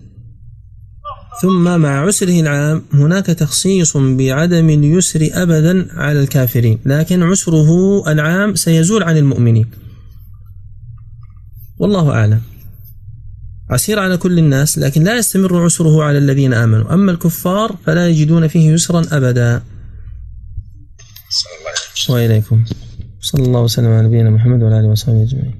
[1.41, 7.69] ثم مع عسره العام هناك تخصيص بعدم اليسر أبدا على الكافرين لكن عسره
[8.11, 9.65] العام سيزول عن المؤمنين.
[11.77, 12.41] والله أعلم.
[13.69, 16.93] عسير على كل الناس لكن لا يستمر عسره على الذين آمنوا.
[16.93, 19.61] أما الكفار فلا يجدون فيه يسرا أبدا.
[21.29, 22.15] صلى الله عليه وسلم.
[22.15, 22.63] وإليكم
[23.21, 25.55] صلى الله وسلم على نبينا محمد وعلى آله وصحبه أجمعين.